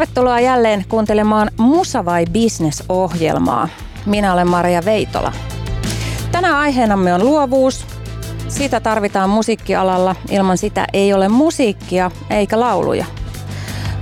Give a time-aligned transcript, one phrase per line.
[0.00, 3.68] Tervetuloa jälleen kuuntelemaan Musa vai Business ohjelmaa.
[4.06, 5.32] Minä olen Maria Veitola.
[6.32, 7.86] Tänään aiheenamme on luovuus.
[8.48, 10.16] Sitä tarvitaan musiikkialalla.
[10.30, 13.04] Ilman sitä ei ole musiikkia eikä lauluja.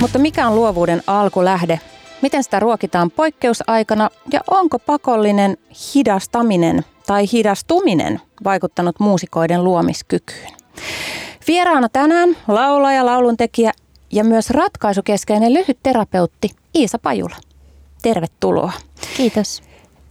[0.00, 1.80] Mutta mikä on luovuuden alkulähde?
[2.22, 5.56] Miten sitä ruokitaan poikkeusaikana ja onko pakollinen
[5.94, 10.50] hidastaminen tai hidastuminen vaikuttanut muusikoiden luomiskykyyn?
[11.48, 13.73] Vieraana tänään laulaja, lauluntekijä
[14.12, 17.36] ja myös ratkaisukeskeinen lyhyt terapeutti Iisa Pajula.
[18.02, 18.72] Tervetuloa.
[19.16, 19.62] Kiitos.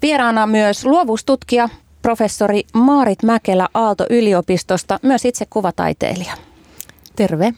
[0.02, 1.70] Vieraana myös luovuustutkija,
[2.02, 6.34] professori Maarit Mäkelä Aalto-yliopistosta, myös itse kuvataiteilija.
[7.16, 7.54] Terve.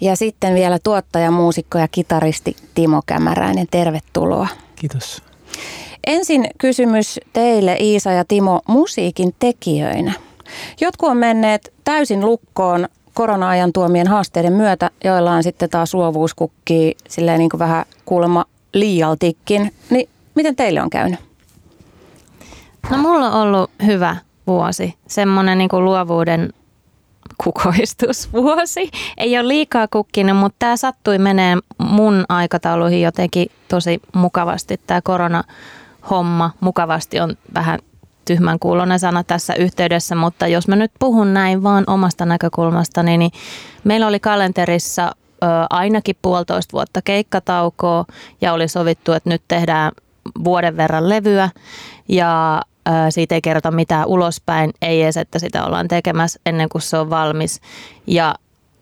[0.00, 3.66] Ja sitten vielä tuottaja, muusikko ja kitaristi Timo Kämäräinen.
[3.70, 4.48] Tervetuloa.
[4.76, 5.22] Kiitos.
[6.06, 10.12] Ensin kysymys teille Iisa ja Timo musiikin tekijöinä.
[10.80, 16.96] Jotkut on menneet täysin lukkoon korona-ajan tuomien haasteiden myötä, joilla on sitten taas luovuus kukkii
[17.08, 19.74] silleen niin kuin vähän kuulemma liialtikin.
[19.90, 21.20] Niin miten teille on käynyt?
[22.90, 24.16] No mulla on ollut hyvä
[24.46, 26.52] vuosi, semmoinen niin luovuuden
[27.44, 28.90] kukoistusvuosi.
[29.16, 34.80] Ei ole liikaa kukkinut, mutta tämä sattui menee mun aikatauluihin jotenkin tosi mukavasti.
[34.86, 37.78] Tämä korona-homma mukavasti on vähän
[38.24, 43.30] tyhmän kuulonen sana tässä yhteydessä, mutta jos mä nyt puhun näin vaan omasta näkökulmastani, niin
[43.84, 48.04] meillä oli kalenterissa ö, ainakin puolitoista vuotta keikkataukoa
[48.40, 49.92] ja oli sovittu, että nyt tehdään
[50.44, 51.50] vuoden verran levyä
[52.08, 56.82] ja ö, siitä ei kerrota mitään ulospäin, ei edes, että sitä ollaan tekemässä ennen kuin
[56.82, 57.60] se on valmis.
[58.06, 58.34] Ja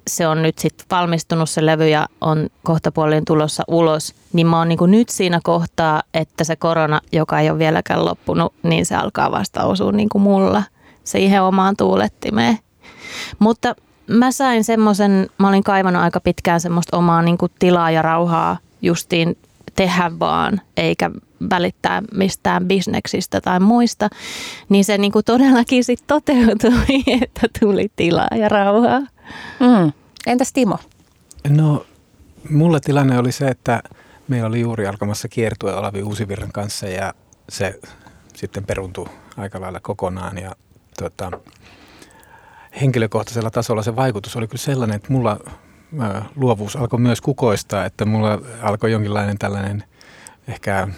[0.07, 4.59] se on nyt sitten valmistunut se levy ja on kohta puolin tulossa ulos, niin mä
[4.59, 8.95] oon niin nyt siinä kohtaa, että se korona, joka ei ole vieläkään loppunut, niin se
[8.95, 10.63] alkaa vasta osua niin kuin mulla
[11.05, 12.59] siihen omaan tuulettimeen.
[13.39, 13.75] Mutta
[14.07, 18.59] mä sain semmoisen, mä olin kaivannut aika pitkään semmoista omaa niin kuin tilaa ja rauhaa
[18.83, 19.39] justiin
[19.77, 21.11] tehdä vaan, eikä
[21.51, 24.09] välittää mistään bisneksistä tai muista,
[24.69, 29.01] niin se niin kuin todellakin sitten toteutui, että tuli tilaa ja rauhaa.
[29.61, 29.93] Mm.
[30.27, 30.79] Entäs Timo?
[31.49, 31.87] No,
[32.51, 33.83] mulla tilanne oli se, että
[34.29, 37.15] meillä oli juuri alkamassa kiertue Olavi Uusivirran kanssa ja
[37.49, 37.81] se
[38.35, 39.07] sitten peruntui
[39.37, 40.57] aika lailla kokonaan ja
[40.99, 41.31] tota,
[42.81, 45.39] henkilökohtaisella tasolla se vaikutus oli kyllä sellainen, että mulla
[46.03, 49.85] ä, luovuus alkoi myös kukoistaa, että mulla alkoi jonkinlainen tällainen
[50.49, 50.89] ehkä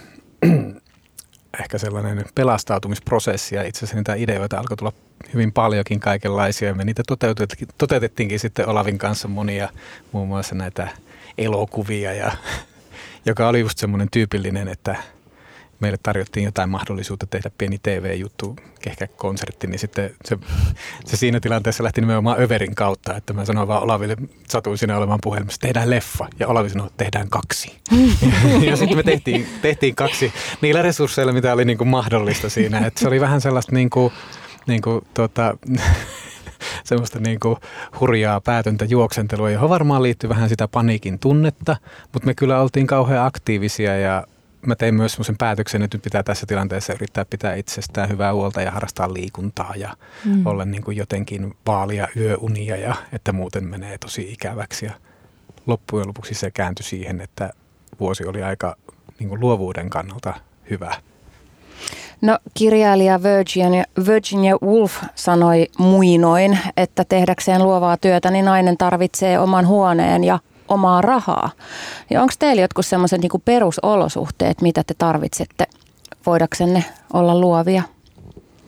[1.61, 4.93] ehkä sellainen pelastautumisprosessi ja itse asiassa niitä ideoita alkoi tulla
[5.35, 6.75] hyvin paljonkin kaikenlaisia.
[6.75, 9.69] Me niitä toteutettiin, toteutettiinkin sitten Olavin kanssa monia,
[10.13, 10.89] muun muassa näitä
[11.39, 12.33] elokuvia, ja,
[13.27, 14.97] joka oli just semmoinen tyypillinen, että
[15.81, 20.39] meille tarjottiin jotain mahdollisuutta tehdä pieni TV-juttu, ehkä konsertti, niin sitten se,
[21.05, 24.17] se siinä tilanteessa lähti nimenomaan Överin kautta, että mä sanoin vaan Olaville,
[24.49, 27.77] satuin siinä olemaan puhelimessa, tehdään leffa, ja Olavi sanoi, että tehdään kaksi.
[27.91, 32.87] ja, ja sitten me tehtiin, tehtiin kaksi niillä resursseilla, mitä oli niin kuin mahdollista siinä,
[32.87, 34.12] että se oli vähän sellaista niin kuin,
[34.67, 35.56] niin kuin, tota,
[36.85, 37.56] semmoista niin kuin
[38.01, 41.77] hurjaa päätöntä juoksentelua, johon varmaan liittyy vähän sitä paniikin tunnetta,
[42.12, 44.27] mutta me kyllä oltiin kauhean aktiivisia ja
[44.67, 48.63] mä tein myös semmoisen päätöksen, että nyt pitää tässä tilanteessa yrittää pitää itsestään hyvää huolta
[48.63, 50.47] ja harrastaa liikuntaa ja mm.
[50.47, 54.87] olla niin kuin jotenkin vaalia yöunia ja että muuten menee tosi ikäväksi.
[54.87, 54.93] Ja
[55.67, 57.51] loppujen lopuksi se kääntyi siihen, että
[58.01, 58.77] vuosi oli aika
[59.19, 60.35] niin kuin luovuuden kannalta
[60.71, 60.95] hyvä.
[62.21, 69.67] No kirjailija Virginia, Virginia Woolf sanoi muinoin, että tehdäkseen luovaa työtä niin nainen tarvitsee oman
[69.67, 70.39] huoneen ja
[70.69, 71.51] omaa rahaa.
[72.11, 75.67] Ja onko teillä jotkut sellaiset niin perusolosuhteet, mitä te tarvitsette
[76.27, 77.83] voidaksenne olla luovia?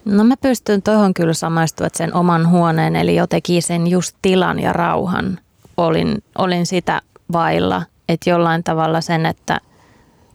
[0.05, 4.59] No mä pystyn tuohon kyllä samaistumaan, että sen oman huoneen, eli jotenkin sen just tilan
[4.59, 5.39] ja rauhan
[5.77, 7.03] olin, olin sitä
[7.33, 7.83] vailla.
[8.09, 9.61] Että jollain tavalla sen, että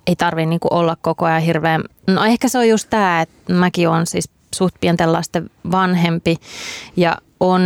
[0.07, 1.83] ei tarvi niinku olla koko ajan hirveän...
[2.07, 6.37] No ehkä se on just tämä, että mäkin olen siis suht pienten lasten vanhempi
[6.95, 7.61] ja on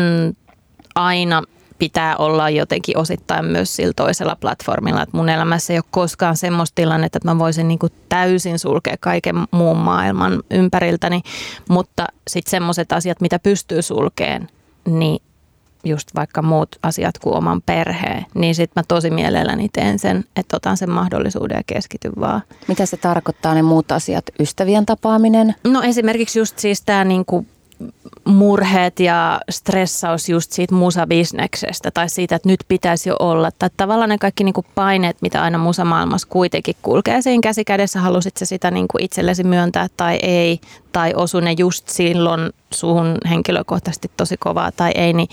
[0.96, 1.44] aina
[1.80, 5.02] pitää olla jotenkin osittain myös sillä toisella platformilla.
[5.02, 8.96] Että mun elämässä ei ole koskaan semmoista tilannetta, että mä voisin niin kuin täysin sulkea
[9.00, 11.22] kaiken muun maailman ympäriltäni,
[11.70, 14.50] mutta sitten semmoiset asiat, mitä pystyy sulkeen,
[14.86, 15.22] niin
[15.86, 20.58] just vaikka muut asiat kuin oman perheen, niin sitten mä tosi mielelläni teen sen, että
[20.58, 22.42] otan sen mahdollisuuden ja keskityn vaan.
[22.68, 24.26] Mitä se tarkoittaa ne muut asiat?
[24.40, 25.56] Ystävien tapaaminen?
[25.64, 27.46] No esimerkiksi just siis tämä niinku
[28.26, 33.50] murheet ja stressaus just siitä musabisneksestä tai siitä, että nyt pitäisi jo olla.
[33.60, 38.46] Tai tavallaan ne kaikki niinku paineet, mitä aina musamaailmassa kuitenkin kulkee siinä käsikädessä, halusit se
[38.46, 40.60] sitä niinku itsellesi myöntää tai ei,
[40.92, 45.28] tai osu ne just silloin suhun henkilökohtaisesti tosi kovaa tai ei, niin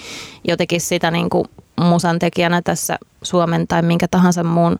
[0.48, 1.46] jotenkin sitä niinku
[1.80, 4.78] musan tekijänä tässä Suomen tai minkä tahansa muun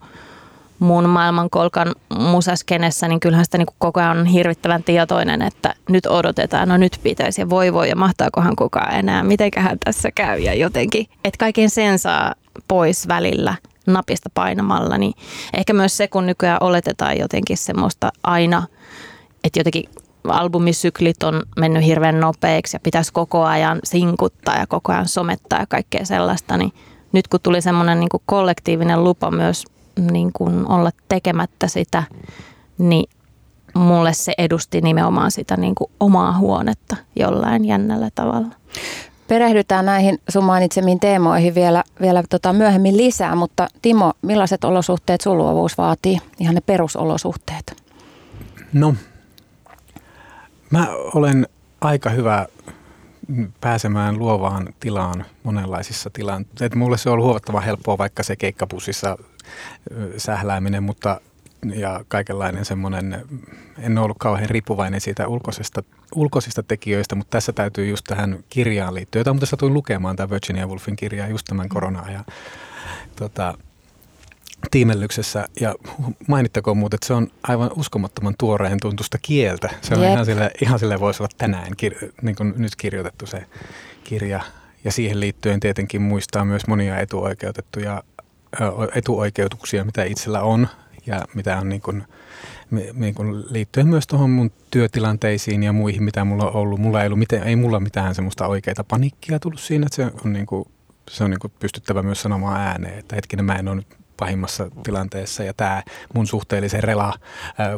[0.83, 6.69] mun maailmankolkan musaskenessä, niin kyllähän sitä niin koko ajan on hirvittävän tietoinen, että nyt odotetaan,
[6.69, 10.39] no nyt pitäisi ja voi voi ja mahtaakohan kukaan enää, mitenköhän tässä käy?
[10.39, 12.35] Ja jotenkin, että kaiken sen saa
[12.69, 13.55] pois välillä
[13.87, 15.13] napista painamalla, niin
[15.55, 18.63] ehkä myös se, kun nykyään oletetaan jotenkin semmoista aina,
[19.45, 19.85] että jotenkin
[20.29, 25.67] albumisyklit on mennyt hirveän nopeiksi ja pitäisi koko ajan sinkuttaa ja koko ajan somettaa ja
[25.67, 26.73] kaikkea sellaista, niin
[27.13, 29.65] nyt kun tuli semmoinen niin kollektiivinen lupa myös
[30.11, 32.03] niin kuin olla tekemättä sitä,
[32.79, 33.11] niin
[33.75, 38.49] mulle se edusti nimenomaan sitä niin kuin omaa huonetta jollain jännällä tavalla.
[39.29, 45.39] Perehdytään näihin sun mainitsemiin teemoihin vielä, vielä tota myöhemmin lisää, mutta Timo, millaiset olosuhteet sun
[45.39, 46.19] luovuus vaatii?
[46.41, 47.83] Ihan ne perusolosuhteet.
[48.73, 48.95] No,
[50.71, 51.49] mä olen
[51.81, 52.47] aika hyvä
[53.61, 56.79] pääsemään luovaan tilaan monenlaisissa tilanteissa.
[56.79, 59.19] Mulle se on ollut huomattavan helppoa vaikka se keikkapussissa
[60.17, 61.21] sählääminen, mutta
[61.75, 63.25] ja kaikenlainen semmoinen,
[63.79, 65.83] en ole ollut kauhean riippuvainen siitä ulkoisesta,
[66.15, 70.67] ulkoisista tekijöistä, mutta tässä täytyy just tähän kirjaan liittyä, jota muuten satuin lukemaan, tämä Virginia
[70.67, 72.25] Woolfin kirjaa just tämän korona-ajan
[73.17, 73.59] tota,
[74.71, 75.49] tiimellyksessä.
[75.61, 75.75] Ja
[76.29, 79.71] mainittakoon muuten, että se on aivan uskomattoman tuoreen tuntusta kieltä.
[79.81, 80.13] Se on yep.
[80.13, 83.47] ihan sille, ihan sille voisi olla tänään kir- niin kuin nyt kirjoitettu se
[84.05, 84.41] kirja.
[84.85, 88.03] Ja siihen liittyen tietenkin muistaa myös monia etuoikeutettuja
[88.95, 90.69] etuoikeutuksia, mitä itsellä on
[91.07, 92.05] ja mitä on niin kuin,
[92.95, 96.81] niin kuin liittyen myös tuohon mun työtilanteisiin ja muihin, mitä mulla on ollut.
[96.81, 100.33] Mulla ei, ollut mitään, ei mulla mitään semmoista oikeita panikkia tullut siinä, että se on,
[100.33, 100.65] niin kuin,
[101.11, 104.69] se on niin kuin pystyttävä myös sanomaan ääneen, että hetkinen mä en ole nyt pahimmassa
[104.83, 105.83] tilanteessa ja tämä
[106.15, 107.15] mun suhteellisen rela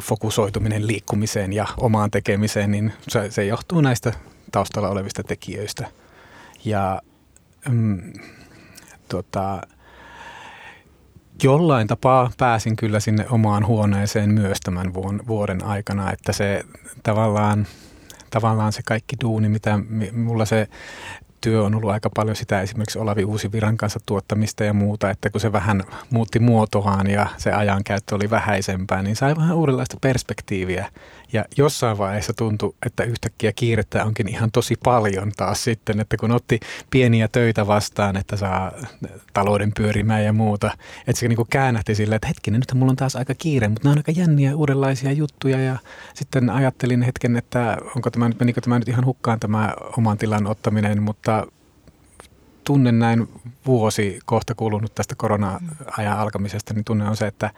[0.01, 4.13] fokusoituminen liikkumiseen ja omaan tekemiseen, niin se, se johtuu näistä
[4.51, 5.87] taustalla olevista tekijöistä.
[6.65, 7.01] Ja
[7.69, 8.13] mm,
[9.07, 9.61] tota,
[11.43, 14.93] jollain tapaa pääsin kyllä sinne omaan huoneeseen myös tämän
[15.27, 16.63] vuoden aikana, että se
[17.03, 17.67] tavallaan,
[18.29, 19.79] tavallaan se kaikki duuni, mitä
[20.13, 20.67] mulla se
[21.45, 25.41] työ on ollut aika paljon sitä esimerkiksi Olavi Uusiviran kanssa tuottamista ja muuta, että kun
[25.41, 30.85] se vähän muutti muotoaan ja se ajankäyttö oli vähäisempää, niin sai vähän uudenlaista perspektiiviä.
[31.35, 36.31] Ja jossain vaiheessa tuntui, että yhtäkkiä kiirettä onkin ihan tosi paljon taas sitten, että kun
[36.31, 36.59] otti
[36.89, 38.71] pieniä töitä vastaan, että saa
[39.33, 40.71] talouden pyörimään ja muuta,
[41.07, 43.87] että se niin kuin käännähti silleen, että hetkinen, nyt mulla on taas aika kiire, mutta
[43.87, 45.77] nämä on aika jänniä uudenlaisia juttuja ja
[46.13, 50.47] sitten ajattelin hetken, että onko tämä nyt, menikö tämä nyt ihan hukkaan tämä oman tilan
[50.47, 51.47] ottaminen, mutta
[52.63, 53.27] tunne näin
[53.65, 57.51] vuosi kohta kulunut tästä korona-ajan alkamisesta, niin tunne on se, että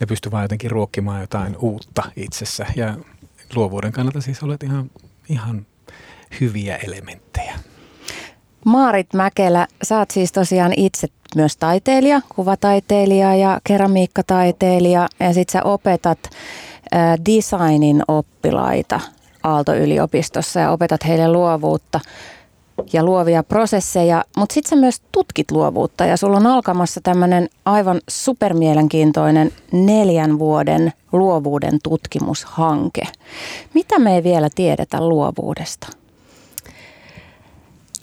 [0.00, 2.66] ne pystyvät vain jotenkin ruokkimaan jotain uutta itsessä.
[2.76, 2.94] Ja
[3.56, 4.90] luovuuden kannalta siis olet ihan,
[5.28, 5.66] ihan
[6.40, 7.54] hyviä elementtejä.
[8.64, 15.62] Maarit Mäkelä, sä oot siis tosiaan itse myös taiteilija, kuvataiteilija ja keramiikkataiteilija ja sit sä
[15.62, 16.18] opetat
[17.26, 19.00] designin oppilaita
[19.42, 22.00] Aalto-yliopistossa ja opetat heille luovuutta
[22.92, 28.00] ja luovia prosesseja, mutta sitten sä myös tutkit luovuutta ja sulla on alkamassa tämmöinen aivan
[28.08, 33.02] supermielenkiintoinen neljän vuoden luovuuden tutkimushanke.
[33.74, 35.86] Mitä me ei vielä tiedetä luovuudesta?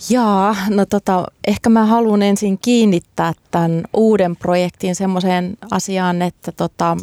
[0.10, 6.98] Jaa, no tota, ehkä mä haluan ensin kiinnittää tämän uuden projektin semmoiseen asiaan, että tota,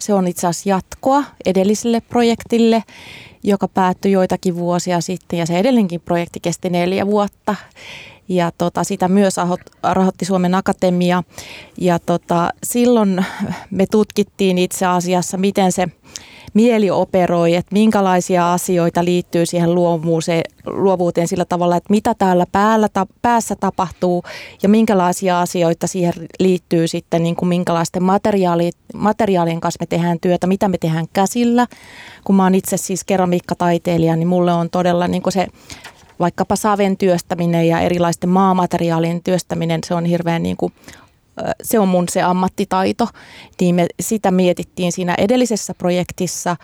[0.00, 2.82] se on itse asiassa jatkoa edelliselle projektille,
[3.42, 7.54] joka päättyi joitakin vuosia sitten ja se edellinenkin projekti kesti neljä vuotta.
[8.28, 9.34] Ja tota, sitä myös
[9.82, 11.22] rahoitti Suomen Akatemia.
[11.78, 13.26] Ja tota, silloin
[13.70, 15.86] me tutkittiin itse asiassa, miten se
[16.54, 19.74] mieli operoi, että minkälaisia asioita liittyy siihen
[20.66, 24.22] luovuuteen, sillä tavalla, että mitä täällä päällä, ta, päässä tapahtuu
[24.62, 30.46] ja minkälaisia asioita siihen liittyy sitten, niin kuin minkälaisten materiaali, materiaalien kanssa me tehdään työtä,
[30.46, 31.66] mitä me tehdään käsillä.
[32.24, 35.46] Kun mä oon itse siis keramiikkataiteilija, niin mulle on todella niin kuin se
[36.20, 40.72] vaikkapa saven työstäminen ja erilaisten maamateriaalien työstäminen, se on hirveän niin kuin
[41.62, 43.08] se on mun se ammattitaito,
[43.60, 46.56] niin me sitä mietittiin siinä edellisessä projektissa.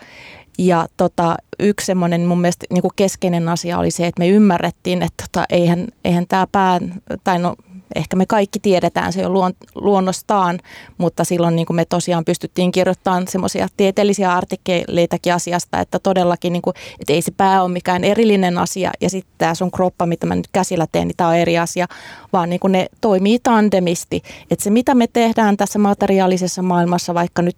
[0.57, 5.23] Ja tota, yksi semmoinen mun mielestä niin keskeinen asia oli se, että me ymmärrettiin, että
[5.31, 6.79] tota, eihän, eihän tämä pää,
[7.23, 7.55] tai no
[7.95, 10.59] ehkä me kaikki tiedetään se jo luon, luonnostaan,
[10.97, 16.61] mutta silloin niin kuin me tosiaan pystyttiin kirjoittamaan semmoisia tieteellisiä artikkeleitakin asiasta, että todellakin, niin
[16.61, 20.25] kuin, että ei se pää ole mikään erillinen asia ja sitten tämä sun kroppa, mitä
[20.25, 21.87] mä nyt käsillä teen, niin tämä on eri asia,
[22.33, 24.21] vaan niin kuin ne toimii tandemisti.
[24.51, 27.57] Että se, mitä me tehdään tässä materiaalisessa maailmassa, vaikka nyt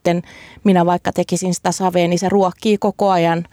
[0.63, 3.45] minä vaikka tekisin sitä savea, niin se ruokkii koko ajan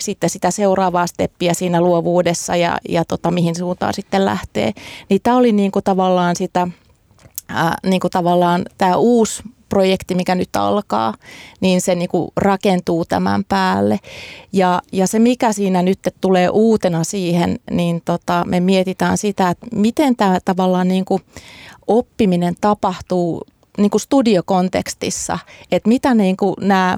[0.00, 4.72] sitten sitä seuraavaa steppiä siinä luovuudessa ja, ja tota, mihin suuntaan sitten lähtee.
[5.08, 6.68] Niin tämä oli niin kuin tavallaan sitä,
[7.48, 11.14] ää, niin kuin tavallaan tämä uusi projekti, mikä nyt alkaa,
[11.60, 14.00] niin se niin kuin rakentuu tämän päälle.
[14.52, 19.66] Ja, ja se, mikä siinä nyt tulee uutena siihen, niin tota, me mietitään sitä, että
[19.72, 21.22] miten tämä tavallaan niin kuin
[21.86, 23.42] oppiminen tapahtuu
[23.78, 25.38] niin kuin studiokontekstissa,
[25.72, 26.96] että mitä niin kuin nämä,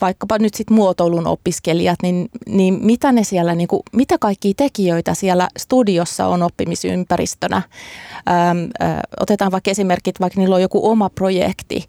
[0.00, 5.14] vaikkapa nyt sitten muotoilun opiskelijat, niin, niin mitä ne siellä, niin kuin, mitä kaikki tekijöitä
[5.14, 7.56] siellä studiossa on oppimisympäristönä.
[7.56, 11.84] Ähm, äh, otetaan vaikka esimerkit, vaikka niillä on joku oma projekti,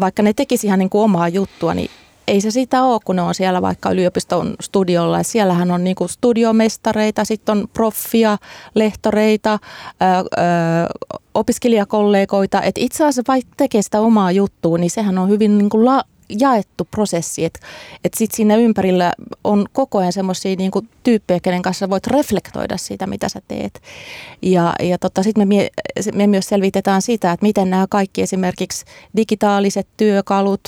[0.00, 1.90] vaikka ne tekisi ihan niin kuin omaa juttua, niin
[2.28, 5.22] ei se sitä ole, kun ne on siellä vaikka yliopiston studiolla.
[5.22, 8.38] Siellähän on niinku studiomestareita, sitten on proffia,
[8.74, 9.58] lehtoreita,
[10.00, 10.24] ää, ää,
[11.34, 12.62] opiskelijakollegoita.
[12.62, 16.02] Et itse asiassa vaikka tekee sitä omaa juttua, niin sehän on hyvin niinku la,
[16.40, 17.44] jaettu prosessi.
[17.44, 17.60] Että
[18.04, 19.12] et sitten siinä ympärillä
[19.44, 23.82] on koko ajan semmoisia niinku tyyppejä, kenen kanssa voit reflektoida siitä, mitä sä teet.
[24.42, 25.68] Ja, ja tota, sitten me,
[26.14, 28.84] me myös selvitetään sitä, että miten nämä kaikki esimerkiksi
[29.16, 30.60] digitaaliset työkalut,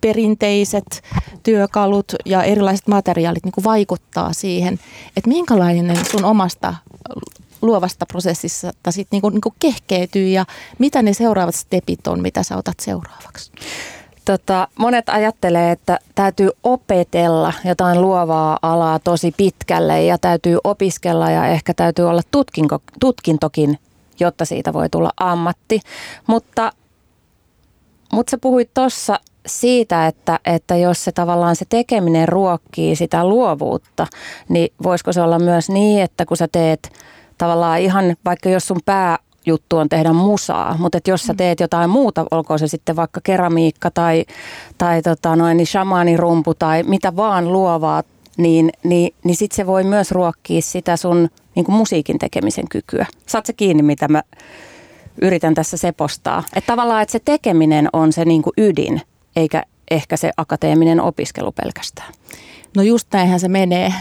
[0.00, 1.02] perinteiset
[1.42, 4.78] työkalut ja erilaiset materiaalit niin kuin vaikuttaa siihen,
[5.16, 6.74] että minkälainen sun omasta
[7.62, 10.44] luovasta prosessissa sit niin kuin, niin kuin kehkeytyy ja
[10.78, 13.52] mitä ne seuraavat stepit on, mitä sä otat seuraavaksi?
[14.24, 21.46] Tota, monet ajattelee, että täytyy opetella jotain luovaa alaa tosi pitkälle ja täytyy opiskella ja
[21.46, 23.78] ehkä täytyy olla tutkinko, tutkintokin,
[24.20, 25.80] jotta siitä voi tulla ammatti.
[26.26, 26.72] Mutta,
[28.12, 34.06] mutta sä puhuit tuossa siitä, että, että jos se tavallaan se tekeminen ruokkii sitä luovuutta,
[34.48, 36.92] niin voisiko se olla myös niin, että kun sä teet
[37.38, 41.36] tavallaan ihan, vaikka jos sun pää juttu on tehdä musaa, mutta että jos sä mm.
[41.36, 44.24] teet jotain muuta, olkoon se sitten vaikka keramiikka tai,
[44.78, 48.02] tai tota noin, niin shamaanirumpu tai mitä vaan luovaa,
[48.36, 53.06] niin, niin, niin sitten se voi myös ruokkia sitä sun niin kuin musiikin tekemisen kykyä.
[53.26, 54.22] Saat se kiinni, mitä mä
[55.22, 56.42] yritän tässä sepostaa.
[56.56, 59.00] Että tavallaan, että se tekeminen on se niin kuin ydin
[59.38, 62.12] eikä ehkä se akateeminen opiskelu pelkästään.
[62.76, 63.94] No just näinhän se menee.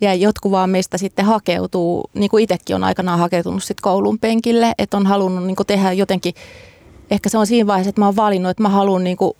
[0.00, 4.72] Ja jotkut vaan meistä sitten hakeutuu, niin kuin itsekin on aikanaan hakeutunut sitten koulun penkille,
[4.78, 6.34] että on halunnut niin kuin tehdä jotenkin,
[7.10, 9.32] ehkä se on siinä vaiheessa, että mä oon valinnut, että mä haluan niin kuin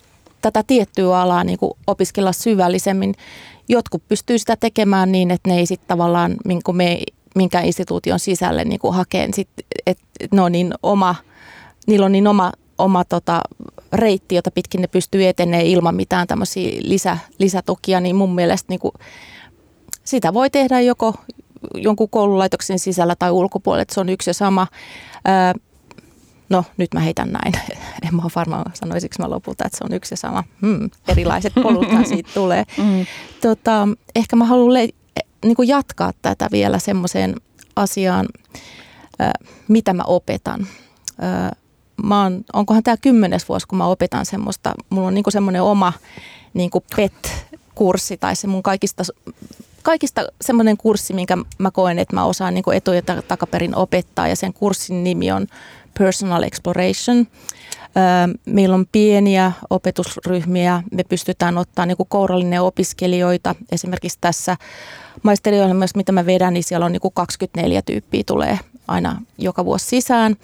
[0.43, 3.15] tätä tiettyä alaa niin kuin opiskella syvällisemmin.
[3.69, 6.99] Jotkut pystyy sitä tekemään niin, että ne ei sitten tavallaan niin kuin me,
[7.35, 9.49] minkä instituution sisälle niin kuin hakeen, sit,
[9.87, 11.15] että ne on niin oma,
[11.87, 13.41] niillä on niin oma oma tota,
[13.93, 18.81] reitti, jota pitkin ne pystyy etenemään ilman mitään tämmöisiä lisä, lisätukia, niin mun mielestä niin
[18.81, 18.93] kuin,
[20.05, 21.15] sitä voi tehdä joko
[21.75, 24.67] jonkun koululaitoksen sisällä tai ulkopuolella, se on yksi ja sama.
[25.25, 25.55] Ää,
[26.49, 27.55] no nyt mä heitän näin,
[28.07, 30.45] en mä ole varmaan sanoisiko mä lopulta, että se on yksi ja sama.
[30.61, 32.65] Hmm, erilaiset poluthan siitä tulee.
[32.79, 33.07] Mm.
[33.41, 34.89] Tota, ehkä mä haluan le-
[35.45, 37.35] niin kuin jatkaa tätä vielä semmoiseen
[37.77, 38.27] asiaan,
[39.69, 40.67] mitä mä opetan.
[42.03, 45.93] Mä oon, onkohan tämä kymmenes vuosi, kun mä opetan semmoista, mulla on niinku semmoinen oma
[46.55, 49.03] niinku PET-kurssi tai se mun kaikista,
[49.83, 54.37] kaikista semmoinen kurssi, minkä mä koen, että mä osaan niinku etu- ja takaperin opettaa ja
[54.37, 55.47] sen kurssin nimi on
[55.99, 57.27] Personal Exploration.
[58.47, 63.55] Meillä on pieniä opetusryhmiä, me pystytään ottaa niin kourallinen opiskelijoita.
[63.73, 64.57] Esimerkiksi tässä
[65.23, 68.59] maisteriohjelmassa, mitä mä vedän, niin siellä on niin 24 tyyppiä tulee
[68.89, 70.37] aina joka vuosi sisään.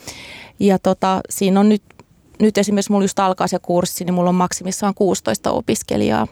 [0.60, 1.82] Ja tota, siinä on nyt,
[2.40, 6.26] nyt esimerkiksi mulla just alkaa se kurssi, niin mulla on maksimissaan 16 opiskelijaa.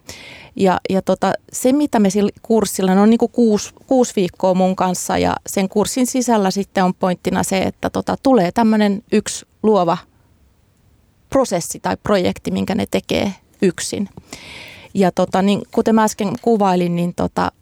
[0.56, 4.54] Ja, ja tota, se, mitä me sillä kurssilla, ne on niin kuin kuusi, kuusi viikkoa
[4.54, 9.46] mun kanssa ja sen kurssin sisällä sitten on pointtina se, että tota, tulee tämmöinen yksi
[9.62, 9.98] luova
[11.30, 14.08] prosessi tai projekti, minkä ne tekee yksin.
[14.94, 17.52] Ja tota, niin, kuten mä äsken kuvailin, niin tota,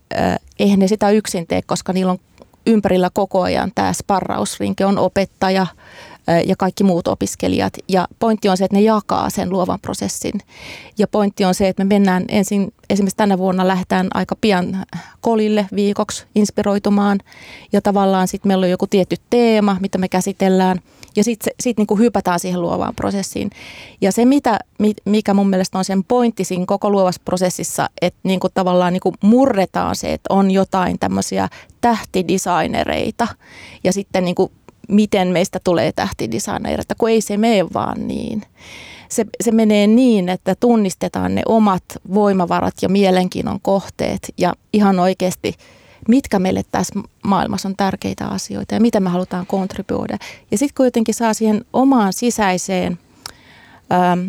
[0.58, 2.18] eihän ne sitä yksin tee, koska niillä on
[2.66, 5.66] ympärillä koko ajan tämä sparrausrinki, on opettaja,
[6.46, 7.72] ja kaikki muut opiskelijat.
[7.88, 10.40] Ja pointti on se, että ne jakaa sen luovan prosessin.
[10.98, 14.84] Ja pointti on se, että me mennään ensin, esimerkiksi tänä vuonna lähdetään aika pian
[15.20, 17.18] kolille viikoksi inspiroitumaan.
[17.72, 20.80] Ja tavallaan sitten meillä on joku tietty teema, mitä me käsitellään.
[21.16, 23.50] Ja sitten sit niinku hypätään siihen luovaan prosessiin.
[24.00, 24.58] Ja se, mitä,
[25.04, 29.96] mikä mun mielestä on sen pointti siinä koko luovassa prosessissa, että niinku tavallaan niinku murretaan
[29.96, 31.48] se, että on jotain tämmöisiä
[31.80, 33.28] tähtidesignereita.
[33.84, 34.52] Ja sitten niinku
[34.88, 38.42] miten meistä tulee tähtidesignereita, kun ei se mene vaan niin.
[39.08, 45.54] Se, se menee niin, että tunnistetaan ne omat voimavarat ja mielenkiinnon kohteet ja ihan oikeasti
[46.08, 50.18] mitkä meille tässä maailmassa on tärkeitä asioita ja mitä me halutaan kontribuoida.
[50.50, 52.98] Ja sitten kun jotenkin saa siihen omaan sisäiseen
[53.92, 54.28] ähm,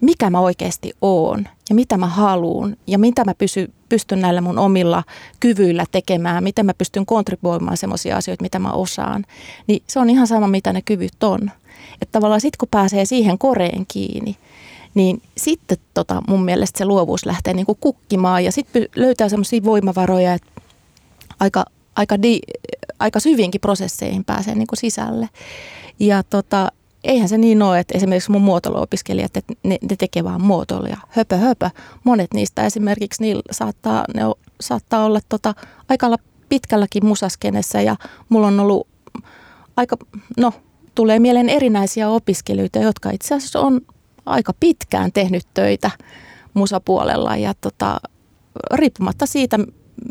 [0.00, 4.58] mikä mä oikeasti oon ja mitä mä haluan ja mitä mä pysy, pystyn näillä mun
[4.58, 5.02] omilla
[5.40, 9.24] kyvyillä tekemään, miten mä pystyn kontribuoimaan semmoisia asioita, mitä mä osaan,
[9.66, 11.50] niin se on ihan sama, mitä ne kyvyt on.
[12.02, 14.36] Että tavallaan sitten kun pääsee siihen koreen kiinni,
[14.94, 20.34] niin sitten tota, mun mielestä se luovuus lähtee niin kukkimaan ja sitten löytää semmoisia voimavaroja,
[20.34, 20.59] että
[21.40, 21.64] aika,
[21.96, 22.40] aika, di,
[22.98, 25.28] aika syviinkin prosesseihin pääsee niin kuin sisälle.
[26.00, 26.72] Ja tota,
[27.04, 30.96] eihän se niin ole, että esimerkiksi mun muotoiluopiskelijat, että ne, ne tekee vaan muotoiluja.
[31.08, 31.70] Höpö, höpö.
[32.04, 35.54] Monet niistä esimerkiksi niillä saattaa, ne o, saattaa olla tota,
[35.88, 36.16] aika
[36.48, 37.96] pitkälläkin musaskenessä ja
[38.28, 38.88] mulla on ollut
[39.76, 39.96] aika,
[40.36, 40.52] no
[40.94, 43.80] tulee mieleen erinäisiä opiskelijoita, jotka itse asiassa on
[44.26, 45.90] aika pitkään tehnyt töitä
[46.54, 48.00] musapuolella ja tota,
[48.74, 49.58] riippumatta siitä,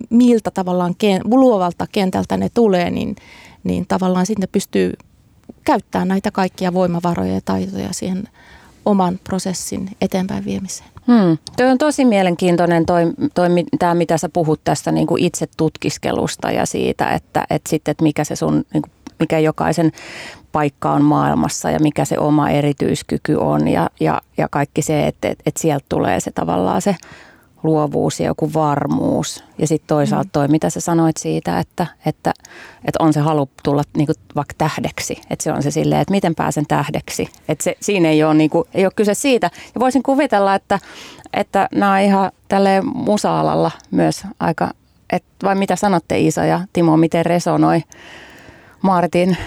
[0.10, 3.15] miltä tavallaan luovalta kentältä ne tulee, niin,
[3.63, 4.93] niin tavallaan sitten pystyy
[5.63, 8.24] käyttämään näitä kaikkia voimavaroja ja taitoja siihen
[8.86, 10.89] oman prosessin eteenpäin viemiseen.
[11.08, 11.38] Hmm.
[11.58, 13.03] Tuo on tosi mielenkiintoinen toi,
[13.34, 13.48] toi,
[13.79, 18.03] tämä, mitä sä puhut tästä niin kuin itse tutkiskelusta ja siitä, että, että sitten, että
[18.03, 19.91] mikä se sun, niin kuin, mikä jokaisen
[20.51, 25.27] paikka on maailmassa ja mikä se oma erityiskyky on ja, ja, ja kaikki se, että,
[25.27, 26.96] että, että sieltä tulee se tavallaan se
[27.63, 29.44] luovuus ja joku varmuus.
[29.58, 30.32] Ja sitten toisaalta mm.
[30.32, 32.34] toi, mitä sä sanoit siitä, että, että,
[32.86, 35.22] että on se halu tulla niinku vaikka tähdeksi.
[35.30, 37.30] Että se on se silleen, että miten pääsen tähdeksi.
[37.48, 39.51] Että se, siinä ei ole, niinku, ei ole kyse siitä.
[39.75, 40.80] Ja voisin kuvitella, että,
[41.34, 44.72] että nämä on ihan tälle musa-alalla myös aika,
[45.13, 47.84] et, vai mitä sanotte Iisa ja Timo, miten resonoi
[48.82, 49.38] Martin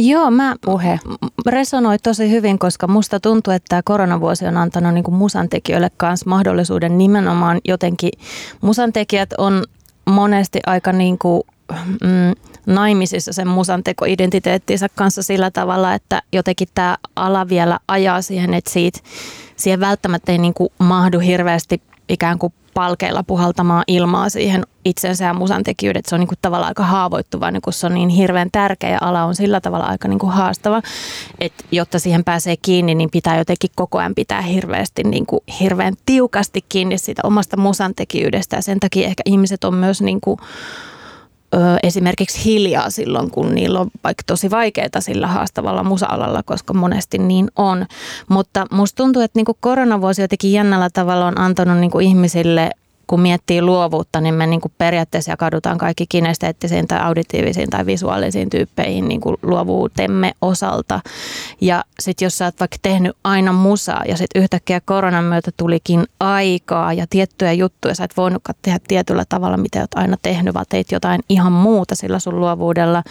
[0.00, 1.00] Joo, mä puhe.
[1.46, 6.98] resonoi tosi hyvin, koska musta tuntuu, että tämä koronavuosi on antanut niin musantekijöille kanssa mahdollisuuden
[6.98, 8.10] nimenomaan jotenkin.
[8.60, 9.64] Musantekijät on
[10.06, 11.42] monesti aika niin kuin,
[12.02, 12.32] mm,
[12.66, 19.00] naimisissa sen musantekoidentiteettinsä kanssa sillä tavalla, että jotenkin tämä ala vielä ajaa siihen, että siitä,
[19.56, 25.34] siihen välttämättä ei niin kuin mahdu hirveästi ikään kuin palkeilla puhaltamaan ilmaa siihen itsensä ja
[25.34, 26.06] musan tekijyydet.
[26.06, 29.24] Se on niin kuin tavallaan aika haavoittuva, niin kun se on niin hirveän tärkeä ala
[29.24, 30.82] on sillä tavalla aika niin kuin haastava,
[31.40, 35.94] että jotta siihen pääsee kiinni, niin pitää jotenkin koko ajan pitää hirveästi, niin kuin, hirveän
[36.06, 40.38] tiukasti kiinni siitä omasta musan tekijyydestä ja sen takia ehkä ihmiset on myös niin kuin,
[41.54, 47.18] ö, esimerkiksi hiljaa silloin, kun niillä on vaikka tosi vaikeaa sillä haastavalla musa-alalla, koska monesti
[47.18, 47.86] niin on.
[48.28, 52.70] Mutta musta tuntuu, että niinku koronavuosi jotenkin jännällä tavalla on antanut niinku ihmisille
[53.08, 58.50] kun miettii luovuutta, niin me niin kuin periaatteessa jakaudutaan kaikki kinesteettisiin tai auditiivisiin tai visuaalisiin
[58.50, 61.00] tyyppeihin niin kuin luovuutemme osalta.
[61.60, 66.04] Ja sitten jos sä oot vaikka tehnyt aina musaa ja sitten yhtäkkiä koronan myötä tulikin
[66.20, 70.66] aikaa ja tiettyjä juttuja, sä et voinutkaan tehdä tietyllä tavalla, mitä oot aina tehnyt, vaan
[70.68, 73.02] teit jotain ihan muuta sillä sun luovuudella,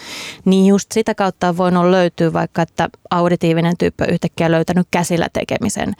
[0.44, 5.28] niin just sitä kautta on voinut löytyä vaikka, että auditiivinen tyyppi on yhtäkkiä löytänyt käsillä
[5.32, 5.94] tekemisen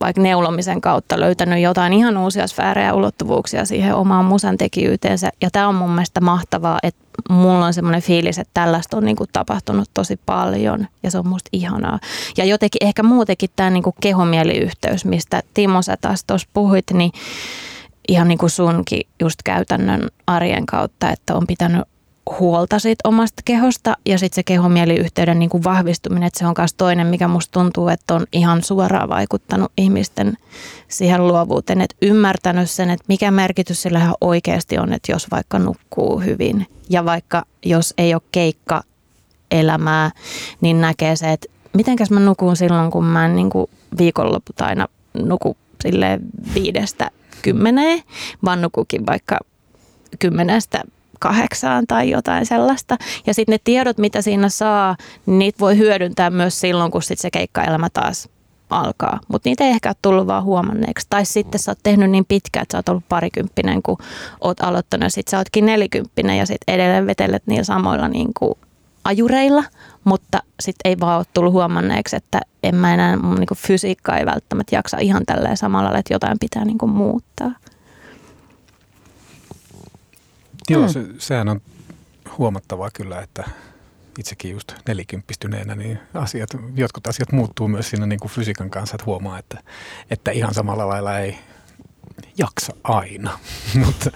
[0.00, 5.30] vaikka neulomisen kautta löytänyt jotain ihan uusia sfäärejä ulottuvuuksia siihen omaan musan tekijyyteensä.
[5.42, 9.24] Ja tämä on mun mielestä mahtavaa, että mulla on semmoinen fiilis, että tällaista on niinku
[9.32, 11.98] tapahtunut tosi paljon ja se on musta ihanaa.
[12.36, 17.12] Ja jotenkin ehkä muutenkin tämä niinku kehomieliyhteys, mistä Timo sä taas tuossa puhuit, niin
[18.08, 21.82] ihan niin kuin sunkin just käytännön arjen kautta, että on pitänyt
[22.38, 26.74] huolta siitä omasta kehosta ja sitten se kehomieliyhteyden niin kuin vahvistuminen, että se on myös
[26.74, 30.36] toinen, mikä musta tuntuu, että on ihan suoraan vaikuttanut ihmisten
[30.88, 36.20] siihen luovuuteen, että ymmärtänyt sen, että mikä merkitys sillä oikeasti on, että jos vaikka nukkuu
[36.20, 38.82] hyvin ja vaikka jos ei ole keikka
[39.50, 40.10] elämää,
[40.60, 44.88] niin näkee se, että mitenkäs mä nukun silloin, kun mä en niin kuin viikonloput aina
[45.14, 45.56] nuku
[46.54, 47.10] viidestä
[47.42, 48.02] kymmeneen,
[48.44, 49.38] vaan nukukin vaikka
[50.18, 50.82] kymmenestä
[51.20, 52.96] kahdeksaan tai jotain sellaista.
[53.26, 57.30] Ja sitten ne tiedot, mitä siinä saa, niitä voi hyödyntää myös silloin, kun sit se
[57.30, 58.28] keikkaelämä taas
[58.70, 59.20] alkaa.
[59.28, 61.06] Mutta niitä ei ehkä ole tullut vaan huomanneeksi.
[61.10, 63.96] Tai sitten sä oot tehnyt niin pitkään, että sä oot ollut parikymppinen, kun
[64.40, 65.02] oot aloittanut.
[65.02, 68.54] Ja sitten sä ootkin nelikymppinen ja sitten edelleen vetelet niillä samoilla niin kuin
[69.04, 69.64] ajureilla.
[70.04, 74.26] Mutta sitten ei vaan ole tullut huomanneeksi, että en mä enää, mun niin fysiikka ei
[74.26, 77.50] välttämättä jaksa ihan tälleen samalla, että jotain pitää niin kuin muuttaa.
[80.72, 80.88] Joo, mm.
[80.88, 81.60] se, sehän on
[82.38, 83.44] huomattavaa kyllä, että
[84.18, 89.06] itsekin just nelikymppistyneenä, niin asiat, jotkut asiat muuttuu myös siinä niin kuin fysiikan kanssa, että
[89.06, 89.62] huomaa, että,
[90.10, 91.38] että ihan samalla lailla ei
[92.38, 93.38] jaksa aina,
[93.84, 94.10] mutta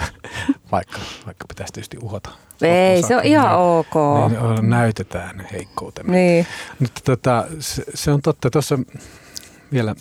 [0.73, 2.31] vaikka, vaikka pitäisi tietysti uhota.
[2.63, 3.95] Ei, se on ihan niin, ok.
[4.31, 6.13] Niin näytetään heikkoutemme.
[6.13, 6.47] Niin.
[6.81, 8.51] Mutta tota, se, se on totta.
[8.51, 8.79] Tuossa
[9.73, 9.95] vielä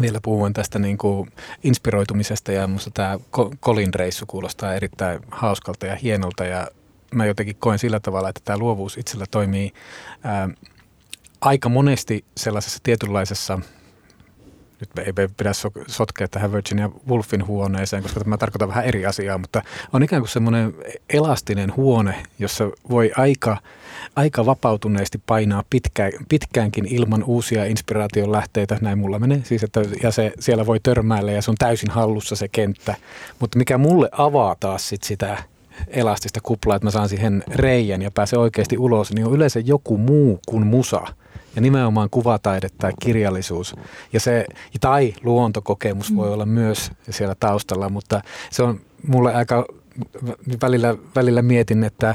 [0.00, 1.32] vielä puhuin tästä niin kuin
[1.64, 3.18] inspiroitumisesta ja minusta tämä
[3.60, 6.68] Kolin reissu kuulostaa erittäin hauskalta ja hienolta ja
[7.14, 9.72] mä jotenkin koen sillä tavalla, että tämä luovuus itsellä toimii
[10.24, 10.48] ää,
[11.40, 13.58] aika monesti sellaisessa tietynlaisessa
[14.80, 15.52] nyt ei pidä
[15.86, 19.62] sotkea tähän Virginia Woolfin huoneeseen, koska tämä tarkoittaa vähän eri asiaa, mutta
[19.92, 20.74] on ikään kuin semmoinen
[21.10, 23.56] elastinen huone, jossa voi aika,
[24.16, 28.78] aika vapautuneesti painaa pitkä, pitkäänkin ilman uusia inspiraation lähteitä.
[28.80, 29.40] Näin mulla menee.
[29.44, 32.94] Siis, että, ja se, siellä voi törmäillä ja se on täysin hallussa se kenttä.
[33.40, 35.42] Mutta mikä mulle avaa taas sit sitä
[35.88, 39.98] elastista kuplaa, että mä saan siihen reijän ja pääsen oikeasti ulos, niin on yleensä joku
[39.98, 41.00] muu kuin musa–
[41.56, 43.74] ja nimenomaan kuvataide tai kirjallisuus.
[44.12, 44.46] Ja se,
[44.80, 46.32] tai luontokokemus voi mm.
[46.32, 49.66] olla myös siellä taustalla, mutta se on mulle aika,
[50.62, 52.14] välillä, välillä mietin, että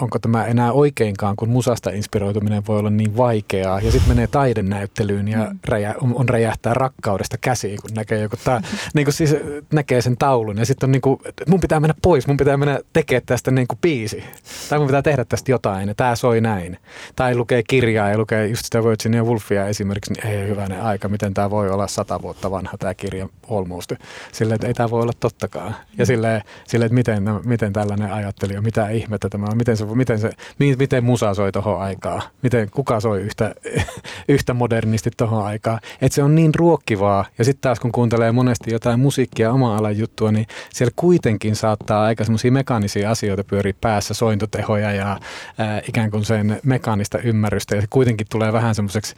[0.00, 3.80] onko tämä enää oikeinkaan, kun musasta inspiroituminen voi olla niin vaikeaa.
[3.80, 5.58] Ja sitten menee taidenäyttelyyn ja mm.
[5.68, 8.62] räjä, on räjähtää rakkaudesta käsiin, kun näkee, joku ta,
[8.94, 9.36] niin kuin siis
[9.72, 10.58] näkee sen taulun.
[10.58, 13.66] Ja sitten on niin kuin, mun pitää mennä pois, mun pitää mennä tekemään tästä niin
[13.68, 14.24] kuin biisi.
[14.68, 16.78] Tai mun pitää tehdä tästä jotain ja tämä soi näin.
[17.16, 21.34] Tai lukee kirjaa ja lukee just sitä Virginia Woolfia esimerkiksi, niin ei hyvänen aika, miten
[21.34, 23.92] tämä voi olla sata vuotta vanha tämä kirja almost.
[24.32, 25.76] Silleen, että ei tämä voi olla tottakaan.
[25.98, 30.18] Ja silleen, silleen että miten, miten tällainen ajattelija, mitä ihmettä tämä on, miten se, miten
[30.18, 33.54] se, miten musa soi tuohon aikaan, miten kuka soi yhtä,
[34.28, 35.80] yhtä modernisti tuohon aikaan.
[36.00, 37.24] Että se on niin ruokkivaa.
[37.38, 42.04] Ja sitten taas kun kuuntelee monesti jotain musiikkia oma alan juttua, niin siellä kuitenkin saattaa
[42.04, 45.20] aika semmoisia mekaanisia asioita pyöriä päässä, sointotehoja ja
[45.58, 47.74] ää, ikään kuin sen mekaanista ymmärrystä.
[47.74, 49.14] Ja se kuitenkin tulee vähän semmoiseksi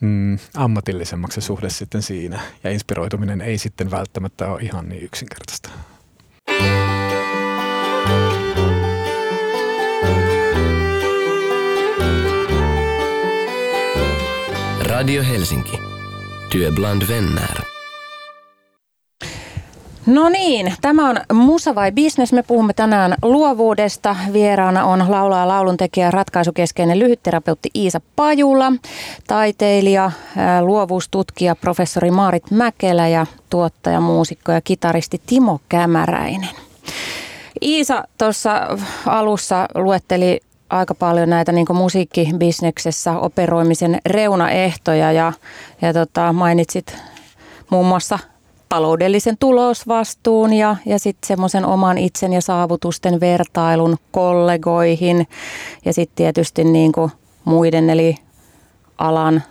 [0.00, 2.40] mm, ammatillisemmaksi se suhde sitten siinä.
[2.64, 5.70] Ja inspiroituminen ei sitten välttämättä ole ihan niin yksinkertaista.
[15.00, 15.78] Radio Helsinki.
[16.52, 17.62] Työ bland vänner.
[20.06, 22.32] No niin, tämä on Musa vai Business.
[22.32, 24.16] Me puhumme tänään luovuudesta.
[24.32, 28.72] Vieraana on laulaa lauluntekijä ratkaisukeskeinen lyhytterapeutti Iisa Pajula,
[29.26, 30.10] taiteilija,
[30.60, 36.48] luovuustutkija professori Maarit Mäkelä ja tuottaja, muusikko ja kitaristi Timo Kämäräinen.
[37.62, 45.32] Iisa tuossa alussa luetteli aika paljon näitä niin musiikkibisneksessä operoimisen reunaehtoja ja,
[45.82, 46.96] ja tota, mainitsit
[47.70, 48.18] muun muassa
[48.68, 55.28] taloudellisen tulosvastuun ja, ja sitten semmoisen oman itsen ja saavutusten vertailun kollegoihin
[55.84, 56.92] ja sitten tietysti niin
[57.44, 58.16] muiden eli
[58.98, 59.42] alan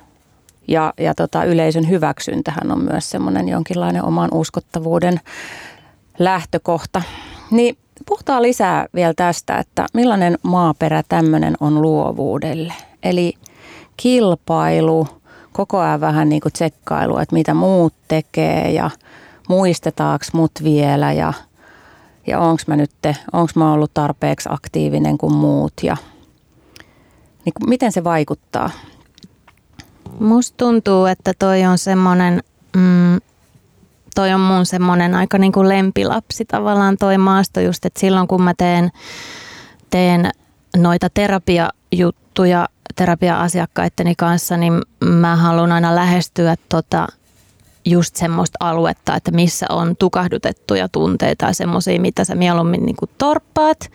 [0.67, 5.19] ja, ja tota, yleisön hyväksyntähän on myös semmoinen jonkinlainen oman uskottavuuden
[6.19, 7.01] lähtökohta.
[7.51, 12.73] Niin puhutaan lisää vielä tästä, että millainen maaperä tämmöinen on luovuudelle.
[13.03, 13.33] Eli
[13.97, 15.07] kilpailu,
[15.53, 18.89] koko ajan vähän niin kuin tsekkailu, että mitä muut tekee ja
[19.49, 21.33] muistetaanko mut vielä ja,
[22.27, 22.91] ja onko mä nyt,
[23.33, 25.97] onko mä ollut tarpeeksi aktiivinen kuin muut ja
[27.45, 28.69] niin kuin, miten se vaikuttaa?
[30.19, 32.43] Musta tuntuu, että toi on semmoinen
[32.75, 33.19] mm,
[34.19, 38.41] toi on mun semmoinen aika niin kuin lempilapsi tavallaan toi maasto just, että silloin kun
[38.41, 38.91] mä teen,
[39.89, 40.31] teen
[40.77, 47.07] noita terapiajuttuja terapia-asiakkaitteni kanssa, niin mä haluan aina lähestyä tota
[47.85, 53.11] just semmoista aluetta, että missä on tukahdutettuja tunteita ja semmoisia, mitä sä mieluummin niin kuin
[53.17, 53.91] torppaat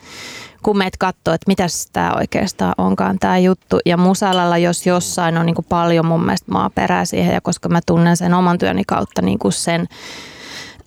[0.65, 3.79] kun meet katsoo, että mitä tämä oikeastaan onkaan tämä juttu.
[3.87, 7.81] Ja musalalla, jos jossain on niin kuin paljon mun mielestä maaperää siihen, ja koska mä
[7.87, 9.87] tunnen sen oman työni kautta niin kuin sen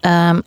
[0.06, 0.38] ähm,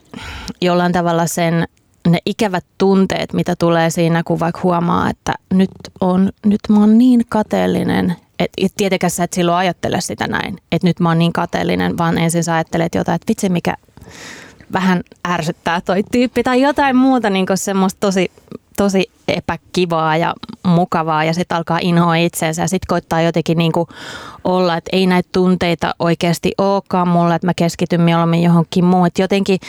[0.61, 1.67] jollain tavalla sen
[2.07, 6.97] ne ikävät tunteet, mitä tulee siinä, kun vaikka huomaa, että nyt, on, nyt mä oon
[6.97, 11.19] niin kateellinen, että et tietenkään sä et silloin ajattele sitä näin, että nyt mä oon
[11.19, 13.75] niin kateellinen, vaan ensin sä ajattelet jotain, että vitsi mikä
[14.73, 18.31] vähän ärsyttää toi tyyppi tai jotain muuta niin semmoista tosi
[18.77, 23.71] tosi epäkivaa ja mukavaa ja sitten alkaa inhoa itseensä ja sitten koittaa jotenkin niin
[24.43, 29.07] olla, että ei näitä tunteita oikeasti olekaan mulle, että mä keskityn mieluummin johonkin muuhun.
[29.07, 29.59] Että jotenkin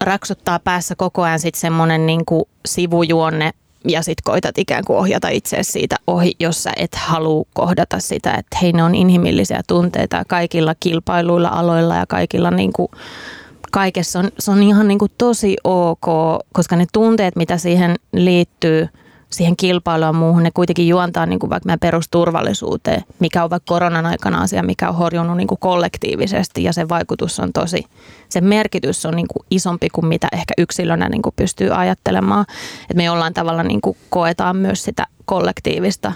[0.00, 2.24] raksuttaa päässä koko ajan sitten semmoinen niin
[2.66, 3.52] sivujuonne
[3.88, 8.30] ja sitten koitat ikään kuin ohjata itse siitä ohi, jos sä et halua kohdata sitä,
[8.30, 12.88] että hei ne on inhimillisiä tunteita kaikilla kilpailuilla aloilla ja kaikilla niin kuin
[13.72, 16.06] kaikessa on, se on ihan niin kuin tosi ok,
[16.52, 18.88] koska ne tunteet, mitä siihen liittyy,
[19.30, 24.06] siihen kilpailuun muuhun, ne kuitenkin juontaa niin kuin vaikka meidän perusturvallisuuteen, mikä on vaikka koronan
[24.06, 27.84] aikana asia, mikä on horjunut niin kuin kollektiivisesti ja sen vaikutus on tosi,
[28.28, 32.44] sen merkitys on niin kuin isompi kuin mitä ehkä yksilönä niin kuin pystyy ajattelemaan.
[32.82, 36.12] Että me jollain tavalla niin kuin koetaan myös sitä kollektiivista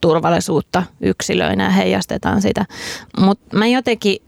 [0.00, 2.64] turvallisuutta yksilöinä ja heijastetaan sitä.
[3.20, 4.18] Mutta mä jotenkin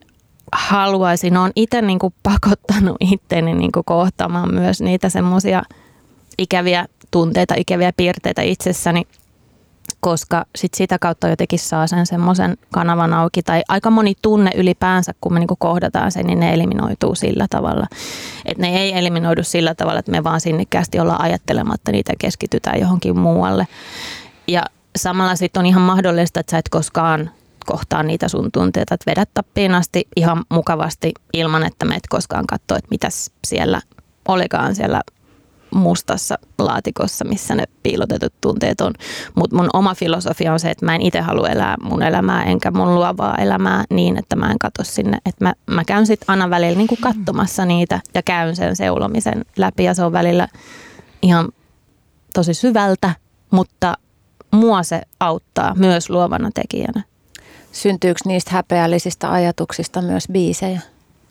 [0.52, 5.62] haluaisin, olen itse niin kuin pakottanut itteni niin kuin kohtaamaan myös niitä semmoisia
[6.38, 9.06] ikäviä tunteita, ikäviä piirteitä itsessäni.
[10.00, 13.42] koska sit sitä kautta jotenkin saa sen semmoisen kanavan auki.
[13.42, 17.86] Tai aika moni tunne ylipäänsä, kun me niinku kohdataan sen, niin ne eliminoituu sillä tavalla.
[18.44, 23.18] Että ne ei eliminoidu sillä tavalla, että me vaan sinnikkäästi ollaan ajattelematta niitä keskitytään johonkin
[23.18, 23.66] muualle.
[24.48, 24.62] Ja
[24.96, 27.30] samalla sitten on ihan mahdollista, että sä et koskaan
[27.68, 32.46] kohtaa niitä sun tunteita, että vedät tappiin asti ihan mukavasti ilman, että me et koskaan
[32.46, 33.08] katso, että mitä
[33.46, 33.80] siellä
[34.28, 35.00] olikaan siellä
[35.74, 38.92] mustassa laatikossa, missä ne piilotetut tunteet on.
[39.34, 42.70] Mutta mun oma filosofia on se, että mä en itse halua elää mun elämää enkä
[42.70, 45.18] mun luovaa elämää niin, että mä en katso sinne.
[45.26, 49.44] Että mä, mä käyn sitten aina välillä niin kuin katsomassa niitä ja käyn sen seulomisen
[49.56, 50.48] läpi ja se on välillä
[51.22, 51.48] ihan
[52.34, 53.10] tosi syvältä,
[53.50, 53.94] mutta
[54.50, 57.02] mua se auttaa myös luovana tekijänä.
[57.72, 60.80] Syntyykö niistä häpeällisistä ajatuksista myös biisejä?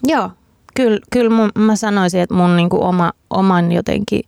[0.06, 0.30] Joo,
[0.74, 4.22] kyllä, kyllä mun, mä sanoisin, että mun niinku oma, oman jotenkin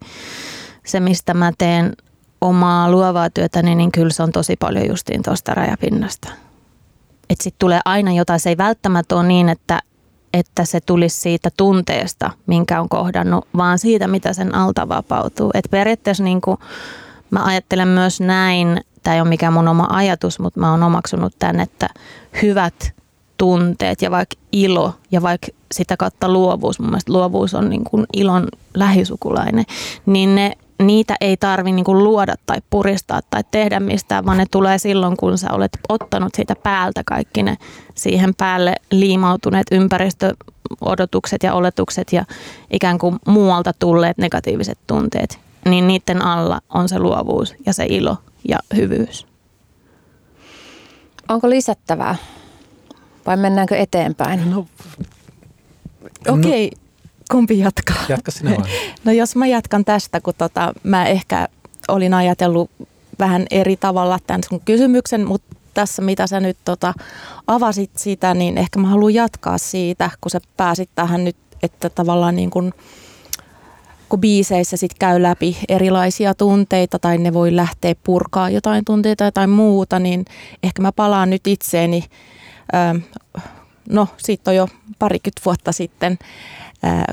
[0.87, 1.93] se, mistä mä teen
[2.41, 6.29] omaa luovaa työtäni, niin kyllä se on tosi paljon justiin tuosta rajapinnasta.
[7.31, 9.81] Että sitten tulee aina jotain, se ei välttämättä ole niin, että,
[10.35, 15.51] että se tulisi siitä tunteesta, minkä on kohdannut, vaan siitä, mitä sen alta vapautuu.
[15.55, 16.59] Et periaatteessa niin kuin,
[17.31, 21.35] mä ajattelen myös näin, tämä ei ole mikään mun oma ajatus, mutta mä oon omaksunut
[21.39, 21.89] tämän, että
[22.43, 22.95] hyvät
[23.37, 28.07] tunteet ja vaikka ilo ja vaikka sitä kautta luovuus, mun mielestä luovuus on niin kuin
[28.13, 29.65] ilon lähisukulainen,
[30.07, 34.47] niin ne, niitä ei tarvi niin kuin luoda tai puristaa tai tehdä mistään, vaan ne
[34.51, 37.57] tulee silloin, kun sä olet ottanut siitä päältä kaikki ne
[37.95, 42.25] siihen päälle liimautuneet ympäristöodotukset ja oletukset ja
[42.71, 48.17] ikään kuin muualta tulleet negatiiviset tunteet, niin niiden alla on se luovuus ja se ilo
[48.49, 49.27] ja hyvyys.
[51.29, 52.17] Onko lisättävää
[53.27, 54.51] vai mennäänkö eteenpäin?
[54.51, 54.67] No,
[56.29, 56.81] Okei, okay.
[57.31, 58.05] kumpi jatkaa?
[58.09, 58.69] Jatka sinä vaan.
[59.05, 61.49] No jos mä jatkan tästä, kun tota, mä ehkä
[61.89, 62.71] olin ajatellut
[63.19, 66.95] vähän eri tavalla tämän sun kysymyksen, mutta tässä mitä sä nyt tota,
[67.47, 72.37] avasit sitä, niin ehkä mä haluan jatkaa siitä, kun sä pääsit tähän nyt, että tavallaan
[72.37, 72.73] niin kun,
[74.11, 79.47] kun biiseissä sit käy läpi erilaisia tunteita tai ne voi lähteä purkaa jotain tunteita tai
[79.47, 80.25] muuta, niin
[80.63, 82.05] ehkä mä palaan nyt itseeni
[83.91, 84.69] no siitä on jo
[84.99, 86.19] parikymmentä vuotta sitten,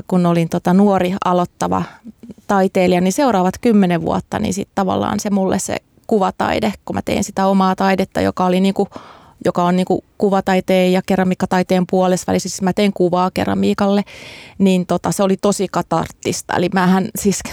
[0.08, 1.84] kun olin tota nuori aloittava
[2.48, 7.24] taiteilija, niin seuraavat kymmenen vuotta, niin sitten tavallaan se mulle se kuvataide, kun mä tein
[7.24, 8.88] sitä omaa taidetta, joka oli niinku
[9.46, 14.04] joka on niinku kuvataiteen ja keramiikkataiteen puolessa välissä, siis mä tein kuvaa keramiikalle,
[14.58, 16.56] niin tota, se oli tosi katarttista.
[16.56, 17.40] Eli mähän siis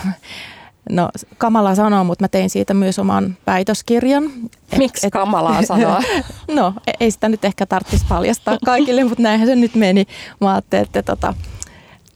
[0.90, 4.30] No kamalaa sanoa, mutta mä tein siitä myös oman väitöskirjan.
[4.76, 6.02] Miksi kamalaa sanoa?
[6.56, 10.04] no e- ei sitä nyt ehkä tarvitsisi paljastaa kaikille, mutta näinhän se nyt meni.
[10.40, 11.34] Mä ajattelin, että tota,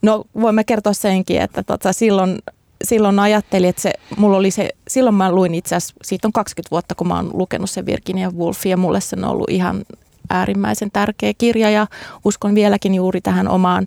[0.03, 2.39] no voimme kertoa senkin, että tota, silloin,
[2.85, 6.71] silloin ajattelin, että se, mulla oli se, silloin mä luin itse asiassa, siitä on 20
[6.71, 9.85] vuotta, kun mä oon lukenut sen Virginia Woolf ja mulle se on ollut ihan
[10.31, 11.87] äärimmäisen tärkeä kirja ja
[12.25, 13.87] uskon vieläkin juuri tähän omaan,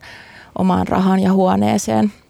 [0.58, 2.14] omaan rahaan ja huoneeseen–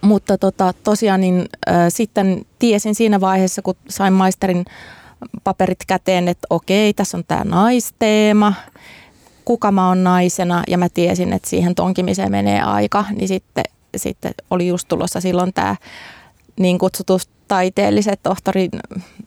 [0.00, 4.64] mutta tota, tosiaan niin, äh, sitten tiesin siinä vaiheessa, kun sain maisterin
[5.44, 8.54] paperit käteen, että okei, tässä on tämä naisteema,
[9.44, 10.62] kuka mä oon naisena?
[10.68, 13.64] Ja mä tiesin, että siihen tonkimiseen menee aika, niin sitten,
[13.98, 15.76] sitten oli just tulossa silloin tämä
[16.56, 18.70] niin kutsutut taiteelliset tohtorin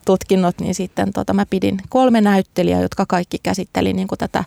[0.05, 4.43] tutkinnot, niin sitten tota, mä pidin kolme näyttelijää, jotka kaikki käsitteli niin tätä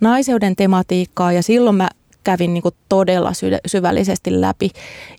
[0.00, 1.88] naiseuden tematiikkaa ja silloin mä
[2.24, 3.32] kävin niin kuin todella
[3.66, 4.70] syvällisesti läpi.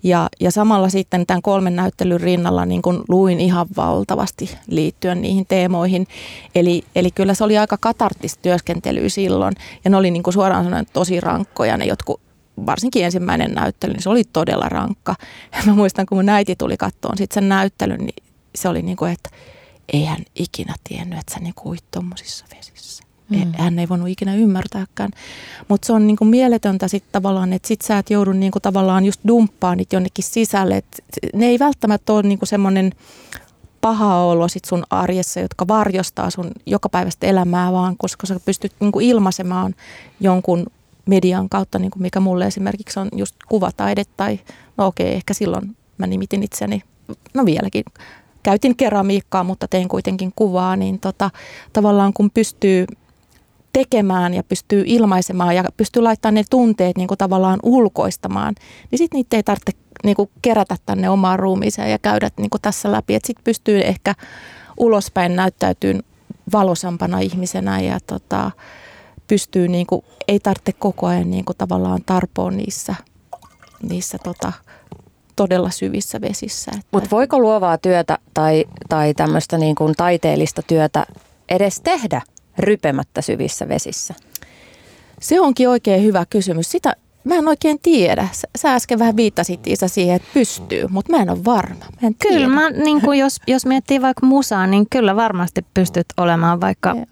[0.03, 5.45] Ja, ja samalla sitten tämän kolmen näyttelyn rinnalla niin kuin luin ihan valtavasti liittyen niihin
[5.45, 6.07] teemoihin.
[6.55, 9.55] Eli, eli kyllä se oli aika katarttista työskentelyä silloin.
[9.83, 12.24] Ja ne oli niin kuin suoraan sanoen tosi rankkoja ne jotkut
[12.65, 15.15] varsinkin ensimmäinen näyttely, niin se oli todella rankka.
[15.51, 18.23] Ja mä muistan, kun mun äiti tuli kattoon sitten sen näyttelyn, niin
[18.55, 19.29] se oli niin kuin, että
[19.93, 23.03] eihän ikinä tiennyt, että sä niin uit tuommoisissa vesissä.
[23.29, 23.53] Mm.
[23.57, 25.11] Hän ei voinut ikinä ymmärtääkään.
[25.67, 29.21] Mutta se on niinku mieletöntä sitten tavallaan, että sit sä et joudu niinku tavallaan just
[29.27, 30.77] dumppaan niitä jonnekin sisälle.
[30.77, 32.91] Et ne ei välttämättä ole niinku semmoinen
[33.81, 38.99] paha olo sit sun arjessa, jotka varjostaa sun jokapäiväistä elämää, vaan koska sä pystyt niinku
[38.99, 39.75] ilmaisemaan
[40.19, 40.65] jonkun
[41.05, 44.39] median kautta, niinku mikä mulle esimerkiksi on just kuvataide tai
[44.77, 46.81] no okei, ehkä silloin mä nimitin itseni,
[47.33, 47.83] no vieläkin
[48.43, 51.29] käytin keramiikkaa, mutta tein kuitenkin kuvaa, niin tota,
[51.73, 52.85] tavallaan kun pystyy
[53.73, 58.55] tekemään ja pystyy ilmaisemaan ja pystyy laittamaan ne tunteet niin kuin tavallaan ulkoistamaan,
[58.91, 59.71] niin sitten niitä ei tarvitse
[60.03, 63.15] niin kuin kerätä tänne omaan ruumiiseen ja käydä niin kuin tässä läpi.
[63.15, 64.15] Että sitten pystyy ehkä
[64.77, 66.03] ulospäin näyttäytyyn
[66.53, 68.51] valosampana ihmisenä ja tota,
[69.27, 72.95] pystyy, niin kuin, ei tarvitse koko ajan niin kuin tavallaan tarpoa niissä,
[73.89, 74.53] niissä tota,
[75.35, 76.71] todella syvissä vesissä.
[76.91, 81.05] Mutta voiko luovaa työtä tai, tai tämmöistä niin kuin taiteellista työtä
[81.49, 82.21] edes tehdä
[82.59, 84.13] rypemättä syvissä vesissä?
[85.21, 86.71] Se onkin oikein hyvä kysymys.
[86.71, 88.27] Sitä mä en oikein tiedä.
[88.57, 91.85] Sä äsken vähän viittasit Isa siihen, että pystyy, mutta mä en ole varma.
[92.01, 96.05] Mä en kyllä, mä, niin kuin jos, jos miettii vaikka musaa, niin kyllä varmasti pystyt
[96.17, 97.05] olemaan vaikka Joo.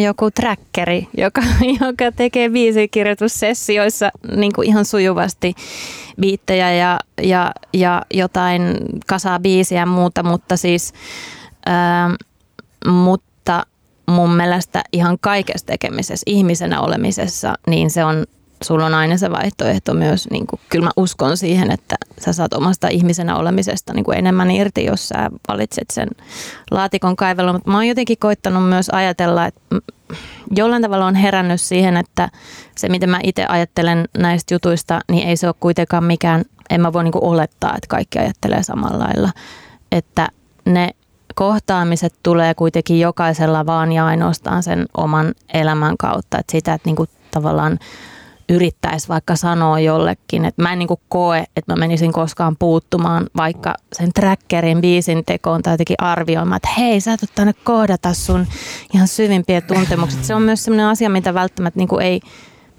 [0.00, 1.42] Joku trackeri, joka,
[1.80, 5.54] joka tekee biisikirjoitussessioissa niin kuin ihan sujuvasti
[6.20, 8.62] biittejä ja, ja, ja jotain
[9.06, 10.92] kasaa biisiä ja muuta, mutta siis...
[11.66, 12.10] Ää,
[12.86, 13.66] mutta
[14.08, 18.26] mun mielestä ihan kaikessa tekemisessä, ihmisenä olemisessa, niin se on
[18.62, 22.52] sulla on aina se vaihtoehto myös, niin kuin, kyllä mä uskon siihen, että sä saat
[22.52, 26.08] omasta ihmisenä olemisesta niin kuin enemmän irti, jos sä valitset sen
[26.70, 27.52] laatikon kaivella.
[27.52, 29.60] Mutta mä oon jotenkin koittanut myös ajatella, että
[30.56, 32.28] jollain tavalla on herännyt siihen, että
[32.76, 36.92] se mitä mä itse ajattelen näistä jutuista, niin ei se ole kuitenkaan mikään, en mä
[36.92, 39.30] voi niin kuin olettaa, että kaikki ajattelee samalla lailla.
[39.92, 40.28] Että
[40.64, 40.90] ne
[41.34, 46.38] kohtaamiset tulee kuitenkin jokaisella vaan ja ainoastaan sen oman elämän kautta.
[46.38, 47.78] Että sitä, että niin kuin tavallaan
[48.48, 53.74] yrittäisi vaikka sanoa jollekin, että mä en niin koe, että mä menisin koskaan puuttumaan vaikka
[53.92, 58.46] sen trackerin biisin tekoon tai jotenkin arvioimaan, että hei, sä et tänne kohdata sun
[58.94, 60.22] ihan syvimpiä tuntemuksia.
[60.22, 62.20] Se on myös sellainen asia, mitä välttämättä niin ei,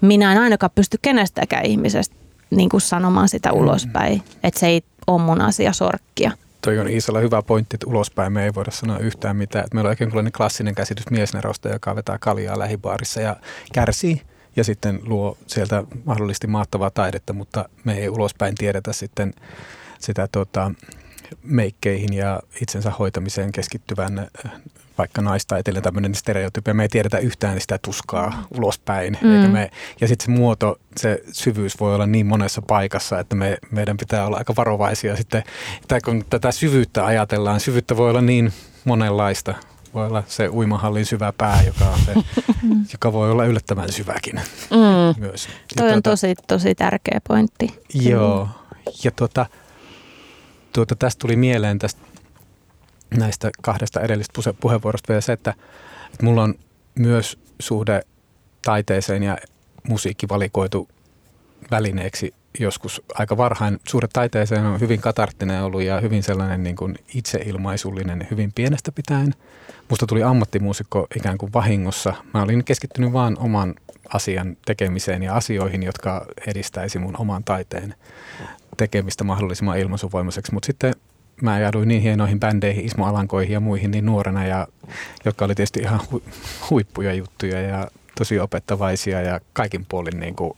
[0.00, 2.16] minä en ainakaan pysty kenestäkään ihmisestä
[2.50, 6.32] niin kuin sanomaan sitä ulospäin, että se ei ole mun asia sorkkia.
[6.62, 9.64] Toi on Iisalla hyvä pointti, että ulospäin me ei voida sanoa yhtään mitään.
[9.64, 13.36] Että meillä on oikein klassinen käsitys miesnerosta, joka vetää kaljaa lähibaarissa ja
[13.72, 14.22] kärsii
[14.56, 19.32] ja sitten luo sieltä mahdollisesti maattavaa taidetta, mutta me ei ulospäin tiedetä sitten
[19.98, 20.70] sitä tota,
[21.42, 24.28] meikkeihin ja itsensä hoitamiseen keskittyvän
[24.98, 26.74] vaikka naistaiteilijan tämmöinen stereotypia.
[26.74, 29.18] Me ei tiedetä yhtään sitä tuskaa ulospäin.
[29.22, 29.36] Mm.
[29.36, 33.58] Eikä me, ja sitten se muoto, se syvyys voi olla niin monessa paikassa, että me,
[33.70, 35.42] meidän pitää olla aika varovaisia sitten.
[35.88, 38.52] Tai kun tätä syvyyttä ajatellaan, syvyyttä voi olla niin
[38.84, 39.54] monenlaista
[39.94, 42.14] voi olla se uimahallin syvä pää, joka, on se,
[42.92, 45.20] joka voi olla yllättävän syväkin mm.
[45.20, 45.46] myös.
[45.46, 47.82] Ja Toi on tuota, tosi, tosi tärkeä pointti.
[47.94, 48.48] Joo,
[49.04, 49.46] ja tuota,
[50.72, 52.00] tuota, tästä tuli mieleen tästä
[53.18, 55.54] näistä kahdesta edellistä puheenvuorosta vielä se, että,
[56.12, 56.54] että mulla on
[56.94, 58.02] myös suhde
[58.62, 59.38] taiteeseen ja
[59.88, 60.88] musiikki valikoitu
[61.70, 63.80] välineeksi joskus aika varhain.
[63.88, 69.34] Suhde taiteeseen on hyvin katarttinen ollut ja hyvin sellainen niin kuin itseilmaisullinen hyvin pienestä pitäen–
[69.90, 72.14] musta tuli ammattimuusikko ikään kuin vahingossa.
[72.34, 73.74] Mä olin keskittynyt vaan oman
[74.14, 77.94] asian tekemiseen ja asioihin, jotka edistäisi mun oman taiteen
[78.76, 80.54] tekemistä mahdollisimman ilmaisuvoimaiseksi.
[80.54, 80.94] Mutta sitten
[81.42, 84.68] mä jäädyin niin hienoihin bändeihin, Ismo Alankoihin ja muihin niin nuorena, ja,
[85.24, 86.22] jotka oli tietysti ihan hu,
[86.70, 90.52] huippuja juttuja ja tosi opettavaisia ja kaikin puolin niin kuin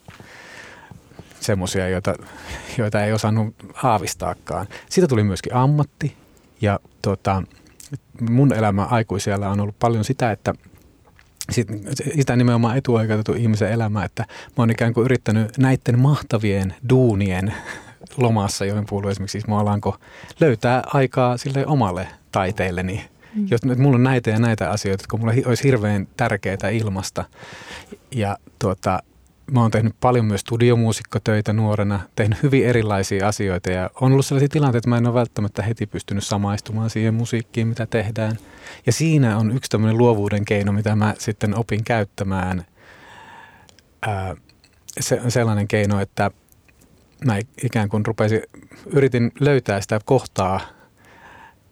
[1.43, 2.15] semmoisia, joita,
[2.79, 4.67] joita ei osannut aavistaakaan.
[4.91, 6.17] Siitä tuli myöskin ammatti
[6.61, 7.43] ja tota,
[8.31, 10.55] mun elämä aikuisella on ollut paljon sitä, että
[12.15, 17.55] sitä nimenomaan etuoikeutettu ihmisen elämä, että mä oon ikään kuin yrittänyt näiden mahtavien duunien
[18.17, 19.97] lomassa, joihin kuuluu esimerkiksi Ismo Alanko,
[20.41, 23.05] löytää aikaa sille omalle taiteelleni.
[23.35, 23.47] Mm.
[23.51, 27.25] Jos nyt mulla on näitä ja näitä asioita, jotka mulle olisi hirveän tärkeitä ilmasta.
[28.11, 29.03] Ja tuota,
[29.53, 34.49] mä oon tehnyt paljon myös studiomuusikkotöitä nuorena, tehnyt hyvin erilaisia asioita ja on ollut sellaisia
[34.49, 38.39] tilanteita, että mä en ole välttämättä heti pystynyt samaistumaan siihen musiikkiin, mitä tehdään.
[38.87, 42.65] Ja siinä on yksi tämmöinen luovuuden keino, mitä mä sitten opin käyttämään.
[44.03, 44.37] Ää,
[45.01, 46.31] se, sellainen keino, että
[47.25, 48.43] mä ikään kuin rupesin,
[48.87, 50.61] yritin löytää sitä kohtaa,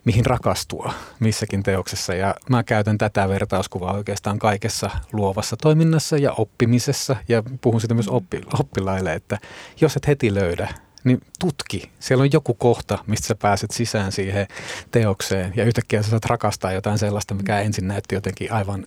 [0.05, 2.15] mihin rakastua missäkin teoksessa.
[2.15, 7.17] Ja mä käytän tätä vertauskuvaa oikeastaan kaikessa luovassa toiminnassa ja oppimisessa.
[7.29, 9.39] Ja puhun sitä myös oppi, oppilaille, että
[9.81, 10.69] jos et heti löydä
[11.05, 11.91] niin tutki.
[12.01, 14.47] Siellä on joku kohta, mistä sä pääset sisään siihen
[14.91, 18.87] teokseen ja yhtäkkiä sä saat rakastaa jotain sellaista, mikä ensin näytti jotenkin aivan,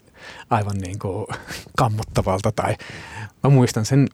[0.50, 1.28] aivan niin kuin
[1.78, 2.52] kammottavalta.
[2.52, 2.76] Tai
[3.44, 4.08] mä muistan sen,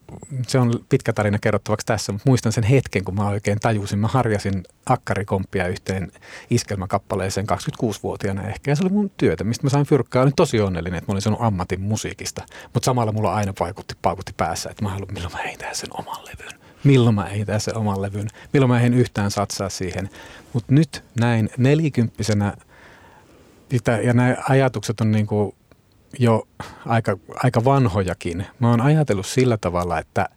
[0.48, 4.00] se on pitkä tarina kerrottavaksi tässä, mutta muistan sen hetken, kun mä oikein tajusin.
[4.00, 6.12] Mä harjasin akkarikomppia yhteen
[6.50, 10.24] iskelmäkappaleeseen 26-vuotiaana ehkä ja se oli mun työtä, mistä mä sain fyrkkaa.
[10.24, 14.34] Olin tosi onnellinen, että mä olin sanonut ammatin musiikista, mutta samalla mulla aina vaikutti, paukutti
[14.38, 18.02] päässä, että mä haluan, milloin mä heitän sen oman levyn milloin mä ehitän sen oman
[18.02, 20.10] levyn, milloin mä en yhtään satsaa siihen.
[20.54, 22.54] Mutta nyt näin nelikymppisenä,
[24.04, 25.56] ja nämä ajatukset on niin kuin
[26.20, 26.48] jo
[26.86, 28.46] aika, aika vanhojakin.
[28.60, 30.30] Mä oon ajatellut sillä tavalla, että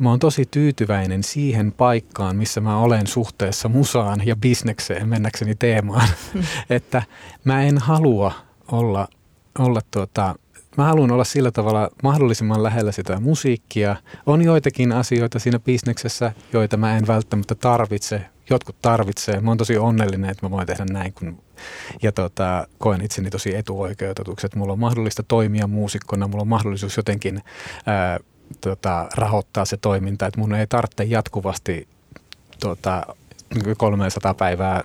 [0.00, 6.08] mä oon tosi tyytyväinen siihen paikkaan, missä mä olen suhteessa musaan ja bisnekseen mennäkseni teemaan.
[6.70, 7.02] että
[7.44, 8.32] mä en halua
[8.72, 9.08] olla,
[9.58, 10.34] olla tuota,
[10.80, 13.96] mä haluan olla sillä tavalla mahdollisimman lähellä sitä musiikkia.
[14.26, 18.24] On joitakin asioita siinä bisneksessä, joita mä en välttämättä tarvitse.
[18.50, 19.40] Jotkut tarvitsee.
[19.40, 21.42] Mä oon tosi onnellinen, että mä voin tehdä näin, kun
[22.02, 26.96] ja tota, koen itseni tosi etuoikeutetuksi, että mulla on mahdollista toimia muusikkona, mulla on mahdollisuus
[26.96, 27.40] jotenkin
[27.86, 28.18] ää,
[28.60, 31.88] tota, rahoittaa se toiminta, että mun ei tarvitse jatkuvasti
[32.60, 33.06] tota,
[33.76, 34.82] 300 päivää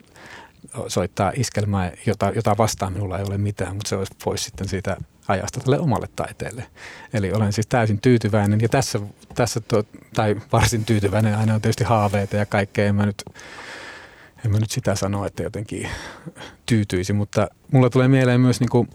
[0.88, 4.98] soittaa iskelmää, jota, jota vastaan minulla ei ole mitään, mutta se olisi pois sitten siitä
[5.28, 6.68] ajasta tälle omalle taiteelle.
[7.14, 9.00] Eli olen siis täysin tyytyväinen ja tässä,
[9.36, 13.24] tässä to, tai varsin tyytyväinen, aina on tietysti haaveita ja kaikkea, en mä nyt,
[14.46, 15.90] en mä nyt sitä sano, että jotenkin
[16.66, 18.90] tyytyisi, mutta mulla tulee mieleen myös niin kuin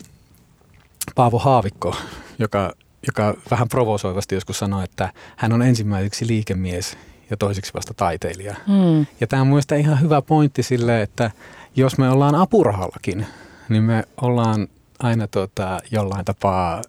[1.14, 1.96] Paavo Haavikko,
[2.38, 2.72] joka,
[3.06, 6.98] joka vähän provosoivasti joskus sanoi, että hän on ensimmäiseksi liikemies
[7.30, 8.56] ja toiseksi vasta taiteilija.
[8.66, 9.06] Hmm.
[9.20, 11.30] Ja tämä on mielestäni ihan hyvä pointti sille, että
[11.76, 13.26] jos me ollaan apurahallakin,
[13.68, 14.68] niin me ollaan
[15.02, 16.82] aina tota, jollain tapaa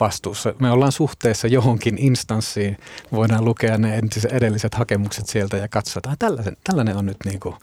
[0.00, 0.54] vastuussa.
[0.60, 2.76] Me ollaan suhteessa johonkin instanssiin.
[3.12, 4.00] Voidaan lukea ne
[4.30, 7.54] edelliset hakemukset sieltä ja katsoa, että tällainen, tällainen on nyt niin kuin.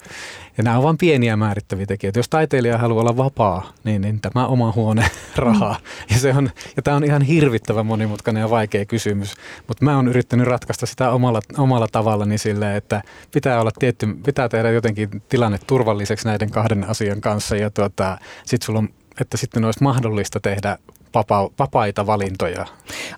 [0.57, 2.19] Ja nämä on vain pieniä määrittäviä tekijöitä.
[2.19, 5.77] Jos taiteilija haluaa olla vapaa, niin, niin tämä oma huone rahaa.
[5.79, 6.13] Mm.
[6.13, 9.33] Ja, se on, ja tämä on ihan hirvittävän monimutkainen ja vaikea kysymys.
[9.67, 14.49] Mutta mä oon yrittänyt ratkaista sitä omalla, omalla tavallani silleen, että pitää, olla tietty, pitää
[14.49, 17.55] tehdä jotenkin tilanne turvalliseksi näiden kahden asian kanssa.
[17.55, 18.89] Ja tuota, sit sulla on
[19.21, 20.77] että sitten olisi mahdollista tehdä
[21.13, 22.65] vapa- vapaita valintoja.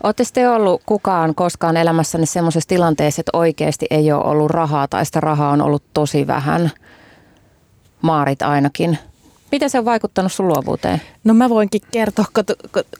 [0.03, 5.05] Oletteko te ollut kukaan koskaan elämässänne sellaisessa tilanteessa, että oikeasti ei ole ollut rahaa tai
[5.05, 6.71] sitä rahaa on ollut tosi vähän?
[8.01, 8.97] Maarit ainakin.
[9.55, 11.01] Miten se on vaikuttanut sun luovuuteen?
[11.23, 12.43] No mä voinkin kertoa, kun,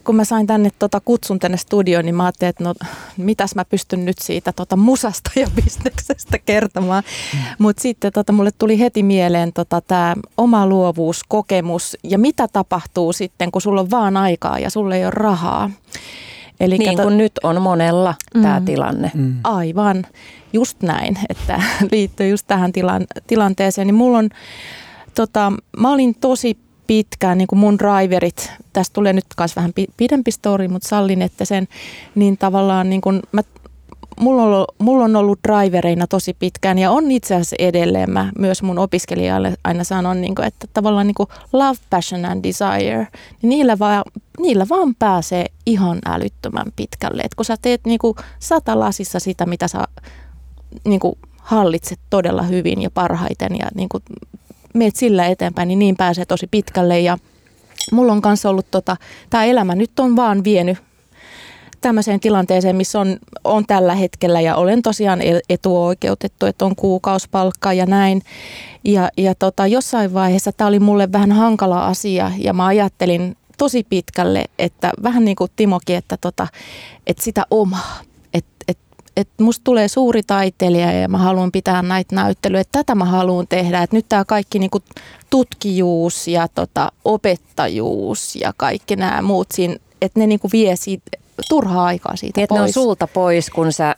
[0.04, 2.74] kun mä sain tänne tota kutsun tänne studioon, niin mä ajattelin, että no
[3.18, 7.04] mitäs mä pystyn nyt siitä tota musasta ja bisneksestä kertomaan.
[7.34, 7.40] Mm.
[7.60, 13.52] Mutta sitten tota, mulle tuli heti mieleen tota, tämä oma luovuuskokemus ja mitä tapahtuu sitten,
[13.52, 15.72] kun sulla on vaan aikaa ja sulla ei ole rahaa.
[16.60, 19.12] Eli niin kuin nyt on monella mm, tämä tilanne.
[19.14, 19.36] Mm.
[19.44, 20.06] Aivan,
[20.54, 23.88] just näin, että liittyy just tähän tilan, tilanteeseen.
[23.88, 24.30] Niin mulla on
[25.16, 26.58] tota, mä olin tosi
[26.88, 31.46] pitkään, niin kuin mun driverit, tästä tulee nyt myös vähän pidempi story, mutta sallin, että
[31.46, 31.68] sen,
[32.16, 33.42] niin tavallaan niin kuin mä,
[34.20, 38.32] mulla, on ollut, mulla on ollut drivereina tosi pitkään ja on itse asiassa edelleen, mä
[38.40, 43.08] myös mun opiskelijalle aina sanon, niin kuin, että tavallaan niin kuin love, passion and desire,
[43.42, 44.04] niin niillä vaan,
[44.40, 47.22] niillä vaan pääsee ihan älyttömän pitkälle.
[47.22, 49.84] Et kun sä teet niin kuin sata lasissa sitä, mitä sä
[50.84, 54.04] niin kuin hallitset todella hyvin ja parhaiten ja niin kuin
[54.76, 57.00] meet sillä eteenpäin, niin niin pääsee tosi pitkälle.
[57.00, 57.18] Ja
[57.92, 58.98] mulla on kanssa ollut tota,
[59.30, 60.78] tämä elämä nyt on vaan vienyt
[61.82, 64.42] tämmöiseen tilanteeseen, missä on, on tällä hetkellä.
[64.42, 68.22] Ja olen tosiaan e-, etuoikeutettu, että on kuukausipalkka ja näin.
[68.84, 72.32] Ja, ja tota, jossain vaiheessa tämä oli mulle vähän hankala asia.
[72.38, 76.48] Ja mä ajattelin tosi pitkälle, että vähän niin kuin Timokin, että, tota,
[77.08, 78.00] että sitä omaa
[79.18, 83.48] että musta tulee suuri taiteilija ja mä haluan pitää näitä näyttelyjä, että tätä mä haluan
[83.48, 83.84] tehdä.
[83.84, 84.80] Että nyt tämä kaikki niinku
[85.30, 91.12] tutkijuus ja tota, opettajuus ja kaikki nämä muut siinä, että ne niinku vie siitä,
[91.50, 92.60] turhaa aikaa siitä niin, pois.
[92.60, 93.96] ne on sulta pois, kun sä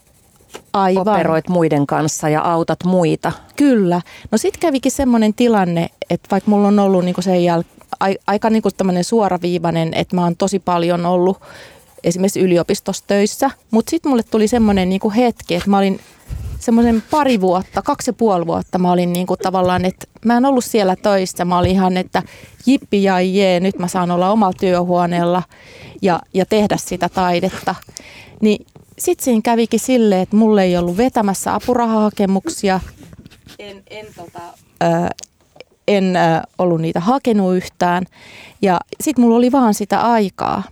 [0.74, 1.02] Aivan.
[1.08, 3.32] operoit muiden kanssa ja autat muita.
[3.56, 4.02] Kyllä.
[4.32, 8.70] No sitten kävikin semmoinen tilanne, että vaikka mulla on ollut niinku sen jäl- aika niinku
[9.02, 11.42] suoraviivainen, että mä oon tosi paljon ollut
[12.08, 13.52] esimerkiksi yliopistossa töissä.
[13.72, 16.00] Mutta sitten mulle tuli semmoinen niinku hetki, että mä olin
[16.60, 20.66] semmoisen pari vuotta, kaksi ja puoli vuotta mä olin niinku tavallaan, että mä en ollut
[20.66, 21.46] siellä töissä.
[21.46, 22.24] Mä olin ihan, että
[22.66, 25.44] jippi ja jee, nyt mä saan olla omalla työhuoneella
[26.02, 27.76] ja, ja tehdä sitä taidetta.
[28.42, 28.66] Niin
[29.00, 32.80] sitten siinä kävikin silleen, että mulle ei ollut vetämässä apurahahakemuksia.
[33.60, 34.42] En, en, tota,
[34.84, 35.10] ö,
[35.88, 36.14] en
[36.58, 38.06] ollut niitä hakenut yhtään.
[38.62, 40.64] Ja sitten mulla oli vaan sitä aikaa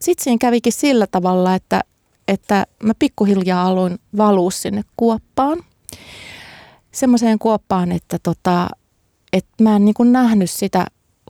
[0.00, 1.80] sitten siinä kävikin sillä tavalla, että,
[2.28, 5.64] että mä pikkuhiljaa aloin valua sinne kuoppaan.
[6.92, 8.68] Semmoiseen kuoppaan, että, tota,
[9.32, 10.86] että mä en niin kuin nähnyt sitä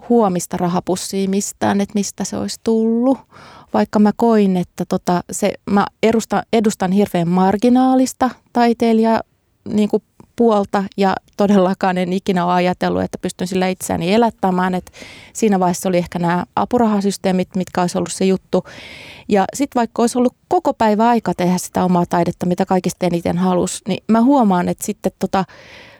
[0.09, 3.19] huomista rahapussia mistään, että mistä se olisi tullut.
[3.75, 9.21] Vaikka mä koin, että tota, se, mä edustan, edustan hirveän marginaalista taiteilija
[9.69, 9.89] niin
[10.39, 14.75] puolta ja todellakaan en ikinä ole ajatellut, että pystyn sillä itseäni elättämään.
[14.75, 14.93] Et
[15.33, 18.65] siinä vaiheessa oli ehkä nämä apurahasysteemit, mitkä olisi ollut se juttu.
[19.29, 23.39] Ja sitten vaikka olisi ollut koko päivä aika tehdä sitä omaa taidetta, mitä kaikista eniten
[23.39, 25.45] halusi, niin mä huomaan, että sitten tota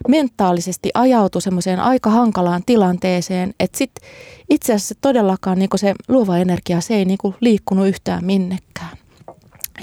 [0.09, 4.09] mentaalisesti ajautui semmoiseen aika hankalaan tilanteeseen, että sitten
[4.51, 8.99] itse asiassa todellakaan niin se luova energia, se ei niin liikkunut yhtään minnekään.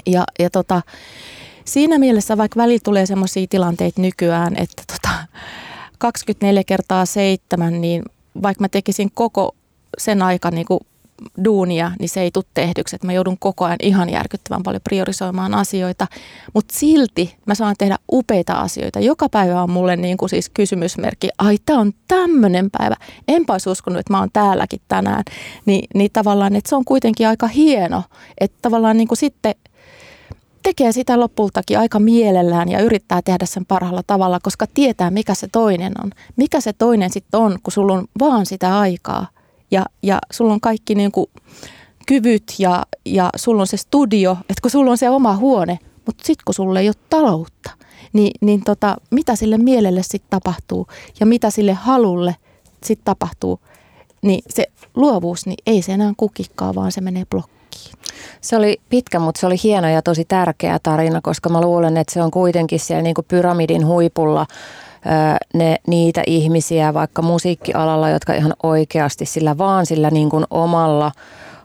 [0.06, 0.82] Ja, ja tota,
[1.66, 5.14] siinä mielessä vaikka väli tulee sellaisia tilanteita nykyään, että tota,
[5.98, 8.02] 24 kertaa 7, niin
[8.42, 9.54] vaikka mä tekisin koko
[9.98, 10.80] sen aika niin kuin
[11.44, 12.96] duunia, niin se ei tule tehdyksi.
[12.96, 16.06] Että mä joudun koko ajan ihan järkyttävän paljon priorisoimaan asioita,
[16.54, 19.00] mutta silti mä saan tehdä upeita asioita.
[19.00, 22.96] Joka päivä on mulle niin kuin siis kysymysmerkki, ai tämä on tämmöinen päivä.
[23.28, 25.22] Enpä olisi uskonut, että mä oon täälläkin tänään.
[25.66, 28.02] Ni, niin tavallaan, että se on kuitenkin aika hieno,
[28.38, 29.54] että tavallaan niin kuin sitten
[30.66, 35.48] tekee sitä lopultakin aika mielellään ja yrittää tehdä sen parhaalla tavalla, koska tietää, mikä se
[35.52, 36.10] toinen on.
[36.36, 39.26] Mikä se toinen sitten on, kun sulla on vaan sitä aikaa
[39.70, 41.26] ja, ja sulla on kaikki niin kuin
[42.06, 46.26] kyvyt ja, ja sulla on se studio, että kun sulla on se oma huone, mutta
[46.26, 47.70] sitten kun sulla ei ole taloutta,
[48.12, 50.86] niin, niin tota, mitä sille mielelle sitten tapahtuu
[51.20, 52.36] ja mitä sille halulle
[52.84, 53.60] sitten tapahtuu,
[54.22, 57.24] niin se luovuus, niin ei se enää kukikkaa, vaan se menee
[57.76, 58.16] blokkiin.
[58.40, 62.14] Se oli pitkä, mutta se oli hieno ja tosi tärkeä tarina, koska mä luulen, että
[62.14, 64.46] se on kuitenkin siellä niin kuin pyramidin huipulla
[65.54, 71.12] ne, niitä ihmisiä vaikka musiikkialalla, jotka ihan oikeasti sillä vaan sillä niin kuin omalla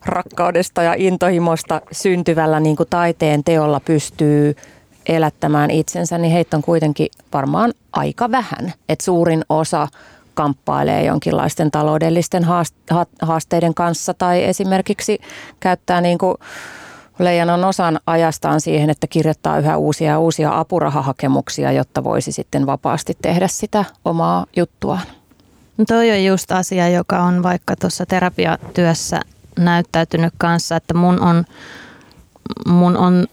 [0.06, 4.56] rakkaudesta ja intohimosta syntyvällä niin kuin taiteen teolla pystyy
[5.06, 8.74] elättämään itsensä, niin heitä on kuitenkin varmaan aika vähän.
[8.90, 9.88] että suurin osa
[10.34, 12.46] kamppailee jonkinlaisten taloudellisten
[13.22, 15.20] haasteiden kanssa tai esimerkiksi
[15.60, 16.36] käyttää niin kuin
[17.20, 23.18] leijonan osan ajastaan siihen, että kirjoittaa yhä uusia ja uusia apurahahakemuksia, jotta voisi sitten vapaasti
[23.22, 25.02] tehdä sitä omaa juttuaan.
[25.78, 29.22] No toi on just asia, joka on vaikka tuossa terapiatyössä
[29.60, 31.46] näyttäytynyt kanssa, että mun on,
[32.68, 33.28] mun on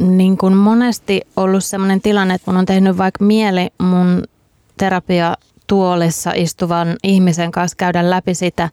[0.00, 4.22] niin kuin monesti ollut sellainen tilanne, että mun on tehnyt vaikka mieli mun
[4.76, 5.36] terapia
[5.68, 8.70] tuolissa istuvan ihmisen kanssa käydä läpi sitä,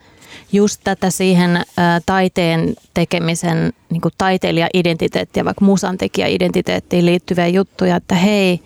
[0.52, 1.64] just tätä siihen ä,
[2.06, 8.60] taiteen tekemisen niin taiteilija-identiteettiä, vaikka musantekijä-identiteettiin liittyviä juttuja, että hei,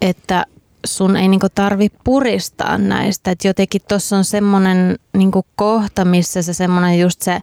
[0.00, 0.46] että
[0.86, 3.30] sun ei niin tarvi puristaa näistä.
[3.30, 7.40] Että jotenkin tuossa on semmoinen niin kohta, missä se semmoinen just se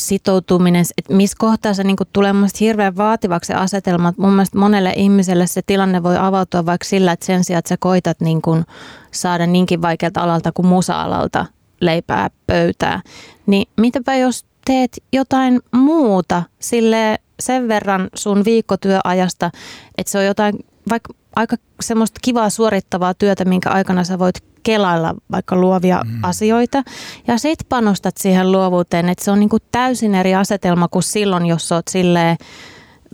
[0.00, 4.12] sitoutuminen, että missä kohtaa se niin tulee mun hirveän vaativaksi se asetelma.
[4.16, 7.76] Mun mielestä monelle ihmiselle se tilanne voi avautua vaikka sillä, että sen sijaan, että sä
[7.80, 8.64] koitat niin kuin
[9.10, 11.46] saada niinkin vaikealta alalta kuin musa-alalta
[11.80, 13.00] leipää pöytää,
[13.46, 19.50] niin mitäpä jos teet jotain muuta sille sen verran sun viikkotyöajasta,
[19.98, 20.54] että se on jotain
[20.90, 26.18] vaikka aika semmoista kivaa suorittavaa työtä, minkä aikana sä voit kelailla vaikka luovia mm.
[26.22, 26.82] asioita.
[27.26, 31.72] Ja sit panostat siihen luovuuteen, että se on niinku täysin eri asetelma kuin silloin, jos
[31.72, 32.36] oot silleen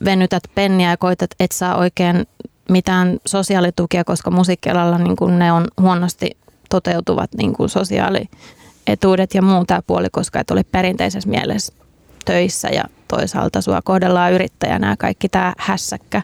[0.05, 2.27] venytät penniä ja koitat, et saa oikein
[2.69, 6.31] mitään sosiaalitukia, koska musiikkialalla niin ne on huonosti
[6.71, 11.73] toteutuvat niin kuin sosiaalietuudet ja muu tämä puoli, koska et ole perinteisessä mielessä
[12.25, 16.23] töissä ja toisaalta sua kohdellaan yrittäjänä ja kaikki tämä hässäkkä.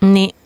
[0.00, 0.36] Niin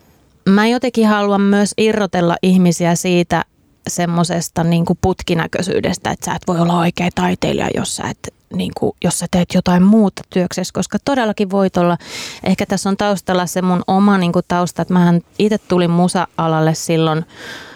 [0.49, 3.45] mä jotenkin haluan myös irrotella ihmisiä siitä
[3.89, 8.93] semmoisesta niin putkinäköisyydestä, että sä et voi olla oikea taiteilija, jos sä, et, niin kuin,
[9.05, 11.99] jos sä teet jotain muuta työksessä, koska todellakin voit olla,
[12.45, 16.74] ehkä tässä on taustalla se mun oma niin kuin tausta, että mähän itse tulin musa-alalle
[16.74, 17.24] silloin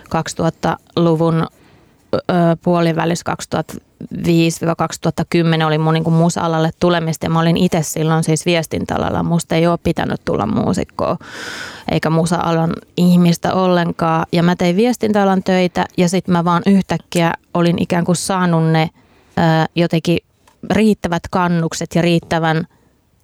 [0.04, 1.46] 2000-luvun
[2.62, 3.24] puolivälissä
[4.04, 9.22] 2005-2010 oli mun niin musa-alalle tulemista ja mä olin itse silloin siis viestintäalalla.
[9.22, 11.16] Musta ei ole pitänyt tulla muusikkoa
[11.90, 14.26] eikä musa-alan ihmistä ollenkaan.
[14.32, 18.90] Ja mä tein viestintäalan töitä ja sitten mä vaan yhtäkkiä olin ikään kuin saanut ne
[19.36, 20.18] ää, jotenkin
[20.70, 22.64] riittävät kannukset ja riittävän–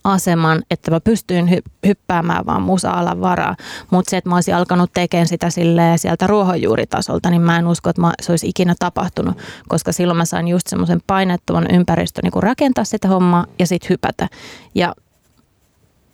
[0.05, 3.57] aseman, että mä pystyin hy- hyppäämään vaan musa-alan varaa.
[3.91, 5.49] Mutta se, että mä olisin alkanut tekemään sitä
[5.97, 9.39] sieltä ruohonjuuritasolta, niin mä en usko, että mä, se olisi ikinä tapahtunut,
[9.69, 14.29] koska silloin mä sain just semmoisen painettuvan ympäristön niin rakentaa sitä hommaa ja sitten hypätä.
[14.75, 14.95] Ja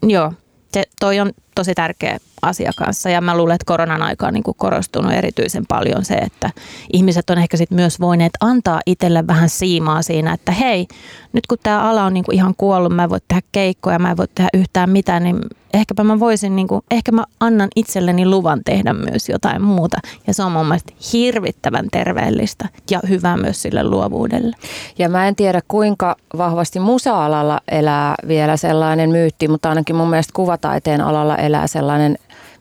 [0.02, 0.32] joo,
[0.72, 4.42] se, toi on tosi tärkeä asia kanssa ja mä luulen, että koronan aika on niin
[4.42, 6.50] kuin korostunut erityisen paljon se, että
[6.92, 10.86] ihmiset on ehkä sit myös voineet antaa itselle vähän siimaa siinä, että hei,
[11.32, 14.10] nyt kun tämä ala on niin kuin ihan kuollut, mä en voi tehdä keikkoja, mä
[14.10, 15.38] en voi tehdä yhtään mitään, niin
[15.74, 19.98] ehkäpä mä voisin, niin kuin, ehkä mä annan itselleni luvan tehdä myös jotain muuta.
[20.26, 24.56] Ja se on mun mielestä hirvittävän terveellistä ja hyvä myös sille luovuudelle.
[24.98, 30.32] Ja mä en tiedä kuinka vahvasti musa-alalla elää vielä sellainen myytti, mutta ainakin mun mielestä
[30.34, 32.18] kuvataiteen alalla elää sellainen